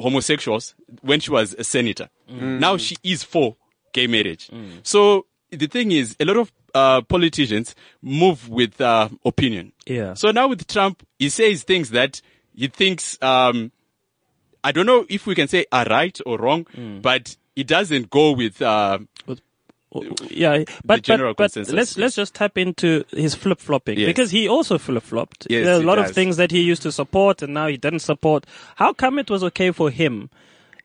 homosexuals 0.00 0.74
when 1.02 1.20
she 1.20 1.30
was 1.30 1.54
a 1.54 1.64
senator. 1.64 2.08
Now 2.28 2.76
she 2.78 2.96
is 3.02 3.22
for 3.22 3.56
gay 3.92 4.06
marriage. 4.06 4.48
So 4.82 5.26
the 5.52 5.66
thing 5.68 5.92
is, 5.92 6.16
a 6.18 6.24
lot 6.24 6.36
of 6.38 6.50
uh, 6.74 7.00
politicians 7.02 7.74
move 8.00 8.48
with 8.48 8.80
uh, 8.80 9.08
opinion. 9.24 9.72
Yeah. 9.86 10.14
So 10.14 10.30
now 10.32 10.48
with 10.48 10.66
Trump, 10.66 11.02
he 11.18 11.28
says 11.28 11.62
things 11.62 11.90
that 11.90 12.20
he 12.54 12.68
thinks, 12.68 13.18
um, 13.22 13.70
I 14.64 14.72
don't 14.72 14.86
know 14.86 15.04
if 15.08 15.26
we 15.26 15.34
can 15.34 15.48
say 15.48 15.66
are 15.70 15.84
right 15.84 16.18
or 16.26 16.38
wrong, 16.38 16.64
Mm. 16.76 17.02
but 17.02 17.36
it 17.56 17.66
doesn't 17.66 18.10
go 18.10 18.32
with, 18.32 18.60
uh, 18.62 18.98
Yeah, 20.30 20.64
but 20.84 21.02
general 21.02 21.34
but, 21.34 21.52
but 21.54 21.68
let's 21.68 21.98
let's 21.98 22.14
just 22.16 22.32
tap 22.34 22.56
into 22.56 23.04
his 23.10 23.34
flip 23.34 23.60
flopping 23.60 23.98
Yes. 23.98 24.06
because 24.06 24.30
he 24.30 24.48
also 24.48 24.78
flip 24.78 25.02
flopped. 25.02 25.46
Yes, 25.50 25.66
there 25.66 25.74
are 25.76 25.82
a 25.82 25.84
lot 25.84 25.96
does. 25.96 26.08
of 26.08 26.14
things 26.14 26.38
that 26.38 26.50
he 26.50 26.62
used 26.62 26.80
to 26.82 26.90
support 26.92 27.42
and 27.42 27.52
now 27.52 27.66
he 27.66 27.76
didn't 27.76 27.98
support. 28.00 28.46
How 28.76 28.94
come 28.94 29.18
it 29.18 29.28
was 29.28 29.44
okay 29.44 29.70
for 29.70 29.90
him? 29.90 30.30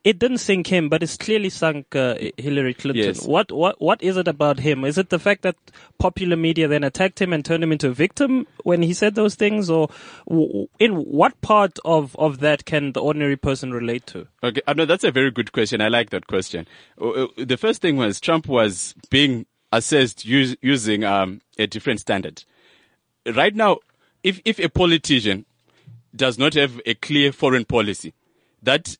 It 0.03 0.19
didn't 0.19 0.38
sink 0.38 0.67
him, 0.67 0.88
but 0.88 1.03
it's 1.03 1.17
clearly 1.17 1.49
sunk 1.49 1.93
uh, 1.95 2.15
Hillary 2.38 2.73
Clinton. 2.73 3.03
Yes. 3.03 3.25
What 3.27 3.51
what 3.51 3.81
what 3.81 4.01
is 4.01 4.15
it 4.15 4.27
about 4.27 4.60
him? 4.60 4.86
Is 4.86 4.97
it 4.97 5.10
the 5.10 5.19
fact 5.19 5.41
that 5.41 5.55
popular 5.97 6.38
media 6.38 6.67
then 6.67 6.83
attacked 6.83 7.19
him 7.21 7.33
and 7.33 7.43
turned 7.43 7.63
him 7.63 7.71
into 7.73 7.89
a 7.89 7.93
victim 7.93 8.47
when 8.63 8.81
he 8.83 8.93
said 8.93 9.15
those 9.15 9.36
things, 9.36 9.69
or 9.69 9.89
w- 10.29 10.67
in 10.79 10.91
what 10.93 11.39
part 11.41 11.77
of 11.83 12.15
of 12.17 12.39
that 12.39 12.63
can 12.65 12.93
the 12.93 13.01
ordinary 13.01 13.36
person 13.36 13.73
relate 13.73 14.05
to? 14.07 14.27
Okay, 14.43 14.62
uh, 14.65 14.73
no, 14.73 14.85
that's 14.85 15.04
a 15.04 15.12
very 15.12 15.31
good 15.31 15.52
question. 15.52 15.81
I 15.81 15.89
like 15.89 16.12
that 16.12 16.27
question. 16.27 16.67
Uh, 17.02 17.10
uh, 17.10 17.27
The 17.37 17.58
first 17.58 17.81
thing 17.81 17.98
was 17.98 18.21
Trump 18.21 18.48
was 18.48 18.95
being 19.10 19.45
assessed 19.73 20.25
us- 20.25 20.56
using 20.62 21.04
um, 21.04 21.41
a 21.60 21.67
different 21.67 22.00
standard. 22.00 22.45
Right 23.25 23.56
now, 23.56 23.79
if 24.23 24.39
if 24.45 24.58
a 24.60 24.69
politician 24.69 25.45
does 26.15 26.37
not 26.37 26.54
have 26.54 26.79
a 26.85 26.93
clear 26.93 27.33
foreign 27.33 27.65
policy, 27.65 28.13
that 28.63 28.95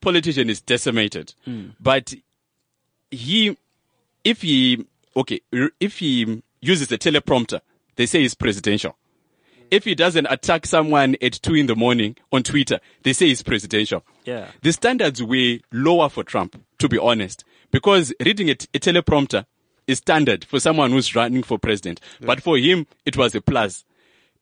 politician 0.00 0.48
is 0.50 0.60
decimated. 0.60 1.34
But 1.80 2.14
he, 3.10 3.56
if 4.24 4.42
he, 4.42 4.86
okay, 5.16 5.40
if 5.80 5.98
he 5.98 6.42
uses 6.60 6.90
a 6.92 6.98
teleprompter, 6.98 7.60
they 7.96 8.06
say 8.06 8.20
he's 8.20 8.34
presidential. 8.34 8.96
If 9.70 9.84
he 9.84 9.94
doesn't 9.94 10.26
attack 10.30 10.64
someone 10.64 11.16
at 11.20 11.32
two 11.34 11.54
in 11.54 11.66
the 11.66 11.76
morning 11.76 12.16
on 12.32 12.42
Twitter, 12.42 12.80
they 13.02 13.12
say 13.12 13.26
he's 13.26 13.42
presidential. 13.42 14.02
Yeah. 14.24 14.48
The 14.62 14.72
standards 14.72 15.22
were 15.22 15.58
lower 15.72 16.08
for 16.08 16.24
Trump, 16.24 16.58
to 16.78 16.88
be 16.88 16.96
honest, 16.96 17.44
because 17.70 18.14
reading 18.24 18.48
a, 18.48 18.54
t- 18.54 18.66
a 18.72 18.78
teleprompter 18.78 19.44
is 19.86 19.98
standard 19.98 20.44
for 20.44 20.58
someone 20.58 20.90
who's 20.90 21.14
running 21.14 21.42
for 21.42 21.58
president. 21.58 22.00
But 22.20 22.42
for 22.42 22.56
him, 22.56 22.86
it 23.04 23.16
was 23.16 23.34
a 23.34 23.40
plus. 23.42 23.84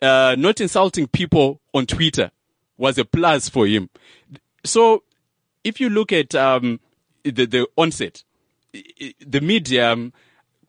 Uh, 0.00 0.36
not 0.38 0.60
insulting 0.60 1.08
people 1.08 1.60
on 1.74 1.86
Twitter 1.86 2.30
was 2.76 2.98
a 2.98 3.04
plus 3.04 3.48
for 3.48 3.66
him. 3.66 3.88
So 4.64 5.02
if 5.66 5.80
you 5.80 5.88
look 5.90 6.12
at 6.12 6.34
um, 6.34 6.78
the, 7.24 7.44
the 7.46 7.66
onset, 7.76 8.22
the 8.72 9.40
media 9.40 9.96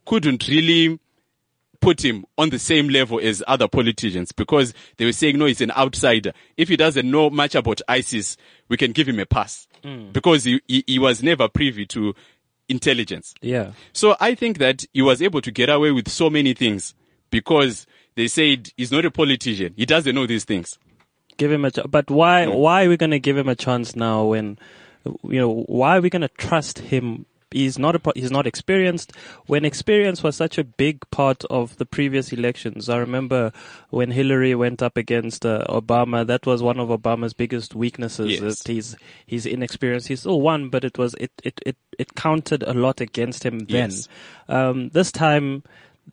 couldn't 0.05 0.47
really 0.47 0.99
put 1.79 2.03
him 2.03 2.25
on 2.37 2.49
the 2.49 2.57
same 2.57 2.89
level 2.89 3.19
as 3.21 3.43
other 3.47 3.67
politicians 3.67 4.31
because 4.31 4.73
they 4.97 5.05
were 5.05 5.11
saying, 5.11 5.37
no, 5.37 5.45
he's 5.45 5.61
an 5.61 5.71
outsider. 5.71 6.33
If 6.57 6.69
he 6.69 6.75
doesn't 6.77 7.09
know 7.09 7.29
much 7.29 7.53
about 7.53 7.81
ISIS, 7.87 8.37
we 8.69 8.77
can 8.77 8.91
give 8.91 9.07
him 9.07 9.19
a 9.19 9.25
pass 9.25 9.67
because 10.11 10.43
he, 10.43 10.59
he, 10.67 10.83
he 10.87 10.99
was 10.99 11.21
never 11.21 11.47
privy 11.47 11.85
to 11.87 12.13
intelligence. 12.67 13.33
Yeah. 13.41 13.71
So 13.93 14.15
I 14.19 14.33
think 14.35 14.57
that 14.57 14.83
he 14.93 15.01
was 15.01 15.21
able 15.21 15.41
to 15.41 15.51
get 15.51 15.69
away 15.69 15.91
with 15.91 16.09
so 16.09 16.29
many 16.29 16.53
things 16.55 16.95
because 17.29 17.85
they 18.15 18.27
said 18.27 18.69
he's 18.75 18.91
not 18.91 19.05
a 19.05 19.11
politician. 19.11 19.73
He 19.77 19.85
doesn't 19.85 20.13
know 20.15 20.25
these 20.25 20.43
things. 20.43 20.77
give 21.37 21.51
him 21.51 21.63
a 21.65 21.71
ch- 21.71 21.85
but 21.87 22.09
why 22.09 22.47
why 22.47 22.83
are 22.85 22.89
we 22.89 22.97
going 22.97 23.11
to 23.11 23.19
give 23.19 23.37
him 23.37 23.47
a 23.47 23.55
chance 23.55 23.95
now 23.95 24.25
when 24.25 24.57
you 25.23 25.39
know 25.39 25.63
why 25.67 25.97
are 25.97 26.01
we 26.01 26.09
going 26.09 26.21
to 26.21 26.27
trust 26.29 26.79
him 26.79 27.25
he's 27.51 27.79
not 27.79 27.95
a, 27.95 28.01
he's 28.13 28.29
not 28.29 28.45
experienced 28.45 29.13
when 29.45 29.63
experience 29.63 30.21
was 30.21 30.35
such 30.35 30.57
a 30.57 30.63
big 30.65 31.09
part 31.11 31.45
of 31.45 31.77
the 31.77 31.85
previous 31.85 32.33
elections 32.33 32.89
i 32.89 32.97
remember 32.97 33.53
when 33.89 34.11
hillary 34.11 34.53
went 34.53 34.81
up 34.83 34.97
against 34.97 35.45
uh, 35.45 35.63
obama 35.69 36.27
that 36.27 36.45
was 36.45 36.61
one 36.61 36.77
of 36.77 36.89
obama's 36.89 37.33
biggest 37.33 37.73
weaknesses 37.73 38.31
Yes. 38.41 38.41
that 38.63 38.67
he's 38.71 38.95
he's 39.25 39.45
inexperienced 39.45 40.09
he 40.09 40.15
still 40.17 40.41
won 40.41 40.69
but 40.69 40.83
it 40.83 40.97
was 40.97 41.13
it 41.21 41.31
it 41.43 41.61
it, 41.65 41.77
it 41.97 42.15
counted 42.15 42.63
a 42.63 42.73
lot 42.73 42.99
against 42.99 43.45
him 43.45 43.59
then 43.59 43.91
Yes. 43.91 44.09
um 44.49 44.89
this 44.89 45.11
time 45.11 45.63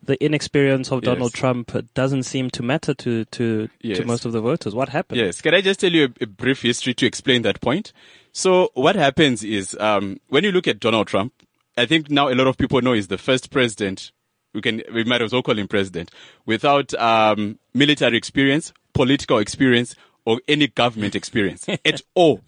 the 0.02 0.22
inexperience 0.22 0.90
of 0.90 1.02
Donald 1.02 1.30
Yes. 1.32 1.40
Trump 1.40 1.70
doesn't 1.94 2.24
seem 2.24 2.50
to 2.50 2.62
matter 2.64 2.94
to 2.94 3.24
to, 3.26 3.68
to 3.94 4.04
most 4.04 4.24
of 4.24 4.32
the 4.32 4.40
voters. 4.40 4.74
What 4.74 4.88
happened? 4.88 5.20
Yes. 5.20 5.40
Can 5.40 5.54
I 5.54 5.60
just 5.60 5.78
tell 5.78 5.92
you 5.92 6.06
a, 6.20 6.24
a 6.24 6.26
brief 6.26 6.62
history 6.62 6.94
to 6.94 7.06
explain 7.06 7.42
that 7.42 7.60
point? 7.60 7.92
So 8.36 8.70
what 8.74 8.96
happens 8.96 9.44
is, 9.44 9.76
um, 9.78 10.18
when 10.28 10.42
you 10.42 10.50
look 10.50 10.66
at 10.66 10.80
Donald 10.80 11.06
Trump, 11.06 11.32
I 11.78 11.86
think 11.86 12.10
now 12.10 12.28
a 12.28 12.34
lot 12.34 12.48
of 12.48 12.58
people 12.58 12.82
know 12.82 12.92
he's 12.92 13.06
the 13.06 13.16
first 13.16 13.52
president. 13.52 14.10
We 14.52 14.60
can, 14.60 14.82
we 14.92 15.04
might 15.04 15.22
as 15.22 15.32
well 15.32 15.42
call 15.42 15.56
him 15.56 15.68
president 15.68 16.10
without, 16.44 16.92
um, 16.94 17.60
military 17.72 18.16
experience, 18.16 18.72
political 18.92 19.38
experience, 19.38 19.94
or 20.24 20.40
any 20.48 20.66
government 20.66 21.14
experience 21.14 21.68
at 21.84 22.02
all. 22.14 22.40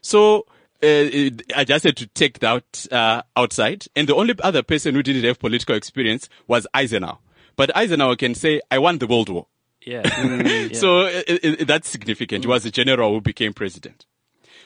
So, 0.00 0.46
uh, 0.80 1.34
I 1.56 1.64
just 1.66 1.84
had 1.84 1.96
to 1.96 2.06
take 2.06 2.38
that 2.38 2.86
uh, 2.92 3.22
outside. 3.36 3.86
And 3.96 4.08
the 4.08 4.14
only 4.14 4.34
other 4.44 4.62
person 4.62 4.94
who 4.94 5.02
didn't 5.02 5.24
have 5.24 5.40
political 5.40 5.74
experience 5.74 6.28
was 6.46 6.68
Eisenhower. 6.72 7.18
But 7.56 7.76
Eisenhower 7.76 8.14
can 8.14 8.36
say, 8.36 8.60
I 8.70 8.78
won 8.78 8.98
the 8.98 9.08
World 9.08 9.28
War. 9.28 9.48
Yeah. 9.84 10.02
Yeah. 10.70 10.74
So 10.74 11.00
uh, 11.00 11.64
that's 11.66 11.88
significant. 11.88 12.44
He 12.44 12.48
was 12.48 12.64
a 12.64 12.70
general 12.70 13.12
who 13.12 13.20
became 13.20 13.52
president. 13.52 14.06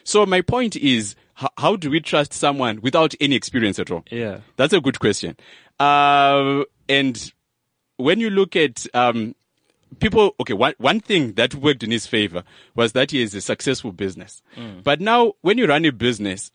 So 0.04 0.24
my 0.26 0.40
point 0.42 0.76
is, 0.76 1.16
h- 1.40 1.48
how 1.58 1.76
do 1.76 1.90
we 1.90 2.00
trust 2.00 2.32
someone 2.32 2.80
without 2.80 3.14
any 3.20 3.34
experience 3.34 3.78
at 3.78 3.90
all? 3.90 4.04
Yeah. 4.10 4.40
That's 4.56 4.72
a 4.72 4.80
good 4.80 5.00
question. 5.00 5.36
Uh, 5.80 6.62
and 6.88 7.32
when 7.96 8.20
you 8.20 8.30
look 8.30 8.54
at 8.56 8.86
um, 8.94 9.34
people, 10.00 10.34
okay, 10.40 10.52
one, 10.52 10.74
one 10.78 11.00
thing 11.00 11.32
that 11.34 11.54
worked 11.54 11.82
in 11.82 11.90
his 11.90 12.06
favor 12.06 12.44
was 12.74 12.92
that 12.92 13.10
he 13.10 13.22
is 13.22 13.34
a 13.34 13.40
successful 13.40 13.92
business. 13.92 14.42
But 14.82 15.00
now, 15.00 15.32
when 15.40 15.58
you 15.58 15.66
run 15.66 15.84
a 15.84 15.92
business, 15.92 16.50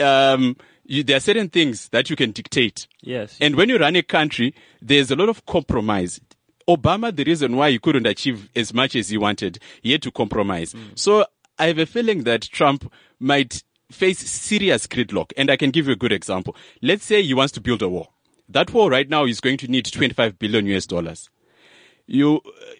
um, 0.00 0.56
you, 0.86 1.02
there 1.02 1.16
are 1.16 1.20
certain 1.20 1.48
things 1.48 1.88
that 1.90 2.10
you 2.10 2.16
can 2.16 2.32
dictate. 2.32 2.86
Yes. 3.00 3.38
And 3.40 3.56
when 3.56 3.68
you 3.68 3.78
run 3.78 3.96
a 3.96 4.02
country, 4.02 4.54
there's 4.82 5.10
a 5.10 5.16
lot 5.16 5.28
of 5.28 5.46
compromise. 5.46 6.20
Obama, 6.68 7.14
the 7.14 7.24
reason 7.24 7.56
why 7.56 7.70
he 7.70 7.78
couldn't 7.78 8.06
achieve 8.06 8.48
as 8.56 8.72
much 8.72 8.96
as 8.96 9.08
he 9.10 9.18
wanted, 9.18 9.58
he 9.82 9.92
had 9.92 10.02
to 10.02 10.10
compromise. 10.10 10.74
So 10.94 11.26
I 11.58 11.66
have 11.66 11.78
a 11.78 11.86
feeling 11.86 12.24
that 12.24 12.42
Trump 12.42 12.92
might 13.20 13.62
face 13.90 14.18
serious 14.18 14.86
gridlock. 14.86 15.32
And 15.36 15.50
I 15.50 15.56
can 15.56 15.70
give 15.70 15.86
you 15.86 15.92
a 15.92 15.96
good 15.96 16.12
example. 16.12 16.56
Let's 16.82 17.04
say 17.04 17.22
he 17.22 17.34
wants 17.34 17.52
to 17.52 17.60
build 17.60 17.82
a 17.82 17.88
wall. 17.88 18.12
That 18.48 18.72
wall 18.72 18.90
right 18.90 19.08
now 19.08 19.24
is 19.24 19.40
going 19.40 19.56
to 19.58 19.68
need 19.68 19.86
25 19.86 20.38
billion 20.38 20.66
US 20.66 20.86
dollars. 20.86 21.30
You, 22.06 22.42
uh, 22.44 22.74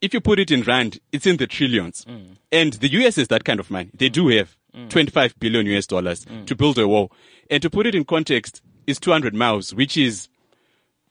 if 0.00 0.14
you 0.14 0.20
put 0.20 0.38
it 0.38 0.50
in 0.50 0.62
rand, 0.62 1.00
it's 1.10 1.26
in 1.26 1.38
the 1.38 1.46
trillions. 1.46 2.04
Mm. 2.04 2.36
And 2.52 2.72
the 2.74 2.88
US 3.04 3.18
is 3.18 3.28
that 3.28 3.44
kind 3.44 3.58
of 3.58 3.70
money. 3.70 3.90
They 3.94 4.08
do 4.08 4.28
have 4.28 4.56
mm. 4.74 4.88
25 4.88 5.38
billion 5.40 5.66
US 5.66 5.86
dollars 5.86 6.24
mm. 6.24 6.46
to 6.46 6.54
build 6.54 6.78
a 6.78 6.86
wall. 6.86 7.10
And 7.50 7.60
to 7.62 7.70
put 7.70 7.86
it 7.86 7.94
in 7.94 8.04
context, 8.04 8.62
it's 8.86 9.00
200 9.00 9.34
miles, 9.34 9.74
which 9.74 9.96
is 9.96 10.28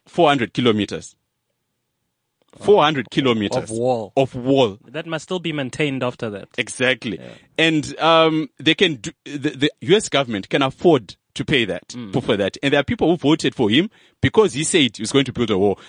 400 0.06 0.54
kilometers. 0.54 1.17
400 2.58 3.10
kilometers 3.12 3.64
Of 3.64 3.72
wall. 3.72 4.14
Of 4.18 4.36
wall. 4.36 4.78
that 4.88 5.06
must 5.06 5.24
still 5.24 5.40
be 5.40 5.54
maintained 5.54 6.04
after 6.04 6.30
that. 6.32 6.50
Exactly. 6.58 7.20
And 7.58 7.98
um, 8.00 8.50
they 8.60 8.76
can 8.76 8.96
do, 8.96 9.12
the, 9.26 9.50
the 9.52 9.72
US 9.96 10.10
government 10.10 10.50
can 10.50 10.62
afford 10.62 11.16
to 11.36 11.46
pay 11.46 11.66
that 11.66 11.88
Mm. 11.90 12.24
for 12.24 12.36
that. 12.36 12.58
And 12.64 12.74
there 12.74 12.80
are 12.80 12.84
people 12.84 13.10
who 13.10 13.18
voted 13.18 13.54
for 13.54 13.70
him 13.70 13.90
because 14.22 14.54
he 14.54 14.64
said 14.64 14.98
he 14.98 15.04
was 15.04 15.12
going 15.12 15.26
to 15.26 15.34
build 15.34 15.52
a 15.52 15.58
wall. 15.58 15.80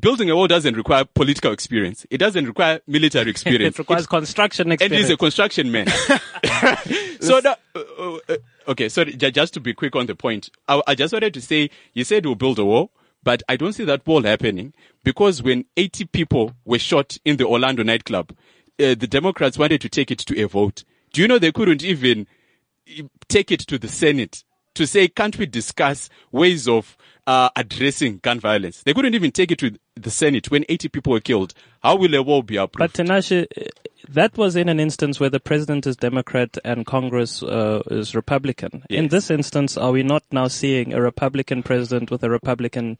Building 0.00 0.28
a 0.30 0.34
wall 0.34 0.48
doesn't 0.48 0.74
require 0.76 1.04
political 1.04 1.52
experience. 1.52 2.04
It 2.10 2.18
doesn't 2.18 2.44
require 2.46 2.80
military 2.86 3.30
experience. 3.36 3.76
It 3.76 3.78
requires 3.80 4.06
construction 4.06 4.72
experience. 4.72 4.92
and 5.00 5.04
he's 5.04 5.14
a 5.14 5.16
construction 5.16 5.70
man. 5.70 5.86
so 7.20 7.40
that, 7.40 7.60
uh, 7.74 7.80
uh, 7.98 8.18
uh, 8.28 8.36
okay, 8.68 8.88
sorry, 8.88 9.12
ju- 9.14 9.30
just 9.30 9.54
to 9.54 9.60
be 9.60 9.74
quick 9.74 9.94
on 9.96 10.06
the 10.06 10.14
point, 10.14 10.50
I, 10.68 10.82
I 10.86 10.94
just 10.94 11.12
wanted 11.12 11.34
to 11.34 11.40
say, 11.40 11.70
you 11.94 12.04
said 12.04 12.24
we'll 12.26 12.34
build 12.34 12.58
a 12.58 12.64
wall, 12.64 12.90
but 13.26 13.42
I 13.48 13.56
don't 13.56 13.72
see 13.72 13.84
that 13.86 14.06
wall 14.06 14.22
happening 14.22 14.72
because 15.02 15.42
when 15.42 15.64
80 15.76 16.04
people 16.04 16.52
were 16.64 16.78
shot 16.78 17.18
in 17.24 17.38
the 17.38 17.44
Orlando 17.44 17.82
nightclub, 17.82 18.30
uh, 18.78 18.94
the 18.94 19.08
Democrats 19.08 19.58
wanted 19.58 19.80
to 19.80 19.88
take 19.88 20.12
it 20.12 20.20
to 20.20 20.40
a 20.40 20.46
vote. 20.46 20.84
Do 21.12 21.22
you 21.22 21.26
know 21.26 21.40
they 21.40 21.50
couldn't 21.50 21.82
even 21.82 22.28
uh, 22.88 23.02
take 23.26 23.50
it 23.50 23.58
to 23.66 23.78
the 23.78 23.88
Senate 23.88 24.44
to 24.76 24.86
say, 24.86 25.08
can't 25.08 25.36
we 25.38 25.46
discuss 25.46 26.08
ways 26.32 26.68
of 26.68 26.96
uh, 27.26 27.50
addressing 27.56 28.18
gun 28.18 28.40
violence? 28.40 28.82
They 28.82 28.94
couldn't 28.94 29.14
even 29.14 29.30
take 29.32 29.50
it 29.50 29.58
to 29.58 29.76
the 29.94 30.10
Senate 30.10 30.50
when 30.50 30.64
80 30.68 30.88
people 30.88 31.12
were 31.12 31.20
killed. 31.20 31.54
How 31.82 31.96
will 31.96 32.14
a 32.14 32.22
wall 32.22 32.42
be 32.42 32.56
approved? 32.56 32.78
But 32.94 33.04
Tinashe, 33.04 33.46
uh, 33.56 33.64
that 34.08 34.36
was 34.38 34.54
in 34.54 34.68
an 34.68 34.78
instance 34.78 35.18
where 35.18 35.30
the 35.30 35.40
president 35.40 35.86
is 35.86 35.96
Democrat 35.96 36.56
and 36.64 36.86
Congress 36.86 37.42
uh, 37.42 37.82
is 37.90 38.14
Republican. 38.14 38.84
In 38.88 39.08
this 39.08 39.30
instance, 39.30 39.76
are 39.76 39.90
we 39.90 40.02
not 40.02 40.22
now 40.30 40.46
seeing 40.48 40.92
a 40.92 41.00
Republican 41.00 41.62
president 41.62 42.10
with 42.10 42.22
a 42.22 42.30
Republican 42.30 42.98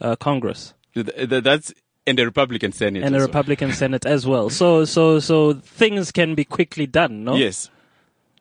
uh, 0.00 0.16
Congress 0.16 0.72
Th- 0.94 1.06
th- 1.14 1.44
That's 1.44 1.74
and 2.06 2.16
the 2.16 2.24
Republican 2.24 2.72
Senate. 2.72 3.02
and 3.02 3.14
a 3.14 3.18
well. 3.18 3.26
Republican 3.26 3.72
Senate 3.72 4.06
as 4.06 4.26
well? 4.26 4.48
So, 4.48 4.84
so, 4.84 5.18
so 5.18 5.54
things 5.54 6.12
can 6.12 6.34
be 6.36 6.44
quickly 6.44 6.86
done, 6.86 7.24
no? 7.24 7.34
Yes, 7.34 7.68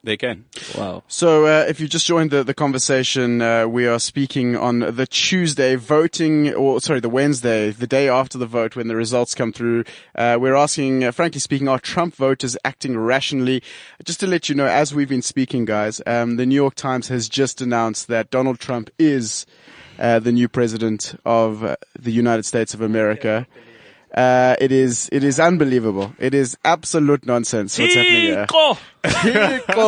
they 0.06 0.18
can. 0.18 0.46
Wow. 0.78 1.04
So, 1.08 1.46
uh, 1.46 1.66
if 1.68 1.80
you 1.80 1.88
just 1.88 2.06
joined 2.06 2.32
the, 2.32 2.44
the 2.44 2.54
conversation, 2.54 3.42
uh, 3.42 3.68
we 3.68 3.88
are 3.88 4.00
speaking 4.00 4.56
on 4.56 4.80
the 4.80 5.08
Tuesday 5.08 5.76
voting, 5.76 6.54
or 6.54 6.80
sorry, 6.80 7.00
the 7.00 7.10
Wednesday, 7.10 7.72
the 7.72 7.88
day 7.88 8.08
after 8.08 8.38
the 8.38 8.46
vote 8.46 8.76
when 8.76 8.88
the 8.88 8.96
results 8.96 9.36
come 9.36 9.52
through. 9.52 9.84
Uh, 10.16 10.38
we're 10.40 10.56
asking, 10.56 11.04
uh, 11.04 11.12
frankly 11.12 11.40
speaking, 11.40 11.68
are 11.68 11.80
Trump 11.80 12.16
voters 12.16 12.58
acting 12.64 12.98
rationally? 12.98 13.62
Just 14.04 14.20
to 14.22 14.28
let 14.28 14.48
you 14.50 14.56
know, 14.56 14.68
as 14.68 14.94
we've 14.94 15.10
been 15.10 15.22
speaking, 15.22 15.66
guys, 15.66 16.02
um, 16.06 16.38
the 16.38 16.46
New 16.46 16.56
York 16.56 16.76
Times 16.76 17.08
has 17.10 17.28
just 17.28 17.62
announced 17.62 18.08
that 18.08 18.30
Donald 18.30 18.60
Trump 18.60 18.90
is 18.98 19.46
uh, 20.00 20.20
the 20.20 20.32
new 20.32 20.48
president 20.48 21.20
of 21.26 21.64
uh, 21.64 21.76
the 21.98 22.12
United 22.12 22.44
States 22.44 22.74
of 22.74 22.82
America. 22.82 23.48
Uh, 24.16 24.56
it 24.62 24.72
is, 24.72 25.10
it 25.12 25.26
is 25.26 25.42
unbelievable. 25.42 26.14
It 26.18 26.34
is 26.34 26.58
absolute 26.64 27.26
nonsense 27.26 27.78
what's 27.78 27.96
happening 27.96 28.22
here. 28.22 28.48
Tico! 28.48 28.78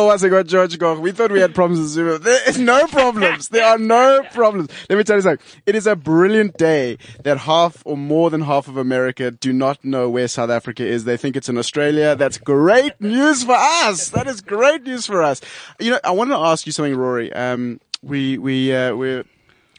Was 0.06 0.22
got 0.22 0.46
George 0.46 0.78
Gog. 0.78 0.98
We 0.98 1.12
thought 1.12 1.32
we 1.32 1.40
had 1.40 1.54
problems 1.54 1.80
with 1.80 1.88
Zuma. 1.88 2.18
There 2.18 2.48
is 2.48 2.58
no 2.58 2.86
problems. 2.88 3.48
There 3.48 3.64
are 3.64 3.78
no 3.78 4.22
problems. 4.32 4.68
Let 4.90 4.96
me 4.96 5.04
tell 5.04 5.16
you 5.16 5.22
something. 5.22 5.44
It 5.64 5.74
is 5.74 5.86
a 5.86 5.96
brilliant 5.96 6.58
day 6.58 6.98
that 7.24 7.38
half 7.38 7.82
or 7.86 7.96
more 7.96 8.28
than 8.28 8.42
half 8.42 8.68
of 8.68 8.76
America 8.76 9.30
do 9.30 9.52
not 9.52 9.82
know 9.82 10.10
where 10.10 10.28
South 10.28 10.50
Africa 10.50 10.84
is. 10.84 11.04
They 11.04 11.16
think 11.16 11.34
it's 11.34 11.48
in 11.48 11.56
Australia. 11.56 12.14
That's 12.14 12.36
great 12.36 13.00
news 13.00 13.44
for 13.44 13.56
us. 13.56 14.10
That 14.10 14.26
is 14.26 14.42
great 14.42 14.82
news 14.82 15.06
for 15.06 15.22
us. 15.22 15.40
You 15.80 15.92
know, 15.92 16.00
I 16.04 16.10
want 16.10 16.30
to 16.30 16.36
ask 16.36 16.66
you 16.66 16.72
something, 16.72 16.94
Rory. 16.94 17.32
Um, 17.32 17.80
we, 18.02 18.36
we, 18.36 18.74
uh, 18.74 18.94
we're 18.94 19.24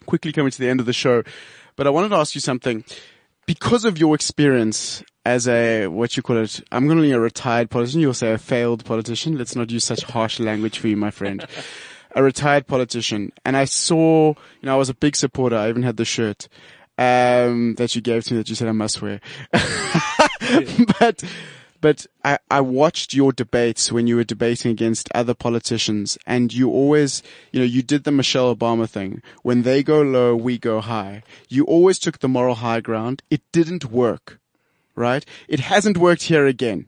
quickly 0.07 0.31
coming 0.31 0.51
to 0.51 0.59
the 0.59 0.67
end 0.67 0.79
of 0.79 0.87
the 0.87 0.93
show, 0.93 1.23
but 1.75 1.85
I 1.85 1.91
wanted 1.91 2.09
to 2.09 2.15
ask 2.15 2.33
you 2.33 2.41
something 2.41 2.83
because 3.49 3.83
of 3.83 3.97
your 3.97 4.13
experience 4.13 5.03
as 5.25 5.47
a 5.47 5.87
what 5.87 6.15
you 6.15 6.21
call 6.21 6.37
it. 6.37 6.61
I'm 6.71 6.85
going 6.85 6.99
to 6.99 7.01
be 7.01 7.13
a 7.13 7.19
retired 7.19 7.71
politician. 7.71 7.99
You'll 7.99 8.13
say 8.13 8.31
a 8.31 8.37
failed 8.37 8.85
politician. 8.85 9.39
Let's 9.39 9.55
not 9.55 9.71
use 9.71 9.83
such 9.83 10.03
harsh 10.03 10.39
language 10.39 10.77
for 10.77 10.87
you, 10.87 10.95
my 10.95 11.09
friend. 11.09 11.43
a 12.15 12.21
retired 12.21 12.67
politician, 12.67 13.31
and 13.43 13.57
I 13.57 13.65
saw. 13.65 14.35
You 14.61 14.65
know, 14.67 14.75
I 14.75 14.77
was 14.77 14.89
a 14.89 14.93
big 14.93 15.15
supporter. 15.15 15.55
I 15.55 15.69
even 15.69 15.81
had 15.81 15.97
the 15.97 16.05
shirt 16.05 16.47
um, 16.99 17.73
that 17.79 17.95
you 17.95 18.01
gave 18.01 18.23
to 18.25 18.35
me 18.35 18.37
that 18.37 18.49
you 18.49 18.55
said 18.55 18.67
I 18.67 18.71
must 18.71 19.01
wear. 19.01 19.19
but 20.99 21.23
but 21.81 22.05
I, 22.23 22.39
I 22.49 22.61
watched 22.61 23.13
your 23.13 23.31
debates 23.31 23.91
when 23.91 24.07
you 24.07 24.15
were 24.15 24.23
debating 24.23 24.71
against 24.71 25.09
other 25.13 25.33
politicians 25.33 26.17
and 26.25 26.53
you 26.53 26.69
always, 26.69 27.23
you 27.51 27.59
know, 27.59 27.65
you 27.65 27.81
did 27.81 28.03
the 28.03 28.11
Michelle 28.11 28.53
Obama 28.53 28.89
thing. 28.89 29.21
When 29.43 29.63
they 29.63 29.83
go 29.83 30.01
low, 30.01 30.35
we 30.35 30.57
go 30.57 30.81
high. 30.81 31.23
You 31.47 31.63
always 31.65 31.99
took 31.99 32.19
the 32.19 32.27
moral 32.27 32.55
high 32.55 32.81
ground. 32.81 33.23
It 33.29 33.41
didn't 33.51 33.85
work, 33.85 34.39
right? 34.95 35.25
It 35.47 35.61
hasn't 35.61 35.97
worked 35.97 36.23
here 36.23 36.45
again 36.45 36.87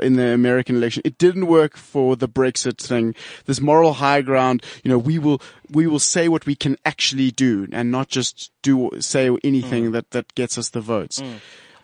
in 0.00 0.14
the 0.14 0.28
American 0.28 0.76
election. 0.76 1.02
It 1.04 1.18
didn't 1.18 1.46
work 1.46 1.76
for 1.76 2.16
the 2.16 2.28
Brexit 2.28 2.78
thing. 2.78 3.14
This 3.46 3.60
moral 3.60 3.94
high 3.94 4.22
ground, 4.22 4.62
you 4.84 4.90
know, 4.90 4.98
we 4.98 5.18
will, 5.18 5.40
we 5.70 5.86
will 5.86 5.98
say 5.98 6.28
what 6.28 6.46
we 6.46 6.54
can 6.54 6.76
actually 6.84 7.30
do 7.30 7.68
and 7.72 7.90
not 7.90 8.08
just 8.08 8.52
do, 8.62 8.90
say 9.00 9.36
anything 9.42 9.86
mm. 9.86 9.92
that, 9.92 10.10
that 10.10 10.34
gets 10.34 10.56
us 10.56 10.70
the 10.70 10.80
votes. 10.80 11.20
Mm. 11.20 11.38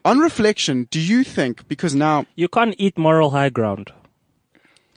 On 0.08 0.18
reflection, 0.20 0.88
do 0.90 0.98
you 0.98 1.22
think, 1.22 1.68
because 1.68 1.94
now. 1.94 2.24
You 2.34 2.48
can't 2.48 2.74
eat 2.78 2.96
moral 2.96 3.32
high 3.32 3.50
ground. 3.50 3.92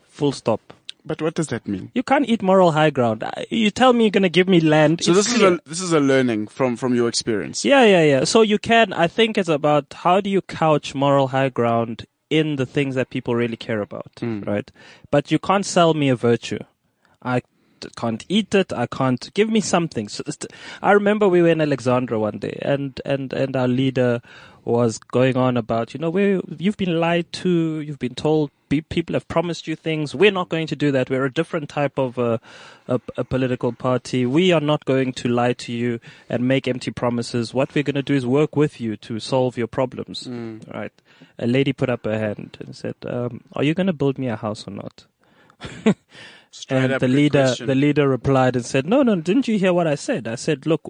Full 0.08 0.32
stop. 0.32 0.62
But 1.04 1.22
what 1.22 1.34
does 1.34 1.48
that 1.48 1.68
mean? 1.68 1.92
You 1.94 2.02
can't 2.02 2.30
eat 2.30 2.42
moral 2.42 2.72
high 2.72 2.92
ground. 2.92 3.22
Uh, 3.22 3.32
you 3.50 3.72
tell 3.72 3.92
me 3.92 4.06
you're 4.06 4.12
going 4.12 4.24
to 4.24 4.30
give 4.30 4.48
me 4.48 4.62
land. 4.62 5.04
So 5.04 5.12
this 5.14 5.34
clear. 5.34 5.54
is 5.54 5.60
a 5.60 5.70
this 5.70 5.82
is 5.82 5.92
a 5.92 6.00
learning 6.00 6.48
from 6.48 6.78
from 6.78 6.96
your 6.96 7.10
experience. 7.10 7.66
Yeah, 7.66 7.84
yeah, 7.84 8.04
yeah. 8.04 8.24
So 8.24 8.42
you 8.42 8.58
can. 8.58 8.94
I 8.94 9.08
think 9.08 9.38
it's 9.38 9.50
about 9.50 9.94
how 9.94 10.22
do 10.22 10.30
you 10.30 10.42
couch 10.42 10.96
moral 10.96 11.30
high 11.30 11.50
ground 11.50 12.06
in 12.30 12.56
the 12.56 12.66
things 12.66 12.96
that 12.96 13.10
people 13.10 13.36
really 13.36 13.58
care 13.58 13.82
about, 13.82 14.16
mm. 14.22 14.48
right? 14.48 14.72
But 15.10 15.30
you 15.30 15.40
can't 15.40 15.66
sell 15.66 15.94
me 15.94 16.08
a 16.08 16.16
virtue. 16.16 16.60
I 17.22 17.42
can't 17.96 18.24
eat 18.30 18.54
it. 18.54 18.72
I 18.72 18.86
can't 18.86 19.34
give 19.34 19.50
me 19.50 19.62
something. 19.62 20.08
So 20.08 20.24
I 20.82 20.92
remember 20.92 21.28
we 21.28 21.42
were 21.42 21.50
in 21.50 21.62
Alexandra 21.62 22.20
one 22.20 22.38
day, 22.38 22.60
and 22.62 23.02
and 23.06 23.34
and 23.34 23.56
our 23.56 23.68
leader 23.68 24.22
was 24.64 24.98
going 24.98 25.38
on 25.38 25.58
about, 25.58 25.94
you 25.94 26.00
know, 26.00 26.10
we 26.10 26.40
you've 26.58 26.78
been 26.78 27.00
lied 27.00 27.32
to, 27.34 27.82
you've 27.82 28.00
been 28.00 28.16
told 28.16 28.52
people 28.80 29.14
have 29.14 29.28
promised 29.28 29.68
you 29.68 29.76
things. 29.76 30.16
We're 30.16 30.32
not 30.32 30.50
going 30.50 30.68
to 30.68 30.76
do 30.76 30.92
that. 30.92 31.10
We're 31.10 31.26
a 31.26 31.34
different 31.34 31.70
type 31.70 31.98
of 31.98 32.18
uh, 32.18 32.38
a, 32.88 33.02
a, 33.18 33.24
political 33.24 33.74
party. 33.74 34.26
We 34.26 34.54
are 34.54 34.62
not 34.62 34.86
going 34.86 35.14
to 35.14 35.28
lie 35.28 35.54
to 35.54 35.74
you 35.74 36.00
and 36.30 36.48
make 36.48 36.68
empty 36.68 36.92
promises. 36.92 37.54
What 37.54 37.76
we're 37.76 37.84
going 37.84 37.96
to 37.96 38.04
do 38.04 38.14
is 38.14 38.26
work 38.26 38.56
with 38.56 38.80
you 38.80 38.96
to 38.98 39.20
solve 39.20 39.58
your 39.58 39.68
problems. 39.68 40.24
Mm. 40.24 40.74
Right? 40.74 40.94
A 41.38 41.48
lady 41.48 41.74
put 41.74 41.90
up 41.90 42.06
her 42.06 42.18
hand 42.18 42.58
and 42.62 42.76
said, 42.76 42.96
um, 43.06 43.42
"Are 43.54 43.64
you 43.64 43.74
going 43.74 43.88
to 43.88 43.94
build 43.94 44.18
me 44.18 44.28
a 44.28 44.38
house 44.38 44.68
or 44.68 44.72
not?" 44.72 45.06
and 46.70 46.94
the 46.94 47.08
leader, 47.08 47.44
question. 47.44 47.68
the 47.68 47.76
leader 47.76 48.08
replied 48.08 48.56
and 48.56 48.66
said, 48.66 48.86
"No, 48.86 49.04
no, 49.04 49.16
didn't 49.16 49.48
you 49.48 49.58
hear 49.58 49.74
what 49.74 49.88
I 49.88 49.96
said? 49.96 50.28
I 50.28 50.36
said, 50.36 50.66
look, 50.66 50.82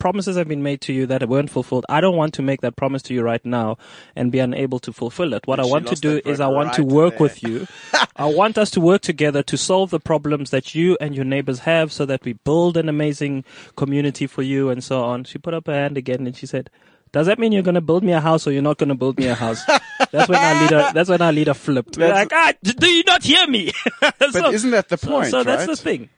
promises 0.00 0.36
have 0.36 0.48
been 0.48 0.64
made 0.64 0.80
to 0.80 0.92
you 0.92 1.06
that 1.06 1.28
weren't 1.28 1.50
fulfilled. 1.50 1.86
I 1.88 2.00
don't 2.00 2.16
want 2.16 2.34
to 2.34 2.42
make 2.42 2.62
that 2.62 2.74
promise 2.74 3.02
to 3.02 3.14
you 3.14 3.22
right 3.22 3.44
now 3.44 3.78
and 4.16 4.32
be 4.32 4.40
unable 4.40 4.80
to 4.80 4.92
fulfill 4.92 5.32
it. 5.34 5.46
What 5.46 5.60
I 5.60 5.66
want 5.66 5.86
to 5.88 5.94
do 5.94 6.20
is 6.24 6.40
I 6.40 6.48
want 6.48 6.68
right 6.68 6.76
to 6.76 6.84
work 6.84 7.18
there. 7.18 7.22
with 7.22 7.42
you. 7.44 7.68
I 8.16 8.26
want 8.26 8.58
us 8.58 8.70
to 8.72 8.80
work 8.80 9.02
together 9.02 9.44
to 9.44 9.56
solve 9.56 9.90
the 9.90 10.00
problems 10.00 10.50
that 10.50 10.74
you 10.74 10.98
and 11.00 11.14
your 11.14 11.24
neighbors 11.24 11.60
have 11.60 11.92
so 11.92 12.04
that 12.06 12.24
we 12.24 12.32
build 12.32 12.76
an 12.76 12.88
amazing 12.88 13.44
community 13.76 14.26
for 14.26 14.42
you 14.42 14.70
and 14.70 14.82
so 14.82 15.04
on. 15.04 15.24
She 15.24 15.38
put 15.38 15.54
up 15.54 15.68
her 15.68 15.74
hand 15.74 15.96
again 15.96 16.26
and 16.26 16.36
she 16.36 16.46
said, 16.46 16.70
does 17.12 17.26
that 17.26 17.38
mean 17.38 17.52
you're 17.52 17.62
going 17.62 17.74
to 17.74 17.80
build 17.80 18.04
me 18.04 18.12
a 18.12 18.20
house 18.20 18.46
or 18.46 18.52
you're 18.52 18.62
not 18.62 18.78
going 18.78 18.88
to 18.88 18.94
build 18.94 19.18
me 19.18 19.26
a 19.26 19.34
house? 19.34 19.64
that's 20.12 20.28
when 20.28 20.38
our 20.38 20.62
leader, 20.62 20.90
that's 20.94 21.08
when 21.08 21.20
our 21.20 21.32
leader 21.32 21.54
flipped. 21.54 21.98
like, 21.98 22.32
ah, 22.32 22.52
do 22.62 22.90
you 22.90 23.02
not 23.04 23.22
hear 23.22 23.46
me? 23.46 23.72
so, 24.00 24.10
but 24.32 24.54
isn't 24.54 24.70
that 24.70 24.88
the 24.88 24.96
point? 24.96 25.26
So, 25.26 25.40
so 25.40 25.44
that's 25.44 25.66
right? 25.66 25.76
the 25.76 25.76
thing 25.76 26.08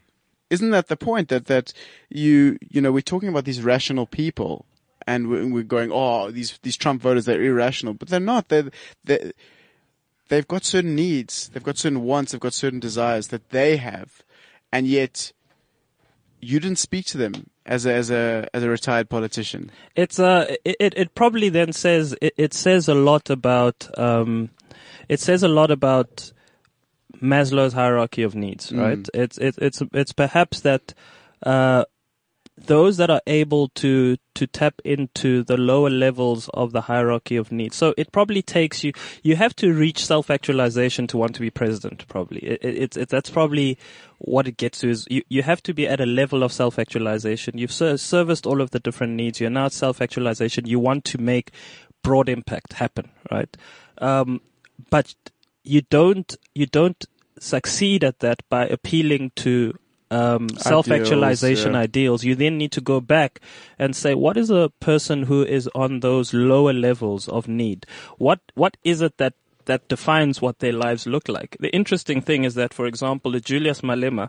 isn't 0.53 0.71
that 0.71 0.89
the 0.89 0.97
point 0.97 1.29
that 1.29 1.47
that 1.47 1.73
you 2.09 2.59
you 2.75 2.81
know 2.81 2.93
we're 2.93 3.01
talking 3.01 3.29
about 3.29 3.45
these 3.45 3.63
rational 3.63 4.07
people 4.07 4.67
and 5.07 5.29
we're 5.29 5.63
going 5.77 5.91
oh 5.93 6.31
these 6.31 6.59
these 6.63 6.77
Trump 6.77 7.03
voters 7.03 7.25
they're 7.25 7.43
irrational 7.43 7.95
but 7.95 8.09
they're 8.09 8.21
not. 8.21 8.49
They're, 8.49 8.71
they 9.05 9.33
they've 10.29 10.49
got 10.49 10.65
certain 10.65 10.95
needs. 10.95 11.49
They've 11.49 11.63
got 11.63 11.77
certain 11.77 12.03
wants. 12.03 12.33
They've 12.33 12.41
got 12.41 12.55
certain 12.55 12.81
desires 12.81 13.29
that 13.29 13.51
they 13.51 13.77
have. 13.77 14.23
And 14.73 14.87
yet 14.87 15.33
you 16.41 16.59
didn't 16.59 16.79
speak 16.79 17.05
to 17.07 17.19
them 17.19 17.51
as 17.67 17.87
a 17.87 17.93
as 17.93 18.11
a 18.11 18.49
as 18.55 18.63
a 18.63 18.69
retired 18.69 19.09
politician. 19.09 19.71
It's 19.95 20.19
uh 20.19 20.55
it 20.65 20.95
it 20.97 21.15
probably 21.15 21.49
then 21.49 21.73
says 21.73 22.17
it, 22.21 22.35
it 22.37 22.55
says 22.55 22.89
a 22.89 22.95
lot 22.95 23.31
about 23.31 23.89
um 23.99 24.51
it 25.09 25.21
says 25.21 25.43
a 25.43 25.49
lot 25.49 25.71
about 25.71 26.33
Maslow's 27.23 27.73
hierarchy 27.73 28.23
of 28.23 28.35
needs, 28.35 28.71
mm. 28.71 28.81
right? 28.81 29.09
It's 29.15 29.39
it's 29.39 29.59
it's 29.59 29.83
it's 29.93 30.13
perhaps 30.13 30.61
that 30.61 30.95
uh, 31.45 31.85
those 32.57 32.99
that 32.99 33.11
are 33.11 33.23
able 33.27 33.69
to 33.69 34.17
to 34.35 34.47
tap 34.47 34.75
into 34.85 35.43
the 35.43 35.57
lower 35.57 35.91
levels 35.91 36.49
of 36.53 36.73
the 36.73 36.83
hierarchy 36.83 37.37
of 37.37 37.51
needs. 37.51 37.77
So 37.77 37.95
it 37.97 38.13
probably 38.13 38.43
takes 38.43 38.85
you. 38.85 38.93
You 39.23 39.37
have 39.37 39.57
to 39.57 39.73
reach 39.73 40.05
self 40.05 40.31
actualization 40.31 41.07
to 41.09 41.17
want 41.17 41.35
to 41.37 41.41
be 41.41 41.51
president. 41.51 42.07
Probably 42.09 42.41
it, 42.41 42.63
it, 42.63 42.83
it's 42.83 42.97
it, 42.97 43.09
that's 43.09 43.31
probably 43.31 43.79
what 44.19 44.47
it 44.47 44.57
gets 44.57 44.81
to. 44.81 44.91
Is 44.91 45.07
you 45.11 45.23
you 45.29 45.43
have 45.43 45.63
to 45.65 45.75
be 45.75 45.89
at 45.89 46.01
a 46.01 46.07
level 46.07 46.43
of 46.43 46.53
self 46.53 46.79
actualization. 46.79 47.59
You've 47.59 47.73
ser- 47.73 47.97
serviced 47.97 48.47
all 48.47 48.61
of 48.61 48.71
the 48.71 48.81
different 48.81 49.15
needs. 49.15 49.41
You're 49.41 49.51
now 49.51 49.69
self 49.69 50.03
actualization. 50.03 50.67
You 50.67 50.79
want 50.79 51.05
to 51.07 51.19
make 51.19 51.53
broad 52.03 52.29
impact 52.29 52.75
happen, 52.75 53.11
right? 53.31 53.57
Um, 53.99 54.41
but 54.91 55.15
you 55.65 55.83
don't 55.83 56.37
you 56.55 56.67
don't 56.67 57.05
succeed 57.43 58.05
at 58.05 58.21
that 58.21 58.43
by 58.49 58.67
appealing 58.67 59.33
to 59.35 59.77
um, 60.13 60.49
self-actualization 60.51 61.73
yeah. 61.73 61.81
ideals, 61.81 62.23
you 62.23 62.35
then 62.35 62.59
need 62.59 62.71
to 62.73 62.81
go 62.81 63.01
back 63.01 63.41
and 63.79 63.97
say, 63.97 64.15
what 64.15 64.37
is 64.37 64.51
a 64.51 64.71
person 64.79 65.25
who 65.25 65.43
is 65.43 65.69
on 65.75 66.01
those 66.01 66.33
lower 66.33 66.73
levels 66.73 67.29
of 67.29 67.49
need? 67.49 67.87
What 68.19 68.41
what 68.55 68.77
is 68.85 69.01
it 69.01 69.17
that 69.17 69.35
that 69.65 69.89
defines 69.89 70.43
what 70.43 70.59
their 70.59 70.73
lives 70.73 71.07
look 71.07 71.29
like? 71.29 71.57
The 71.59 71.75
interesting 71.75 72.21
thing 72.21 72.45
is 72.45 72.55
that, 72.55 72.75
for 72.75 72.87
example, 72.87 73.33
the 73.33 73.41
Julius 73.41 73.81
Malema 73.81 74.29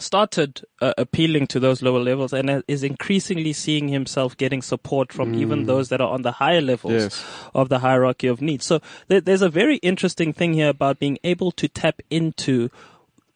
started 0.00 0.62
uh, 0.80 0.94
appealing 0.98 1.46
to 1.48 1.60
those 1.60 1.82
lower 1.82 2.00
levels 2.00 2.32
and 2.32 2.62
is 2.66 2.82
increasingly 2.82 3.52
seeing 3.52 3.88
himself 3.88 4.36
getting 4.36 4.62
support 4.62 5.12
from 5.12 5.34
mm. 5.34 5.36
even 5.36 5.66
those 5.66 5.88
that 5.90 6.00
are 6.00 6.10
on 6.10 6.22
the 6.22 6.32
higher 6.32 6.60
levels 6.60 6.92
yes. 6.92 7.24
of 7.54 7.68
the 7.68 7.80
hierarchy 7.80 8.26
of 8.26 8.40
needs. 8.40 8.64
So 8.66 8.80
th- 9.08 9.24
there's 9.24 9.42
a 9.42 9.48
very 9.48 9.76
interesting 9.76 10.32
thing 10.32 10.54
here 10.54 10.68
about 10.68 10.98
being 10.98 11.18
able 11.24 11.52
to 11.52 11.68
tap 11.68 12.00
into 12.10 12.70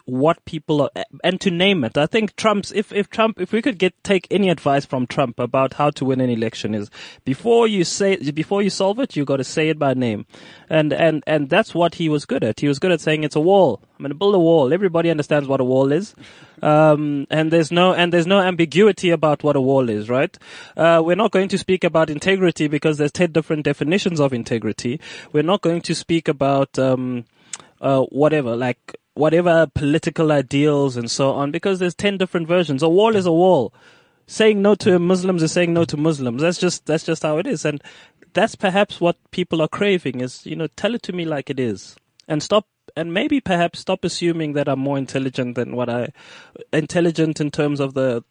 what 0.07 0.45
people 0.45 0.83
are, 0.83 0.91
and 1.23 1.41
to 1.41 1.51
name 1.51 1.85
it. 1.85 1.97
I 1.97 2.07
think 2.07 2.37
Trump's, 2.37 2.73
if, 2.73 2.93
if 2.93 3.09
Trump, 3.09 3.41
if 3.41 3.53
we 3.53 3.63
could 3.63 3.79
get, 3.79 4.03
take 4.05 4.27
any 4.31 4.51
advice 4.51 4.85
from 4.85 5.07
Trump 5.07 5.39
about 5.39 5.75
how 5.75 5.91
to 5.91 6.05
win 6.05 6.21
an 6.21 6.31
election 6.31 6.75
is 6.75 6.91
before 7.25 7.67
you 7.67 7.85
say, 7.85 8.17
before 8.33 8.63
you 8.63 8.71
solve 8.71 8.99
it, 8.99 9.17
you 9.17 9.25
got 9.25 9.39
to 9.39 9.45
say 9.45 9.69
it 9.69 9.79
by 9.79 9.95
name. 9.95 10.27
And, 10.69 10.93
and, 10.93 11.23
and 11.27 11.49
that's 11.49 11.75
what 11.75 11.97
he 11.97 12.09
was 12.09 12.27
good 12.27 12.45
at. 12.45 12.61
He 12.61 12.69
was 12.69 12.79
good 12.79 12.93
at 12.93 13.01
saying 13.01 13.25
it's 13.25 13.37
a 13.37 13.41
wall. 13.41 13.81
I'm 13.97 14.03
going 14.03 14.11
to 14.11 14.15
build 14.17 14.35
a 14.35 14.39
wall. 14.39 14.73
Everybody 14.73 15.11
understands 15.11 15.49
what 15.49 15.61
a 15.61 15.65
wall 15.65 15.93
is. 15.93 16.15
Um, 16.63 17.27
and 17.31 17.51
there's 17.51 17.71
no, 17.71 17.95
and 17.95 18.13
there's 18.13 18.27
no 18.27 18.41
ambiguity 18.41 19.11
about 19.11 19.43
what 19.43 19.57
a 19.57 19.61
wall 19.61 19.89
is, 19.89 20.09
right? 20.09 20.37
Uh, 20.77 21.03
we're 21.05 21.17
not 21.17 21.31
going 21.31 21.49
to 21.49 21.59
speak 21.59 21.85
about 21.85 22.11
integrity 22.11 22.69
because 22.69 22.99
there's 22.99 23.13
10 23.13 23.33
different 23.33 23.65
definitions 23.65 24.21
of 24.21 24.33
integrity. 24.33 25.01
We're 25.33 25.43
not 25.43 25.63
going 25.63 25.83
to 25.83 25.95
speak 25.95 26.29
about, 26.29 26.79
um, 26.79 27.25
uh, 27.85 28.03
whatever, 28.05 28.57
like, 28.57 28.97
whatever 29.13 29.67
political 29.75 30.33
ideals 30.33 30.97
and 30.97 31.11
so 31.11 31.33
on 31.33 31.51
because 31.51 31.79
there's 31.79 31.95
10 31.95 32.19
different 32.19 32.49
versions. 32.49 32.83
A 32.83 32.89
wall 32.89 33.15
is 33.15 33.27
a 33.27 33.33
wall. 33.33 33.73
Saying 34.27 34.63
no 34.63 34.75
to 34.77 34.99
Muslims 34.99 35.43
is 35.43 35.53
saying 35.53 35.75
no 35.75 35.85
to 35.85 35.97
Muslims. 35.99 36.41
That's 36.41 36.59
just, 36.59 36.87
that's 36.87 37.05
just 37.05 37.23
how 37.23 37.37
it 37.39 37.47
is. 37.47 37.65
And 37.65 37.83
that's 38.33 38.55
perhaps 38.55 39.01
what 39.01 39.17
people 39.31 39.61
are 39.61 39.69
craving 39.69 40.21
is, 40.21 40.45
you 40.47 40.57
know, 40.57 40.67
tell 40.67 40.95
it 40.95 41.03
to 41.03 41.13
me 41.13 41.27
like 41.27 41.51
it 41.51 41.61
is 41.61 41.95
and 42.27 42.43
stop 42.43 42.67
and 42.97 43.13
maybe 43.13 43.41
perhaps 43.41 43.81
stop 43.81 44.05
assuming 44.05 44.55
that 44.55 44.69
I'm 44.69 44.79
more 44.79 44.97
intelligent 44.97 45.57
than 45.57 45.77
what 45.77 45.91
I, 45.91 46.13
intelligent 46.73 47.41
in 47.41 47.51
terms 47.51 47.81
of 47.81 47.95
the, 47.95 48.25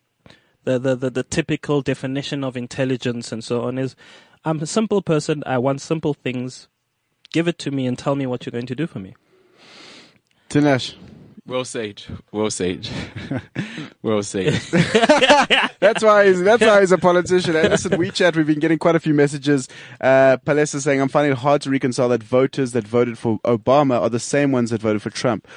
the, 0.64 0.80
the, 0.80 0.96
the, 0.96 1.10
the 1.10 1.24
typical 1.24 1.82
definition 1.82 2.44
of 2.44 2.58
intelligence 2.58 3.32
and 3.32 3.44
so 3.44 3.62
on 3.62 3.78
is 3.78 3.96
I'm 4.44 4.62
a 4.62 4.68
simple 4.68 5.02
person. 5.02 5.44
I 5.46 5.60
want 5.60 5.82
simple 5.82 6.14
things. 6.14 6.68
Give 7.32 7.48
it 7.48 7.60
to 7.60 7.72
me 7.72 7.86
and 7.86 7.98
tell 7.98 8.16
me 8.16 8.26
what 8.26 8.46
you're 8.46 8.52
going 8.52 8.66
to 8.68 8.76
do 8.76 8.88
for 8.88 9.00
me. 9.00 9.16
Tinashe. 10.54 10.94
Well 11.48 11.66
said. 11.66 12.04
Well 12.32 12.52
said. 12.52 12.88
well 14.04 14.22
said. 14.22 14.54
that's 15.80 16.04
why 16.04 16.28
he's 16.28 16.42
that's 16.44 16.62
why 16.62 16.80
he's 16.80 16.92
a 16.92 16.98
politician. 17.00 17.56
And 17.56 17.70
listen, 17.70 17.94
WeChat, 17.94 18.36
we've 18.36 18.46
been 18.46 18.60
getting 18.60 18.78
quite 18.78 18.96
a 18.96 19.00
few 19.00 19.16
messages. 19.16 19.68
Uh, 20.00 20.38
Palesa 20.46 20.80
saying, 20.80 21.02
I'm 21.02 21.10
finding 21.10 21.32
it 21.32 21.40
hard 21.40 21.64
to 21.64 21.72
reconcile 21.72 22.08
that 22.10 22.22
voters 22.22 22.74
that 22.74 22.88
voted 22.88 23.18
for 23.18 23.40
Obama 23.40 24.00
are 24.00 24.12
the 24.12 24.20
same 24.20 24.52
ones 24.52 24.70
that 24.70 24.80
voted 24.80 25.02
for 25.02 25.10
Trump. 25.10 25.48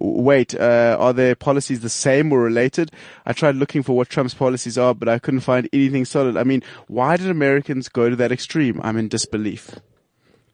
Wait, 0.00 0.54
uh, 0.54 0.96
are 0.98 1.12
their 1.12 1.34
policies 1.34 1.80
the 1.80 1.90
same 1.90 2.32
or 2.32 2.40
related? 2.40 2.90
I 3.26 3.34
tried 3.34 3.56
looking 3.56 3.82
for 3.82 3.94
what 3.94 4.08
Trump's 4.08 4.34
policies 4.34 4.78
are, 4.78 4.94
but 4.94 5.06
I 5.06 5.18
couldn't 5.18 5.40
find 5.40 5.68
anything 5.74 6.06
solid. 6.06 6.38
I 6.38 6.44
mean, 6.44 6.62
why 6.88 7.18
did 7.18 7.28
Americans 7.28 7.90
go 7.90 8.08
to 8.08 8.16
that 8.16 8.32
extreme? 8.32 8.80
I'm 8.82 8.96
in 8.96 9.08
disbelief. 9.08 9.78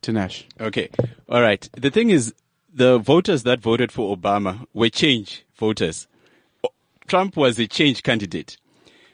Tanash. 0.03 0.45
Okay. 0.61 0.91
All 1.29 1.41
right. 1.41 1.69
The 1.77 1.91
thing 1.91 2.11
is, 2.11 2.35
the 2.73 2.99
voters 2.99 3.43
that 3.43 3.61
voted 3.61 3.93
for 3.93 4.17
Obama 4.17 4.67
were 4.73 4.89
change 4.89 5.45
voters. 5.55 6.09
Trump 7.07 7.37
was 7.37 7.59
a 7.59 7.67
change 7.67 8.03
candidate. 8.03 8.57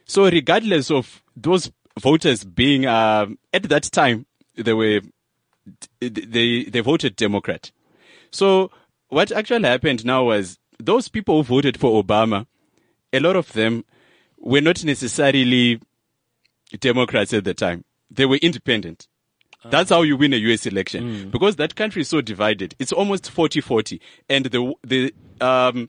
So 0.05 0.25
regardless 0.25 0.91
of 0.91 1.23
those 1.37 1.71
voters 1.99 2.45
being, 2.45 2.87
um, 2.87 3.39
at 3.53 3.65
that 3.65 3.85
time, 3.85 4.27
they 4.55 4.73
were, 4.73 5.01
they, 6.01 6.65
they 6.65 6.81
voted 6.81 7.17
Democrat. 7.17 7.73
So 8.31 8.71
what 9.09 9.33
actually 9.33 9.69
happened 9.69 10.05
now 10.05 10.25
was 10.25 10.59
those 10.79 11.09
people 11.09 11.39
who 11.39 11.55
voted 11.55 11.79
for 11.79 12.03
Obama, 12.03 12.47
a 13.13 13.21
lot 13.21 13.37
of 13.37 13.53
them 13.53 13.85
were 14.39 14.61
not 14.61 14.85
necessarily 14.85 15.81
Democrats 16.79 17.33
at 17.33 17.45
the 17.45 17.55
time. 17.55 17.85
They 18.11 18.27
were 18.27 18.37
independent. 18.37 19.09
That's 19.71 19.91
how 19.91 20.03
you 20.03 20.17
win 20.17 20.33
a 20.33 20.37
US 20.37 20.67
election 20.67 21.31
because 21.31 21.57
that 21.57 21.75
country 21.75 22.03
is 22.03 22.09
so 22.09 22.21
divided. 22.21 22.75
It's 22.79 22.93
almost 22.93 23.31
40-40 23.35 24.01
and 24.29 24.47
the, 24.47 24.75
the, 24.85 25.15
um, 25.41 25.89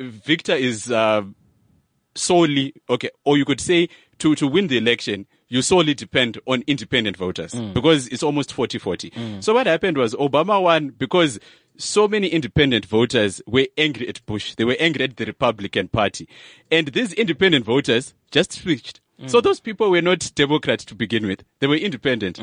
victor 0.00 0.54
is, 0.54 0.90
uh, 0.90 1.22
solely, 2.14 2.72
okay, 2.88 3.10
or 3.24 3.36
you 3.36 3.44
could 3.44 3.60
say 3.60 3.88
to, 4.18 4.34
to 4.36 4.46
win 4.46 4.68
the 4.68 4.78
election, 4.78 5.26
you 5.48 5.62
solely 5.62 5.94
depend 5.94 6.38
on 6.46 6.64
independent 6.66 7.16
voters 7.16 7.54
because 7.74 8.08
it's 8.08 8.22
almost 8.22 8.54
40-40. 8.56 9.42
So 9.44 9.54
what 9.54 9.66
happened 9.66 9.96
was 9.98 10.14
Obama 10.14 10.60
won 10.62 10.88
because 10.96 11.38
so 11.76 12.08
many 12.08 12.28
independent 12.28 12.86
voters 12.86 13.42
were 13.46 13.66
angry 13.76 14.08
at 14.08 14.24
Bush. 14.26 14.54
They 14.54 14.64
were 14.64 14.76
angry 14.80 15.04
at 15.04 15.16
the 15.18 15.26
Republican 15.26 15.88
Party. 15.88 16.26
And 16.70 16.88
these 16.88 17.12
independent 17.12 17.64
voters 17.66 18.14
just 18.30 18.52
switched. 18.54 19.00
So 19.26 19.40
those 19.40 19.60
people 19.60 19.90
were 19.90 20.02
not 20.02 20.30
Democrats 20.34 20.84
to 20.86 20.94
begin 20.94 21.26
with. 21.26 21.42
They 21.60 21.66
were 21.66 21.76
independent. 21.76 22.38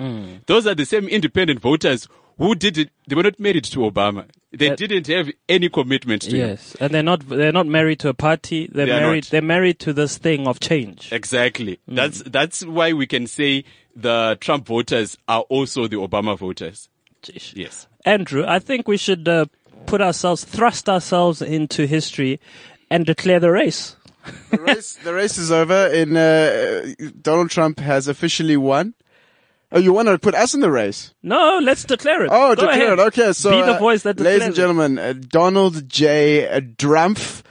Those 0.48 0.66
are 0.66 0.74
the 0.76 0.86
same 0.86 1.08
independent 1.08 1.60
voters 1.62 2.08
who 2.40 2.56
did 2.56 2.78
it. 2.80 2.90
They 3.08 3.16
were 3.16 3.22
not 3.24 3.40
married 3.40 3.66
to 3.66 3.80
Obama. 3.80 4.26
They 4.52 4.70
That- 4.70 4.78
didn't 4.80 5.08
have 5.08 5.30
any 5.48 5.70
commitment 5.70 6.24
to 6.24 6.30
him. 6.32 6.50
Yes, 6.50 6.76
and 6.80 6.92
they're 6.94 7.04
not 7.04 7.28
they're 7.30 7.52
not 7.52 7.68
married 7.68 8.00
to 8.00 8.10
a 8.10 8.14
party. 8.14 8.68
They're 8.72 8.86
They 8.88 8.92
married 8.92 9.24
they're 9.26 9.42
married 9.42 9.80
to 9.80 9.94
this 9.94 10.18
thing 10.18 10.48
of 10.48 10.60
change. 10.60 11.10
Exactly. 11.12 11.80
That's 11.88 12.24
that's 12.24 12.66
why 12.66 12.94
we 12.94 13.06
can 13.08 13.28
say 13.28 13.64
the 13.96 14.38
Trump 14.42 14.66
voters 14.68 15.18
are 15.28 15.42
also 15.50 15.88
the 15.88 15.98
Obama 15.98 16.38
voters. 16.38 16.90
Yes. 17.54 17.88
Andrew, 18.06 18.44
I 18.48 18.60
think 18.60 18.88
we 18.88 18.98
should 18.98 19.28
uh, 19.28 19.46
put 19.86 20.02
ourselves 20.02 20.44
thrust 20.44 20.90
ourselves 20.90 21.42
into 21.42 21.86
history 21.88 22.40
and 22.90 23.06
declare 23.06 23.40
the 23.40 23.52
race. 23.52 23.96
The 24.52 24.58
race, 24.60 24.94
the 25.04 25.14
race 25.14 25.38
is 25.38 25.52
over. 25.52 25.88
and 25.88 26.16
uh, 26.18 26.96
Donald 27.22 27.50
Trump 27.52 27.80
has 27.80 28.08
officially 28.08 28.58
won. 28.58 28.94
Oh, 29.72 29.80
you 29.80 29.92
want 29.92 30.08
to 30.08 30.20
put 30.20 30.36
us 30.36 30.54
in 30.54 30.60
the 30.62 30.70
race? 30.70 31.14
No, 31.24 31.60
let's 31.62 31.84
declare 31.84 32.24
it. 32.26 32.30
Oh, 32.32 32.50
Go 32.56 32.68
declare 32.68 32.94
ahead. 32.94 33.00
it. 33.00 33.08
Okay, 33.08 33.34
so 33.34 33.50
be 33.50 33.58
the 33.66 33.76
uh, 33.76 33.80
voice 33.80 34.04
that 34.04 34.20
ladies 34.20 34.46
and 34.48 34.56
gentlemen, 34.56 35.00
uh, 35.00 35.14
Donald 35.14 35.90
J. 35.90 36.48
uh, 36.48 36.60
Drumpf 36.60 37.42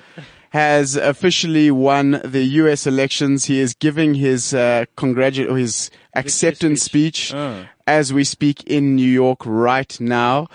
has 0.50 0.94
officially 0.96 1.70
won 1.72 2.20
the 2.24 2.44
U.S. 2.62 2.86
elections. 2.86 3.46
He 3.46 3.58
is 3.58 3.74
giving 3.74 4.14
his 4.14 4.54
uh, 4.54 4.84
congratu- 4.96 5.50
or 5.50 5.56
his 5.58 5.90
acceptance 6.14 6.82
speech, 6.82 7.34
Uh. 7.34 7.64
as 7.88 8.12
we 8.12 8.22
speak 8.22 8.62
in 8.64 8.94
New 8.94 9.08
York 9.10 9.40
right 9.44 9.98
now, 10.00 10.46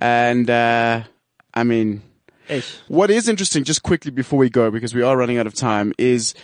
and 0.00 0.48
uh, 0.48 1.02
I 1.54 1.64
mean. 1.64 2.02
What 2.88 3.10
is 3.10 3.28
interesting, 3.28 3.64
just 3.64 3.82
quickly 3.82 4.10
before 4.10 4.38
we 4.38 4.50
go, 4.50 4.70
because 4.70 4.94
we 4.94 5.02
are 5.02 5.16
running 5.16 5.38
out 5.38 5.46
of 5.46 5.54
time, 5.54 5.92
is 5.98 6.34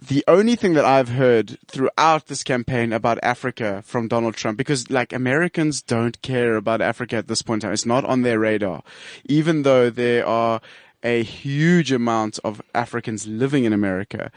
the 0.00 0.24
only 0.28 0.56
thing 0.56 0.74
that 0.74 0.84
I've 0.84 1.08
heard 1.08 1.58
throughout 1.66 2.26
this 2.26 2.42
campaign 2.42 2.92
about 2.92 3.18
Africa 3.22 3.82
from 3.86 4.08
Donald 4.08 4.34
Trump, 4.34 4.58
because 4.58 4.90
like 4.90 5.12
Americans 5.12 5.80
don't 5.82 6.20
care 6.20 6.56
about 6.56 6.80
Africa 6.80 7.16
at 7.16 7.28
this 7.28 7.42
point 7.42 7.62
in 7.62 7.68
time. 7.68 7.74
It's 7.74 7.86
not 7.86 8.04
on 8.04 8.22
their 8.22 8.38
radar. 8.38 8.82
Even 9.24 9.62
though 9.62 9.90
there 9.90 10.26
are 10.26 10.60
a 11.02 11.22
huge 11.22 11.92
amount 11.92 12.38
of 12.44 12.60
Africans 12.74 13.26
living 13.26 13.64
in 13.64 13.72
America, 13.72 14.32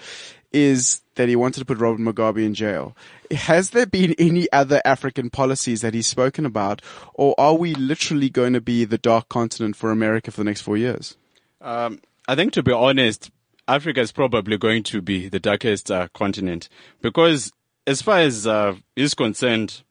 is 0.51 1.01
that 1.15 1.27
he 1.27 1.35
wanted 1.35 1.59
to 1.59 1.65
put 1.65 1.77
Robert 1.77 1.99
Mugabe 1.99 2.45
in 2.45 2.53
jail. 2.53 2.95
Has 3.31 3.71
there 3.71 3.85
been 3.85 4.15
any 4.17 4.51
other 4.51 4.81
African 4.85 5.29
policies 5.29 5.81
that 5.81 5.93
he's 5.93 6.07
spoken 6.07 6.45
about, 6.45 6.81
or 7.13 7.35
are 7.37 7.55
we 7.55 7.75
literally 7.75 8.29
going 8.29 8.53
to 8.53 8.61
be 8.61 8.85
the 8.85 8.97
dark 8.97 9.29
continent 9.29 9.75
for 9.75 9.91
America 9.91 10.31
for 10.31 10.41
the 10.41 10.45
next 10.45 10.61
four 10.61 10.77
years? 10.77 11.17
Um, 11.61 11.99
I 12.27 12.35
think 12.35 12.53
to 12.53 12.63
be 12.63 12.71
honest, 12.71 13.31
Africa 13.67 13.99
is 13.99 14.11
probably 14.11 14.57
going 14.57 14.83
to 14.83 15.01
be 15.01 15.27
the 15.27 15.39
darkest 15.39 15.91
uh, 15.91 16.07
continent 16.13 16.69
because 17.01 17.51
as 17.85 18.01
far 18.01 18.19
as 18.19 18.45
uh, 18.45 18.75
is 18.95 19.13
concerned, 19.13 19.83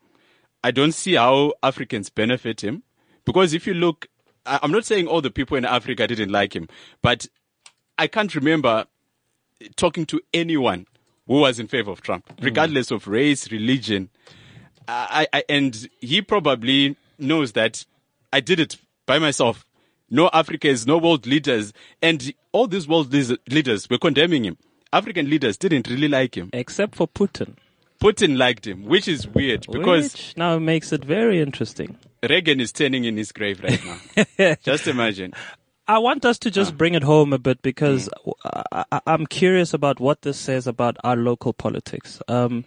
I 0.62 0.70
don't 0.70 0.92
see 0.92 1.14
how 1.14 1.54
Africans 1.62 2.10
benefit 2.10 2.62
him. 2.62 2.82
Because 3.24 3.52
if 3.52 3.66
you 3.66 3.74
look, 3.74 4.06
I'm 4.46 4.70
not 4.70 4.84
saying 4.84 5.08
all 5.08 5.20
the 5.20 5.30
people 5.30 5.56
in 5.56 5.64
Africa 5.64 6.06
didn't 6.06 6.30
like 6.30 6.54
him, 6.54 6.68
but 7.02 7.26
I 7.98 8.06
can't 8.06 8.34
remember 8.34 8.86
talking 9.76 10.06
to 10.06 10.20
anyone 10.32 10.86
who 11.26 11.40
was 11.40 11.58
in 11.58 11.68
favor 11.68 11.90
of 11.90 12.02
Trump, 12.02 12.28
mm. 12.28 12.44
regardless 12.44 12.90
of 12.90 13.06
race, 13.08 13.50
religion. 13.50 14.10
I, 14.88 15.26
I, 15.32 15.44
and 15.48 15.88
he 16.00 16.22
probably 16.22 16.96
knows 17.18 17.52
that 17.52 17.84
I 18.32 18.40
did 18.40 18.60
it 18.60 18.76
by 19.04 19.18
myself. 19.18 19.66
No 20.08 20.30
Africans, 20.32 20.86
no 20.86 20.98
world 20.98 21.26
leaders, 21.26 21.72
and 22.00 22.32
all 22.52 22.68
these 22.68 22.86
world 22.86 23.12
leaders 23.12 23.90
were 23.90 23.98
condemning 23.98 24.44
him. 24.44 24.56
African 24.92 25.28
leaders 25.28 25.56
didn't 25.56 25.88
really 25.88 26.06
like 26.06 26.36
him. 26.36 26.50
Except 26.52 26.94
for 26.94 27.08
Putin. 27.08 27.56
Putin 28.00 28.36
liked 28.36 28.66
him, 28.66 28.84
which 28.84 29.08
is 29.08 29.26
weird 29.26 29.66
because 29.72 30.12
which 30.12 30.36
now 30.36 30.58
makes 30.58 30.92
it 30.92 31.04
very 31.04 31.40
interesting. 31.40 31.96
Reagan 32.28 32.60
is 32.60 32.72
turning 32.72 33.04
in 33.04 33.16
his 33.16 33.32
grave 33.32 33.60
right 33.62 33.80
now. 34.38 34.54
Just 34.62 34.86
imagine. 34.86 35.32
I 35.88 35.98
want 35.98 36.24
us 36.24 36.38
to 36.40 36.50
just 36.50 36.76
bring 36.76 36.94
it 36.94 37.04
home 37.04 37.32
a 37.32 37.38
bit 37.38 37.62
because 37.62 38.08
I, 38.44 39.00
I'm 39.06 39.26
curious 39.26 39.72
about 39.72 40.00
what 40.00 40.22
this 40.22 40.38
says 40.38 40.66
about 40.66 40.96
our 41.04 41.14
local 41.14 41.52
politics. 41.52 42.20
Um, 42.26 42.64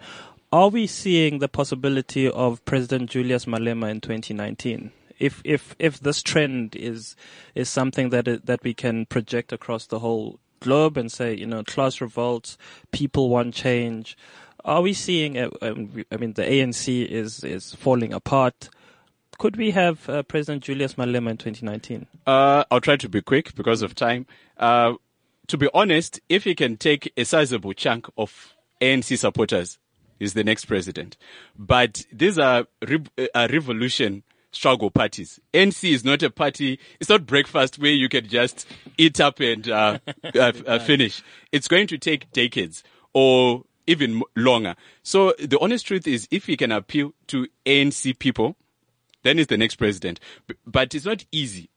are 0.53 0.69
we 0.69 0.87
seeing 0.87 1.39
the 1.39 1.49
possibility 1.49 2.29
of 2.29 2.63
President 2.63 3.09
Julius 3.09 3.45
Malema 3.45 3.89
in 3.89 3.99
2019? 3.99 4.91
If 5.19 5.41
if 5.43 5.75
if 5.79 5.99
this 5.99 6.23
trend 6.23 6.77
is 6.77 7.17
is 7.55 7.67
something 7.67 8.09
that 8.11 8.27
it, 8.27 8.45
that 8.45 8.63
we 8.63 8.73
can 8.73 9.05
project 9.05 9.51
across 9.51 9.85
the 9.85 9.99
whole 9.99 10.39
globe 10.61 10.97
and 10.97 11.11
say, 11.11 11.35
you 11.35 11.45
know, 11.45 11.63
class 11.65 11.99
revolts, 11.99 12.57
people 12.91 13.29
want 13.29 13.53
change. 13.53 14.17
Are 14.63 14.81
we 14.81 14.93
seeing? 14.93 15.37
I 15.37 15.71
mean, 15.71 16.33
the 16.33 16.43
ANC 16.43 17.05
is 17.05 17.43
is 17.43 17.75
falling 17.75 18.13
apart. 18.13 18.69
Could 19.39 19.55
we 19.55 19.71
have 19.71 20.07
uh, 20.09 20.21
President 20.23 20.63
Julius 20.63 20.95
Malema 20.95 21.31
in 21.31 21.37
2019? 21.37 22.05
Uh, 22.27 22.65
I'll 22.69 22.81
try 22.81 22.97
to 22.97 23.07
be 23.07 23.21
quick 23.21 23.55
because 23.55 23.81
of 23.81 23.95
time. 23.95 24.27
Uh, 24.57 24.95
to 25.47 25.57
be 25.57 25.69
honest, 25.73 26.19
if 26.27 26.43
he 26.43 26.53
can 26.53 26.75
take 26.75 27.11
a 27.15 27.23
sizable 27.23 27.71
chunk 27.71 28.07
of 28.17 28.53
ANC 28.81 29.17
supporters, 29.17 29.79
he's 30.19 30.33
the 30.33 30.43
next 30.43 30.65
president. 30.65 31.15
But 31.57 32.05
these 32.11 32.37
are 32.37 32.65
re- 32.85 33.29
uh, 33.33 33.47
revolution 33.49 34.23
struggle 34.51 34.91
parties. 34.91 35.39
NC 35.53 35.93
is 35.93 36.03
not 36.03 36.21
a 36.21 36.29
party. 36.29 36.77
It's 36.99 37.09
not 37.09 37.25
breakfast 37.25 37.79
where 37.79 37.91
you 37.91 38.09
can 38.09 38.27
just 38.27 38.67
eat 38.97 39.21
up 39.21 39.39
and 39.39 39.69
uh, 39.69 39.99
uh, 40.35 40.51
uh, 40.67 40.79
finish. 40.79 41.23
It's 41.53 41.69
going 41.69 41.87
to 41.87 41.97
take 41.97 42.29
decades 42.33 42.83
or 43.13 43.63
even 43.87 44.21
longer. 44.35 44.75
So 45.01 45.33
the 45.39 45.57
honest 45.59 45.87
truth 45.87 46.07
is, 46.07 46.27
if 46.29 46.45
he 46.47 46.57
can 46.57 46.73
appeal 46.73 47.13
to 47.27 47.47
ANC 47.65 48.19
people, 48.19 48.57
then 49.23 49.37
he's 49.37 49.47
the 49.47 49.57
next 49.57 49.75
president. 49.75 50.19
But 50.65 50.95
it's 50.95 51.05
not 51.05 51.25
easy 51.31 51.69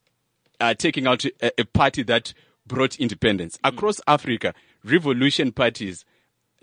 uh, 0.61 0.75
taking 0.75 1.07
out 1.07 1.25
a, 1.25 1.61
a 1.61 1.65
party 1.65 2.03
that 2.05 2.33
brought 2.67 2.97
independence 2.97 3.59
across 3.65 4.01
Africa. 4.07 4.55
Revolution 4.85 5.53
parties, 5.53 6.05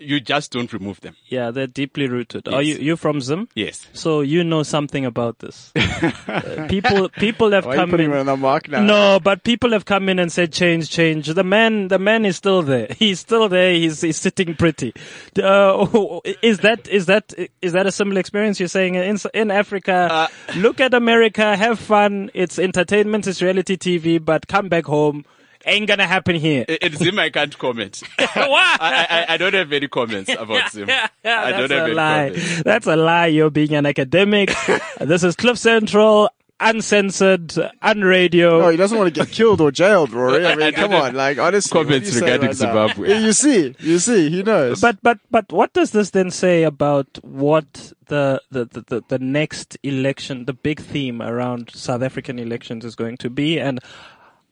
you 0.00 0.18
just 0.18 0.50
don't 0.50 0.72
remove 0.72 1.00
them. 1.02 1.14
Yeah, 1.26 1.50
they're 1.50 1.66
deeply 1.66 2.08
rooted. 2.08 2.48
Are 2.48 2.62
you 2.62 2.76
you 2.76 2.96
from 2.96 3.20
Zim? 3.20 3.48
Yes. 3.54 3.86
So 3.92 4.22
you 4.22 4.42
know 4.42 4.62
something 4.62 5.04
about 5.04 5.38
this. 5.40 5.72
Uh, 5.76 6.66
people 6.70 7.08
people 7.10 7.50
have 7.52 7.66
Why 7.66 7.72
are 7.72 7.74
you 7.74 7.80
come 7.80 7.90
putting 7.90 8.06
in. 8.06 8.12
me 8.12 8.18
on 8.18 8.26
the 8.26 8.36
mark 8.36 8.68
now? 8.68 8.80
No, 8.82 9.20
but 9.22 9.44
people 9.44 9.72
have 9.72 9.84
come 9.84 10.08
in 10.08 10.18
and 10.18 10.32
said 10.32 10.52
change, 10.52 10.90
change. 10.90 11.28
The 11.28 11.44
man, 11.44 11.88
the 11.88 11.98
man 11.98 12.24
is 12.24 12.36
still 12.36 12.62
there. 12.62 12.88
He's 12.98 13.20
still 13.20 13.48
there. 13.48 13.72
He's, 13.72 14.00
he's 14.00 14.16
sitting 14.16 14.54
pretty. 14.54 14.94
Uh, 15.40 16.20
is 16.42 16.58
that, 16.60 16.88
is 16.88 17.06
that, 17.06 17.34
is 17.60 17.72
that 17.72 17.86
a 17.86 17.92
similar 17.92 18.20
experience 18.20 18.58
you're 18.58 18.68
saying 18.68 18.94
in, 18.94 19.18
in 19.34 19.50
Africa? 19.50 20.08
Uh, 20.10 20.28
look 20.56 20.80
at 20.80 20.94
America, 20.94 21.56
have 21.56 21.78
fun. 21.78 22.30
It's 22.34 22.58
entertainment, 22.58 23.26
it's 23.26 23.42
reality 23.42 23.76
TV, 23.76 24.24
but 24.24 24.46
come 24.48 24.68
back 24.68 24.86
home. 24.86 25.24
Ain't 25.66 25.86
gonna 25.88 26.06
happen 26.06 26.36
here. 26.36 26.64
I- 26.68 26.78
It's 26.82 26.96
Zim 26.96 27.18
I 27.18 27.30
can't 27.30 27.56
comment. 27.58 28.02
Why? 28.18 28.76
I, 28.80 29.06
I, 29.28 29.34
I 29.34 29.36
don't 29.36 29.54
have 29.54 29.72
any 29.72 29.88
comments 29.88 30.30
about 30.30 30.70
Zim. 30.72 30.88
I 30.90 31.08
That's 31.22 31.58
don't 31.58 31.70
have 31.70 31.80
a 31.80 31.84
any 31.84 31.94
lie. 31.94 32.28
comments. 32.30 32.62
That's 32.62 32.86
a 32.86 32.96
lie. 32.96 33.26
You're 33.26 33.50
being 33.50 33.74
an 33.74 33.86
academic. 33.86 34.52
this 35.00 35.22
is 35.24 35.36
Cliff 35.36 35.58
Central. 35.58 36.30
uncensored, 36.62 37.48
unradio. 37.82 38.60
No, 38.60 38.68
he 38.68 38.76
doesn't 38.76 38.96
want 38.98 39.12
to 39.14 39.18
get 39.24 39.30
killed 39.32 39.60
or 39.62 39.70
jailed, 39.70 40.12
Rory. 40.12 40.46
I 40.46 40.54
mean, 40.56 40.72
come 40.74 40.92
on, 40.92 41.14
like 41.14 41.38
honestly. 41.38 41.76
what 41.78 41.84
do 41.84 41.88
Comments 41.88 42.06
you 42.06 42.12
say 42.18 42.20
regarding 42.26 42.46
right? 42.48 42.56
Zimbabwe. 42.56 43.08
Yeah, 43.08 43.18
You 43.20 43.32
see, 43.32 43.74
you 43.78 43.98
see, 43.98 44.28
he 44.30 44.42
knows. 44.42 44.80
But 44.80 44.98
but 45.02 45.18
but 45.30 45.50
what 45.52 45.72
does 45.72 45.92
this 45.92 46.10
then 46.10 46.30
say 46.30 46.64
about 46.64 47.06
what 47.22 47.92
the 48.06 48.42
the, 48.50 48.66
the, 48.66 48.80
the 48.88 49.04
the 49.08 49.18
next 49.18 49.78
election, 49.82 50.44
the 50.44 50.52
big 50.52 50.80
theme 50.80 51.22
around 51.22 51.70
South 51.74 52.02
African 52.02 52.38
elections 52.38 52.84
is 52.84 52.94
going 52.94 53.16
to 53.18 53.30
be, 53.30 53.58
and 53.58 53.80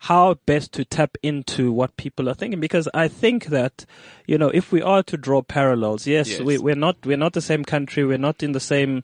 how 0.00 0.34
best 0.46 0.72
to 0.72 0.84
tap 0.84 1.16
into 1.22 1.72
what 1.72 1.96
people 1.96 2.28
are 2.28 2.34
thinking? 2.34 2.60
Because 2.60 2.88
I 2.94 3.08
think 3.08 3.46
that 3.46 3.84
you 4.26 4.38
know 4.38 4.48
if 4.48 4.72
we 4.72 4.82
are 4.82 5.02
to 5.04 5.16
draw 5.16 5.42
parallels, 5.42 6.06
yes, 6.06 6.28
Yes. 6.28 6.40
We, 6.40 6.58
we're 6.58 6.74
not 6.74 6.96
we're 7.04 7.16
not 7.16 7.32
the 7.32 7.40
same 7.40 7.64
country, 7.64 8.04
we're 8.04 8.18
not 8.18 8.42
in 8.42 8.52
the 8.52 8.60
same. 8.60 9.02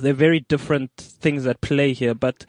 They're 0.00 0.12
very 0.12 0.40
different 0.40 0.90
things 0.96 1.44
that 1.44 1.60
play 1.60 1.92
here, 1.92 2.14
but 2.14 2.46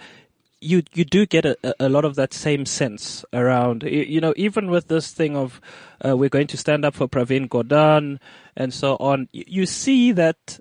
you 0.64 0.82
you 0.94 1.04
do 1.04 1.26
get 1.26 1.46
a, 1.46 1.58
a 1.80 1.90
lot 1.90 2.06
of 2.06 2.16
that 2.16 2.34
same 2.34 2.66
sense 2.66 3.26
around 3.34 3.84
you, 3.84 4.02
you 4.04 4.22
know 4.22 4.34
even 4.38 4.70
with 4.70 4.88
this 4.88 5.12
thing 5.12 5.36
of 5.36 5.60
uh, 6.06 6.16
we're 6.16 6.30
going 6.30 6.48
to 6.48 6.58
stand 6.58 6.86
up 6.86 6.96
for 6.96 7.08
Pravin 7.08 7.50
Gordhan 7.50 8.20
and 8.56 8.74
so 8.74 8.96
on 8.96 9.28
you 9.34 9.66
see 9.66 10.14
that 10.14 10.60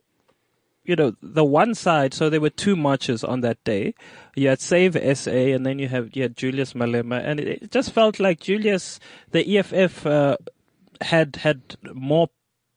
you 0.85 0.97
know 0.97 1.15
the 1.23 1.45
one 1.45 1.75
side 1.75 2.13
so 2.13 2.29
there 2.29 2.41
were 2.41 2.51
two 2.51 2.75
marches 2.75 3.23
on 3.23 3.41
that 3.41 3.63
day 3.65 3.95
you 4.35 4.49
had 4.49 4.61
save 4.61 4.95
sa 5.17 5.31
and 5.31 5.65
then 5.65 5.79
you 5.79 5.89
have 5.89 6.11
you 6.15 6.23
had 6.23 6.37
Julius 6.37 6.73
Malema 6.73 7.23
and 7.25 7.41
it, 7.41 7.63
it 7.63 7.71
just 7.71 7.93
felt 7.93 8.19
like 8.19 8.41
Julius 8.41 8.99
the 9.31 9.59
EFF 9.59 10.07
uh, 10.07 10.37
had 11.01 11.37
had 11.37 11.77
more 11.95 12.29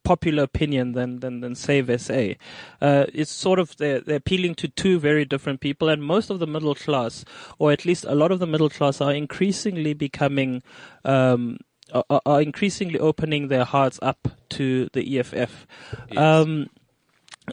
popular 0.06 0.44
opinion 0.44 0.92
than 0.92 1.20
than, 1.20 1.40
than 1.40 1.54
Save 1.54 2.00
SA. 2.00 2.34
Uh, 2.80 3.06
it's 3.12 3.30
sort 3.30 3.58
of 3.58 3.76
they're, 3.76 4.00
they're 4.00 4.16
appealing 4.16 4.54
to 4.54 4.68
two 4.68 4.98
very 4.98 5.24
different 5.24 5.60
people, 5.60 5.88
and 5.88 6.02
most 6.02 6.30
of 6.30 6.38
the 6.38 6.46
middle 6.46 6.74
class, 6.74 7.24
or 7.58 7.72
at 7.72 7.84
least 7.84 8.04
a 8.04 8.14
lot 8.14 8.30
of 8.30 8.38
the 8.38 8.46
middle 8.46 8.70
class, 8.70 9.00
are 9.00 9.12
increasingly 9.12 9.92
becoming. 9.92 10.62
Um, 11.04 11.58
are, 11.92 12.20
are 12.26 12.42
increasingly 12.42 12.98
opening 12.98 13.46
their 13.46 13.64
hearts 13.64 14.00
up 14.02 14.26
to 14.48 14.88
the 14.92 15.20
EFF. 15.20 15.68
Um, 16.16 16.68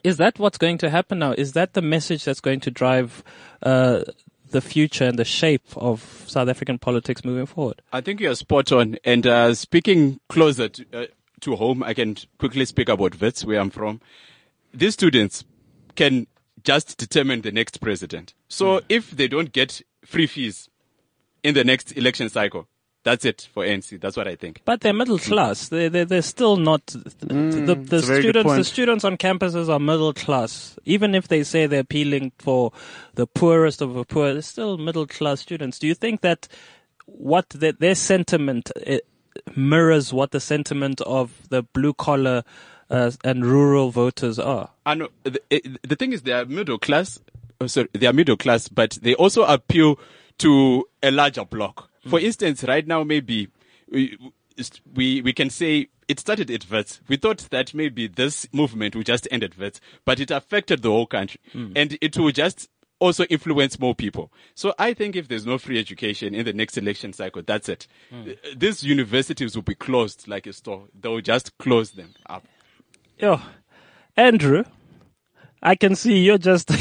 is 0.04 0.18
that 0.18 0.39
what's 0.39 0.58
going 0.58 0.78
to 0.80 0.89
happen 0.89 1.20
now? 1.20 1.34
Is 1.34 1.54
that 1.54 1.74
the 1.74 1.82
message 1.82 2.26
that's 2.26 2.39
going 2.39 2.60
to 2.62 2.72
drive 2.72 3.24
uh, 3.62 4.04
the 4.50 4.62
future 4.62 5.06
and 5.06 5.20
the 5.20 5.26
shape 5.26 5.66
of 5.76 6.24
South 6.28 6.48
African 6.48 6.80
politics 6.80 7.24
moving 7.26 7.46
forward? 7.46 7.82
I 7.91 8.02
think 8.02 8.20
you're 8.20 8.36
spot 8.36 8.72
on. 8.72 8.98
And 9.04 9.28
uh, 9.28 9.54
speaking 9.54 10.20
closer 10.30 10.70
to, 10.70 10.86
uh, 10.94 11.06
to 11.41 11.56
home, 11.56 11.84
I 11.84 11.94
can 11.94 12.16
quickly 12.39 12.66
speak 12.66 12.89
about 12.89 13.20
Wits, 13.20 13.46
where 13.46 13.60
I'm 13.60 13.70
from. 13.70 14.02
These 14.74 14.94
students 14.94 15.44
can 15.96 16.28
just 16.64 16.98
determine 16.98 17.41
the 17.41 17.52
next 17.52 17.82
president. 17.82 18.34
So 18.48 18.82
if 18.89 19.12
they 19.12 19.28
don't 19.28 19.52
get 19.52 19.82
free 20.06 20.28
fees 20.28 20.70
in 21.44 21.54
the 21.54 21.64
next 21.64 21.91
election 21.98 22.30
cycle, 22.30 22.68
that's 23.04 23.26
it 23.26 23.49
for 23.54 23.64
ANC. 23.66 23.99
That's 23.99 24.16
what 24.16 24.28
I 24.28 24.36
think. 24.36 24.62
But 24.66 24.82
they're 24.82 24.93
middle 24.93 25.20
class. 25.20 25.70
They 25.70 25.89
they 25.89 26.04
they're 26.06 26.22
still 26.22 26.58
not 26.58 26.86
the, 26.88 26.99
the, 27.20 27.26
the 27.28 27.76
Mm, 27.76 27.91
a 27.91 28.01
very 28.01 28.22
good 28.22 28.30
students. 28.30 28.56
The 28.56 28.64
students 28.64 29.04
on 29.04 29.18
campuses 29.18 29.70
are 29.70 29.80
middle 29.80 30.14
class. 30.14 30.78
Even 30.86 31.14
if 31.14 31.28
they 31.28 31.43
say 31.43 31.66
they're 31.68 31.82
appealing 31.82 32.32
for 32.38 32.72
the 33.16 33.28
poorest 33.28 33.82
of 33.82 33.93
the 33.93 34.06
poor, 34.06 34.34
they're 34.34 34.41
still 34.41 34.78
middle 34.78 35.06
class 35.06 35.41
students. 35.41 35.80
Do 35.80 35.88
you 35.88 35.93
think 35.95 36.22
that 36.22 36.47
what 37.06 37.49
their, 37.49 37.74
their 37.74 37.95
sentiment 37.95 38.72
uh, 38.88 38.97
mirrors 39.56 40.14
what 40.14 40.32
the 40.32 40.39
sentiment 40.39 41.01
of 41.01 41.49
the 41.49 41.64
blue 41.64 41.93
collar 41.93 42.43
uh, 42.89 43.12
and 43.24 43.45
rural 43.45 43.91
voters 43.91 44.39
are? 44.39 44.70
I 44.86 44.95
know 44.95 45.10
the, 45.24 45.41
the 45.84 45.95
thing 45.95 46.14
is 46.14 46.22
they 46.22 46.32
are 46.32 46.45
middle 46.45 46.78
class. 46.80 47.20
Oh, 47.60 47.68
sorry, 47.68 47.89
they 47.93 48.08
are 48.08 48.14
middle 48.14 48.38
class, 48.38 48.68
but 48.70 48.97
they 49.01 49.14
also 49.16 49.43
appeal 49.43 49.99
to 50.39 50.86
a 51.01 51.12
larger 51.12 51.45
block. 51.45 51.89
For 52.10 52.20
instance, 52.20 52.64
right 52.64 52.86
now 52.86 53.04
maybe 53.04 53.49
we 53.89 54.18
we 54.93 55.22
we 55.22 55.34
can 55.34 55.49
say 55.49 55.88
it 56.08 56.20
started 56.20 56.51
at 56.51 56.70
Wits. 56.70 57.01
We 57.08 57.18
thought 57.18 57.47
that 57.49 57.74
maybe 57.74 58.08
this 58.08 58.47
movement 58.54 58.95
would 58.95 59.06
just 59.06 59.28
end 59.32 59.43
at 59.43 59.58
Wits, 59.58 59.80
but 60.06 60.20
it 60.20 60.32
affected 60.32 60.82
the 60.82 60.89
whole 60.89 61.08
country, 61.08 61.39
hmm. 61.51 61.72
and 61.76 61.97
it 62.01 62.18
will 62.18 62.32
just 62.32 62.70
also 62.99 63.26
influence 63.26 63.80
more 63.80 63.93
people. 63.93 64.32
So 64.56 64.74
I 64.80 64.93
think 64.93 65.16
if 65.16 65.28
there's 65.28 65.45
no 65.45 65.58
free 65.58 65.80
education 65.80 66.34
in 66.34 66.45
the 66.45 66.54
next 66.54 66.78
election 66.78 67.12
cycle, 67.14 67.41
that's 67.45 67.68
it. 67.68 67.88
Hmm. 68.10 68.32
These 68.56 68.84
universities 68.84 69.56
will 69.56 69.64
be 69.64 69.76
closed 69.76 70.28
like 70.28 70.47
a 70.47 70.54
store. 70.54 70.88
They 70.97 71.10
will 71.10 71.22
just 71.22 71.58
close 71.58 71.91
them 71.91 72.14
up. 72.28 72.45
Yeah. 73.18 73.41
Andrew, 74.16 74.64
I 75.66 75.76
can 75.76 75.95
see 75.95 76.20
you're 76.20 76.38
just 76.38 76.70
you. 76.72 76.78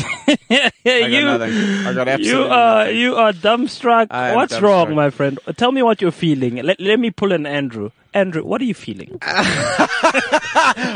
nothing. 0.49 1.53
I 1.87 1.93
got 1.95 2.09
absolutely 2.09 2.27
You 2.29 2.43
are 2.45 2.85
nothing. 2.85 2.97
you 2.99 3.15
are 3.17 3.33
dumbstruck. 3.33 4.35
What's 4.35 4.61
wrong, 4.61 4.95
my 4.97 5.11
friend? 5.11 5.39
Tell 5.57 5.71
me 5.71 5.83
what 5.83 6.03
you're 6.03 6.11
feeling. 6.11 6.57
Let, 6.57 6.81
let 6.81 6.99
me 6.99 7.11
pull 7.13 7.31
an 7.33 7.47
Andrew. 7.47 7.91
Andrew, 8.13 8.43
what 8.45 8.61
are 8.61 8.65
you 8.65 8.75
feeling? 8.75 9.19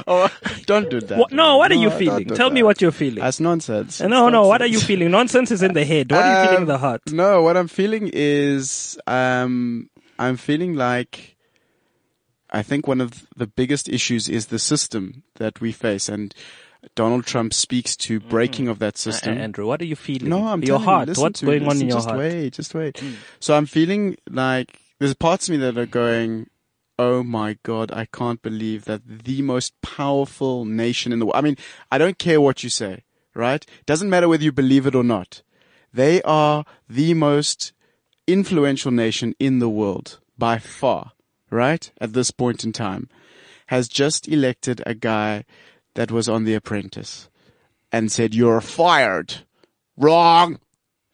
Oh, 0.09 0.29
don't 0.67 0.89
do 0.91 1.01
that. 1.01 1.19
What, 1.19 1.33
no, 1.33 1.57
what 1.57 1.73
are 1.73 1.77
you 1.77 1.91
feeling? 1.91 2.29
do 2.29 2.37
Tell 2.37 2.51
me 2.51 2.63
what 2.63 2.81
you're 2.81 2.93
feeling. 2.93 3.23
That's 3.25 3.41
nonsense. 3.41 4.01
no, 4.01 4.29
no, 4.29 4.47
what 4.47 4.63
are 4.63 4.67
you 4.67 4.79
feeling? 4.79 5.11
Nonsense 5.11 5.51
is 5.51 5.63
in 5.63 5.73
the 5.73 5.85
head. 5.85 6.11
What 6.13 6.23
are 6.25 6.43
you 6.43 6.47
feeling 6.49 6.63
in 6.63 6.69
the 6.69 6.75
Um, 6.75 6.81
heart? 6.81 7.03
No, 7.13 7.43
what 7.43 7.57
I'm 7.57 7.67
feeling 7.69 8.11
is 8.13 8.99
um, 9.07 9.91
I'm 10.19 10.37
feeling 10.37 10.75
like 10.75 11.37
I 12.51 12.63
think 12.63 12.87
one 12.87 13.01
of 13.01 13.27
the 13.37 13.47
biggest 13.47 13.89
issues 13.89 14.29
is 14.29 14.47
the 14.47 14.59
system 14.59 15.25
that 15.37 15.61
we 15.61 15.73
face, 15.73 16.09
and 16.09 16.33
Donald 16.95 17.27
Trump 17.27 17.53
speaks 17.53 17.97
to 17.97 18.21
breaking 18.21 18.69
of 18.69 18.79
that 18.79 18.95
Uh, 18.95 18.99
system. 18.99 19.39
Andrew, 19.39 19.67
what 19.67 19.81
are 19.83 19.85
you 19.87 19.97
feeling? 19.97 20.29
No, 20.29 20.47
I'm 20.47 20.63
your 20.63 20.79
heart. 20.79 21.09
You, 21.09 21.15
What's 21.21 21.43
me, 21.43 21.47
going 21.59 21.69
on 21.69 21.81
in 21.81 21.89
your 21.89 21.99
just 21.99 22.09
heart? 22.09 22.21
Just 22.21 22.35
wait, 22.35 22.53
just 22.53 22.75
wait. 22.75 23.03
So 23.41 23.55
I'm 23.57 23.67
feeling 23.67 24.17
like 24.31 24.81
there's 24.99 25.15
parts 25.15 25.49
of 25.49 25.53
me 25.53 25.59
that 25.59 25.77
are 25.77 25.87
going, 25.87 26.49
"Oh 26.99 27.23
my 27.23 27.59
god, 27.63 27.91
I 27.93 28.07
can't 28.07 28.41
believe 28.41 28.85
that 28.87 29.03
the 29.25 29.43
most 29.43 29.73
powerful 29.83 30.65
nation 30.65 31.13
in 31.13 31.19
the 31.19 31.27
world." 31.27 31.37
I 31.37 31.41
mean, 31.43 31.57
I 31.91 31.99
don't 31.99 32.19
care 32.19 32.41
what 32.41 32.63
you 32.63 32.71
say, 32.71 33.05
right? 33.35 33.63
It 33.63 33.87
Doesn't 33.87 34.09
matter 34.11 34.29
whether 34.29 34.45
you 34.45 34.53
believe 34.53 34.87
it 34.87 34.95
or 34.95 35.05
not. 35.05 35.43
They 35.93 36.23
are 36.23 36.65
the 36.89 37.15
most 37.15 37.73
influential 38.27 38.91
nation 38.91 39.35
in 39.39 39.59
the 39.59 39.69
world 39.69 40.19
by 40.39 40.59
far, 40.59 41.13
right? 41.51 41.91
At 42.01 42.13
this 42.13 42.31
point 42.31 42.65
in 42.65 42.73
time, 42.73 43.09
has 43.67 43.89
just 43.89 44.29
elected 44.29 44.83
a 44.87 44.95
guy 44.95 45.45
that 45.97 46.11
was 46.11 46.29
on 46.29 46.45
The 46.45 46.55
Apprentice 46.55 47.29
and 47.91 48.11
said, 48.11 48.35
"You're 48.35 48.61
fired." 48.61 49.35
Wrong. 49.99 50.59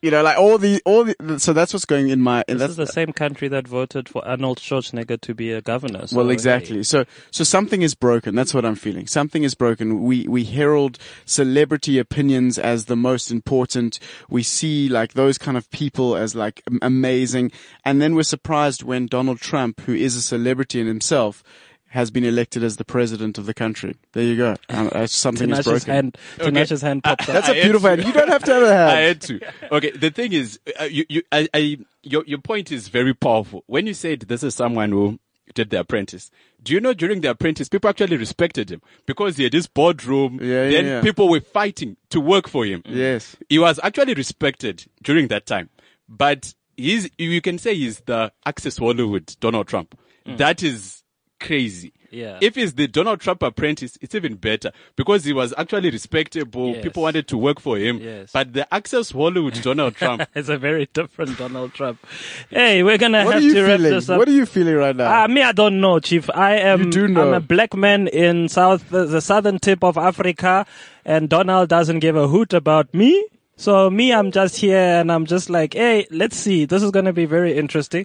You 0.02 0.10
know, 0.10 0.24
like 0.24 0.36
all 0.36 0.58
the 0.58 0.82
all 0.84 1.04
the. 1.04 1.38
So 1.38 1.52
that's 1.52 1.72
what's 1.72 1.84
going 1.84 2.08
in 2.08 2.20
my. 2.20 2.42
And 2.48 2.58
This 2.58 2.62
that's 2.62 2.70
is 2.72 2.76
the 2.76 2.86
same 2.88 3.12
country 3.12 3.46
that 3.46 3.68
voted 3.68 4.08
for 4.08 4.26
Arnold 4.26 4.58
Schwarzenegger 4.58 5.20
to 5.20 5.32
be 5.32 5.52
a 5.52 5.62
governor. 5.62 6.08
So, 6.08 6.16
well, 6.16 6.26
hey, 6.26 6.32
exactly. 6.32 6.82
So, 6.82 7.04
so 7.30 7.44
something 7.44 7.82
is 7.82 7.94
broken. 7.94 8.34
That's 8.34 8.52
what 8.52 8.64
I'm 8.64 8.74
feeling. 8.74 9.06
Something 9.06 9.44
is 9.44 9.54
broken. 9.54 10.02
We, 10.02 10.26
we 10.26 10.42
herald 10.42 10.98
celebrity 11.24 12.00
opinions 12.00 12.58
as 12.58 12.86
the 12.86 12.96
most 12.96 13.30
important. 13.30 14.00
We 14.28 14.42
see 14.42 14.88
like 14.88 15.12
those 15.12 15.38
kind 15.38 15.56
of 15.56 15.70
people 15.70 16.16
as 16.16 16.34
like 16.34 16.64
amazing. 16.82 17.52
And 17.84 18.02
then 18.02 18.16
we're 18.16 18.24
surprised 18.24 18.82
when 18.82 19.06
Donald 19.06 19.38
Trump, 19.38 19.82
who 19.82 19.94
is 19.94 20.16
a 20.16 20.22
celebrity 20.22 20.80
in 20.80 20.88
himself, 20.88 21.44
has 21.92 22.10
been 22.10 22.24
elected 22.24 22.64
as 22.64 22.78
the 22.78 22.86
president 22.86 23.36
of 23.36 23.44
the 23.44 23.52
country. 23.52 23.94
There 24.12 24.22
you 24.22 24.34
go. 24.34 24.56
Um, 24.70 24.88
uh, 24.92 25.06
something 25.06 25.50
is 25.50 25.58
Tinashe's 25.58 25.84
broken. 25.84 25.92
hand, 25.92 26.18
Tinashe's 26.38 26.80
hand 26.80 27.04
popped 27.04 27.28
up. 27.28 27.34
That's 27.34 27.48
a 27.48 27.52
I 27.52 27.54
had 27.56 27.62
beautiful 27.64 27.88
hand. 27.90 28.04
You 28.04 28.12
don't 28.14 28.28
have 28.28 28.42
to 28.44 28.54
have 28.54 28.62
a 28.62 28.74
hand. 28.74 28.90
I 28.90 29.00
had 29.00 29.20
to. 29.20 29.40
Okay, 29.72 29.90
the 29.90 30.10
thing 30.10 30.32
is, 30.32 30.58
uh, 30.80 30.84
you, 30.84 31.04
you, 31.10 31.22
I, 31.30 31.48
I, 31.52 31.78
your, 32.02 32.24
your 32.26 32.38
point 32.38 32.72
is 32.72 32.88
very 32.88 33.12
powerful. 33.12 33.62
When 33.66 33.86
you 33.86 33.92
said 33.92 34.20
this 34.20 34.42
is 34.42 34.54
someone 34.54 34.90
who 34.90 35.20
did 35.54 35.68
the 35.68 35.80
apprentice, 35.80 36.30
do 36.62 36.72
you 36.72 36.80
know 36.80 36.94
during 36.94 37.20
the 37.20 37.28
apprentice, 37.28 37.68
people 37.68 37.90
actually 37.90 38.16
respected 38.16 38.70
him 38.70 38.80
because 39.04 39.36
he 39.36 39.42
had 39.42 39.52
this 39.52 39.66
boardroom. 39.66 40.38
Yeah, 40.40 40.64
yeah, 40.64 40.70
then 40.70 40.84
yeah. 40.86 41.00
people 41.02 41.28
were 41.28 41.40
fighting 41.40 41.98
to 42.08 42.20
work 42.20 42.48
for 42.48 42.64
him. 42.64 42.82
Yes. 42.86 43.36
He 43.50 43.58
was 43.58 43.78
actually 43.82 44.14
respected 44.14 44.86
during 45.02 45.28
that 45.28 45.44
time, 45.44 45.68
but 46.08 46.54
he's, 46.74 47.10
you 47.18 47.42
can 47.42 47.58
say 47.58 47.74
he's 47.74 48.00
the 48.00 48.32
Access 48.46 48.78
Hollywood 48.78 49.36
Donald 49.40 49.68
Trump. 49.68 49.98
That 50.24 50.62
is 50.62 51.01
crazy. 51.42 51.92
Yeah. 52.10 52.38
If 52.42 52.56
he's 52.56 52.74
the 52.74 52.86
Donald 52.86 53.20
Trump 53.20 53.42
apprentice, 53.42 53.96
it's 54.02 54.14
even 54.14 54.34
better 54.34 54.70
because 54.96 55.24
he 55.24 55.32
was 55.32 55.54
actually 55.56 55.90
respectable. 55.90 56.74
Yes. 56.74 56.82
People 56.82 57.04
wanted 57.04 57.26
to 57.28 57.38
work 57.38 57.58
for 57.58 57.78
him. 57.78 57.98
Yes. 58.00 58.30
But 58.32 58.52
the 58.52 58.72
Access 58.72 59.10
Hollywood 59.12 59.54
Donald 59.62 59.94
Trump, 59.96 60.28
It's 60.34 60.50
a 60.50 60.58
very 60.58 60.90
different 60.92 61.38
Donald 61.38 61.72
Trump. 61.72 62.04
Hey, 62.50 62.82
we're 62.82 62.98
gonna 62.98 63.24
What 63.24 63.30
are 63.30 63.32
have 63.34 63.42
you 63.42 63.54
to 63.54 63.62
wrap 63.62 63.78
feeling? 63.78 63.92
this 63.92 64.10
up. 64.10 64.18
What 64.18 64.28
are 64.28 64.32
you 64.32 64.44
feeling 64.44 64.74
right 64.74 64.94
now? 64.94 65.10
Ah, 65.10 65.26
me, 65.26 65.42
I 65.42 65.52
don't 65.52 65.80
know, 65.80 66.00
Chief. 66.00 66.28
I 66.28 66.56
am. 66.56 66.82
You 66.82 66.90
do 66.90 67.08
know. 67.08 67.28
I'm 67.28 67.34
a 67.34 67.40
black 67.40 67.74
man 67.74 68.08
in 68.08 68.48
South, 68.50 68.90
the, 68.90 69.06
the 69.06 69.22
southern 69.22 69.58
tip 69.58 69.82
of 69.82 69.96
Africa, 69.96 70.66
and 71.06 71.30
Donald 71.30 71.70
doesn't 71.70 72.00
give 72.00 72.14
a 72.16 72.28
hoot 72.28 72.52
about 72.52 72.92
me. 72.92 73.24
So 73.56 73.88
me, 73.88 74.12
I'm 74.12 74.32
just 74.32 74.56
here, 74.56 74.76
and 75.00 75.10
I'm 75.10 75.24
just 75.24 75.48
like, 75.48 75.72
hey, 75.74 76.06
let's 76.10 76.36
see. 76.36 76.66
This 76.66 76.82
is 76.82 76.90
going 76.90 77.04
to 77.06 77.12
be 77.12 77.24
very 77.26 77.56
interesting. 77.56 78.04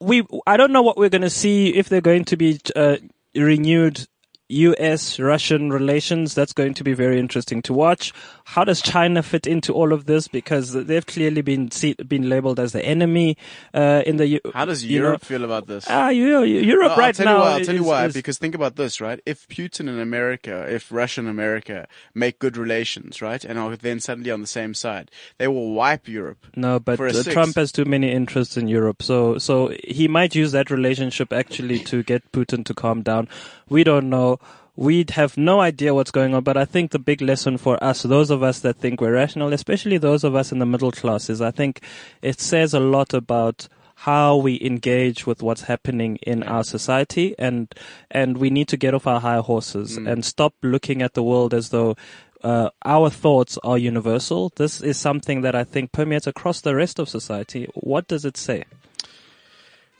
We, 0.00 0.24
I 0.46 0.56
don't 0.56 0.72
know 0.72 0.82
what 0.82 0.96
we're 0.96 1.08
going 1.08 1.22
to 1.22 1.30
see 1.30 1.74
if 1.74 1.88
they're 1.88 2.00
going 2.00 2.24
to 2.26 2.36
be 2.36 2.60
uh, 2.76 2.96
renewed 3.34 4.06
U.S. 4.52 5.18
Russian 5.18 5.70
relations. 5.72 6.34
That's 6.34 6.52
going 6.52 6.74
to 6.74 6.84
be 6.84 6.92
very 6.92 7.18
interesting 7.18 7.62
to 7.62 7.72
watch. 7.72 8.12
How 8.44 8.64
does 8.64 8.82
China 8.82 9.22
fit 9.22 9.46
into 9.46 9.72
all 9.72 9.92
of 9.92 10.04
this? 10.06 10.28
Because 10.28 10.72
they've 10.72 11.06
clearly 11.06 11.42
been 11.42 11.70
see, 11.70 11.94
been 11.94 12.28
labeled 12.28 12.60
as 12.60 12.72
the 12.72 12.84
enemy 12.84 13.36
uh, 13.72 14.02
in 14.06 14.16
the. 14.16 14.26
U- 14.26 14.40
How 14.54 14.64
does 14.64 14.84
know- 14.84 14.90
Europe 14.90 15.24
feel 15.24 15.44
about 15.44 15.66
this? 15.66 15.86
Ah, 15.88 16.08
you, 16.10 16.42
Europe 16.42 16.90
Well, 16.90 16.98
right 16.98 17.06
I'll 17.20 17.24
tell 17.24 17.26
now. 17.26 17.32
You 17.36 17.40
why, 17.40 17.52
I'll 17.58 17.64
tell 17.64 17.74
you 17.74 17.84
why. 17.84 18.04
is- 18.06 18.14
because 18.14 18.38
think 18.38 18.54
about 18.54 18.76
this, 18.76 19.00
right? 19.00 19.20
If 19.24 19.48
Putin 19.48 19.88
and 19.88 20.00
America, 20.00 20.66
if 20.68 20.92
Russia 20.92 21.20
and 21.20 21.28
America 21.28 21.86
make 22.14 22.38
good 22.38 22.56
relations, 22.56 23.22
right, 23.22 23.44
and 23.44 23.58
are 23.58 23.76
then 23.76 24.00
suddenly 24.00 24.30
on 24.30 24.40
the 24.40 24.46
same 24.46 24.74
side, 24.74 25.10
they 25.38 25.48
will 25.48 25.72
wipe 25.72 26.08
Europe. 26.08 26.46
No, 26.56 26.78
but 26.78 27.00
uh. 27.00 27.22
Trump 27.32 27.56
has 27.56 27.72
too 27.72 27.84
many 27.84 28.10
interests 28.10 28.56
in 28.56 28.68
Europe, 28.68 29.02
so 29.02 29.38
so 29.38 29.72
he 29.84 30.08
might 30.08 30.34
use 30.34 30.52
that 30.52 30.70
relationship 30.70 31.32
actually 31.32 31.78
to 31.80 32.02
get 32.02 32.30
Putin 32.32 32.64
to 32.66 32.74
calm 32.74 33.02
down. 33.02 33.28
We 33.68 33.84
don't 33.84 34.10
know. 34.10 34.38
We 34.74 35.04
have 35.10 35.36
no 35.36 35.60
idea 35.60 35.94
what's 35.94 36.10
going 36.10 36.34
on, 36.34 36.44
but 36.44 36.56
I 36.56 36.64
think 36.64 36.90
the 36.90 36.98
big 36.98 37.20
lesson 37.20 37.58
for 37.58 37.82
us, 37.84 38.02
those 38.02 38.30
of 38.30 38.42
us 38.42 38.60
that 38.60 38.76
think 38.76 39.00
we're 39.00 39.12
rational, 39.12 39.52
especially 39.52 39.98
those 39.98 40.24
of 40.24 40.34
us 40.34 40.50
in 40.50 40.60
the 40.60 40.66
middle 40.66 40.92
classes, 40.92 41.42
I 41.42 41.50
think 41.50 41.82
it 42.22 42.40
says 42.40 42.72
a 42.72 42.80
lot 42.80 43.12
about 43.12 43.68
how 43.94 44.36
we 44.36 44.58
engage 44.62 45.26
with 45.26 45.42
what's 45.42 45.62
happening 45.62 46.16
in 46.22 46.42
our 46.42 46.64
society 46.64 47.36
and 47.38 47.72
and 48.10 48.38
we 48.38 48.50
need 48.50 48.66
to 48.66 48.76
get 48.76 48.94
off 48.94 49.06
our 49.06 49.20
high 49.20 49.38
horses 49.38 49.96
and 49.96 50.24
stop 50.24 50.54
looking 50.62 51.02
at 51.02 51.14
the 51.14 51.22
world 51.22 51.54
as 51.54 51.68
though 51.68 51.94
uh, 52.42 52.70
our 52.84 53.10
thoughts 53.10 53.58
are 53.62 53.78
universal. 53.78 54.50
This 54.56 54.80
is 54.80 54.98
something 54.98 55.42
that 55.42 55.54
I 55.54 55.62
think 55.62 55.92
permeates 55.92 56.26
across 56.26 56.60
the 56.60 56.74
rest 56.74 56.98
of 56.98 57.08
society. 57.08 57.68
What 57.74 58.08
does 58.08 58.24
it 58.24 58.36
say? 58.36 58.64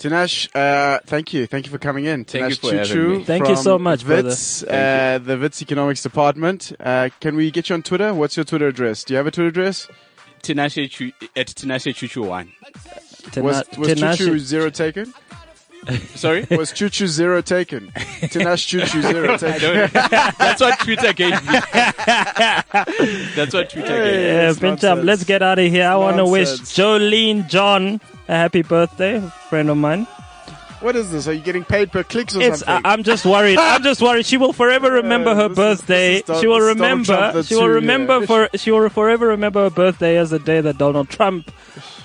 Tinash, 0.02 0.48
uh, 0.54 0.98
thank 1.06 1.32
you. 1.32 1.46
Thank 1.46 1.66
you 1.66 1.70
for 1.70 1.78
coming 1.78 2.06
in. 2.06 2.24
Thank 2.24 2.46
Tinash 2.46 2.62
you 2.64 2.84
for 2.86 2.94
Chuchu 2.94 3.18
me. 3.18 3.24
Thank 3.24 3.48
you 3.48 3.56
so 3.56 3.78
much, 3.78 4.04
brother. 4.04 4.28
Wits, 4.30 4.64
uh, 4.64 5.20
the 5.22 5.38
Wits 5.38 5.62
Economics 5.62 6.02
Department. 6.02 6.72
Uh, 6.80 7.08
can 7.20 7.36
we 7.36 7.50
get 7.52 7.68
you 7.68 7.74
on 7.74 7.82
Twitter? 7.82 8.12
What's 8.12 8.36
your 8.36 8.44
Twitter 8.44 8.66
address? 8.66 9.04
Do 9.04 9.14
you 9.14 9.18
have 9.18 9.26
a 9.28 9.30
Twitter 9.30 9.48
address? 9.48 9.86
Tinashe 10.42 10.90
Chu- 10.90 11.12
at 11.36 11.46
Tinashe 11.46 11.94
Chuchu 11.94 12.26
one. 12.26 12.52
Was, 13.36 13.62
Tena- 13.62 13.78
was 13.78 13.88
Tinashe- 13.88 14.16
Chuchu 14.26 14.38
zero 14.38 14.70
taken? 14.70 15.14
Sorry. 16.14 16.46
Was 16.50 16.72
Choo 16.72 16.88
Choo 16.88 17.06
zero 17.08 17.42
taken? 17.42 17.90
Tinash 18.30 18.66
Choo 18.68 18.80
Choo 18.86 19.02
zero 19.12 19.36
taken. 19.36 19.90
that's 20.38 20.60
what 20.60 20.78
Twitter 20.80 21.12
gave 21.12 21.32
me. 21.44 21.58
that's 23.34 23.52
what 23.54 23.70
Twitter 23.70 23.88
gave 23.88 24.14
me. 24.14 24.26
Yeah, 24.26 24.50
It's 24.50 24.58
Pincham, 24.60 25.04
let's 25.04 25.24
get 25.24 25.42
out 25.42 25.58
of 25.58 25.70
here. 25.70 25.88
I 25.88 25.96
want 25.96 26.18
to 26.18 26.24
wish 26.24 26.48
Jolene 26.48 27.48
John 27.48 28.00
a 28.28 28.32
happy 28.34 28.62
birthday, 28.62 29.20
friend 29.48 29.70
of 29.70 29.76
mine. 29.76 30.06
What 30.82 30.96
is 30.96 31.10
this? 31.12 31.28
Are 31.28 31.32
you 31.32 31.40
getting 31.40 31.64
paid 31.64 31.92
per 31.92 32.02
clicks 32.02 32.34
or 32.36 32.42
It's. 32.42 32.62
I, 32.62 32.66
something? 32.66 32.90
I'm 32.90 33.02
just 33.04 33.24
worried. 33.24 33.56
I'm 33.58 33.82
just 33.82 34.02
worried. 34.06 34.26
She 34.26 34.36
will 34.36 34.52
forever 34.52 34.88
uh, 34.88 35.02
remember 35.02 35.34
her 35.34 35.48
this 35.48 35.52
is- 35.52 35.56
birthday. 35.80 36.16
is 36.16 36.22
Don- 36.22 36.40
she 36.40 36.46
will 36.48 36.58
this 36.58 36.68
is 36.70 36.76
Donald 36.76 37.06
Trump 37.06 37.20
remember. 37.20 37.42
She 37.44 37.54
will 37.54 37.68
remember 37.68 38.18
yeah. 38.20 38.26
for. 38.26 38.48
She 38.58 38.70
will 38.72 38.88
forever 38.88 39.26
remember 39.28 39.62
her 39.64 39.70
birthday 39.70 40.16
as 40.18 40.30
the 40.30 40.38
day 40.40 40.60
that 40.60 40.78
Donald 40.78 41.08
Trump 41.08 41.50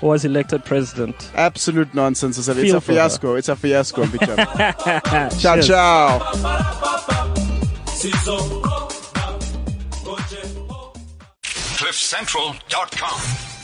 was 0.01 0.23
elected 0.25 0.63
president. 0.63 1.31
Absolute 1.35 1.93
nonsense. 1.95 2.37
It's 2.37 2.47
a, 2.47 2.51
it's 2.51 2.61
Feel 2.61 2.77
a 2.77 2.81
for 2.81 2.91
her. 2.91 2.97
fiasco. 2.97 3.35
It's 3.35 3.49
a 3.49 3.55
fiasco, 3.55 4.05
Pincham. 4.05 4.37
ciao, 5.39 5.55
Cheers. 5.55 5.67
ciao. 5.67 6.19
CliffCentral.com. 11.87 13.56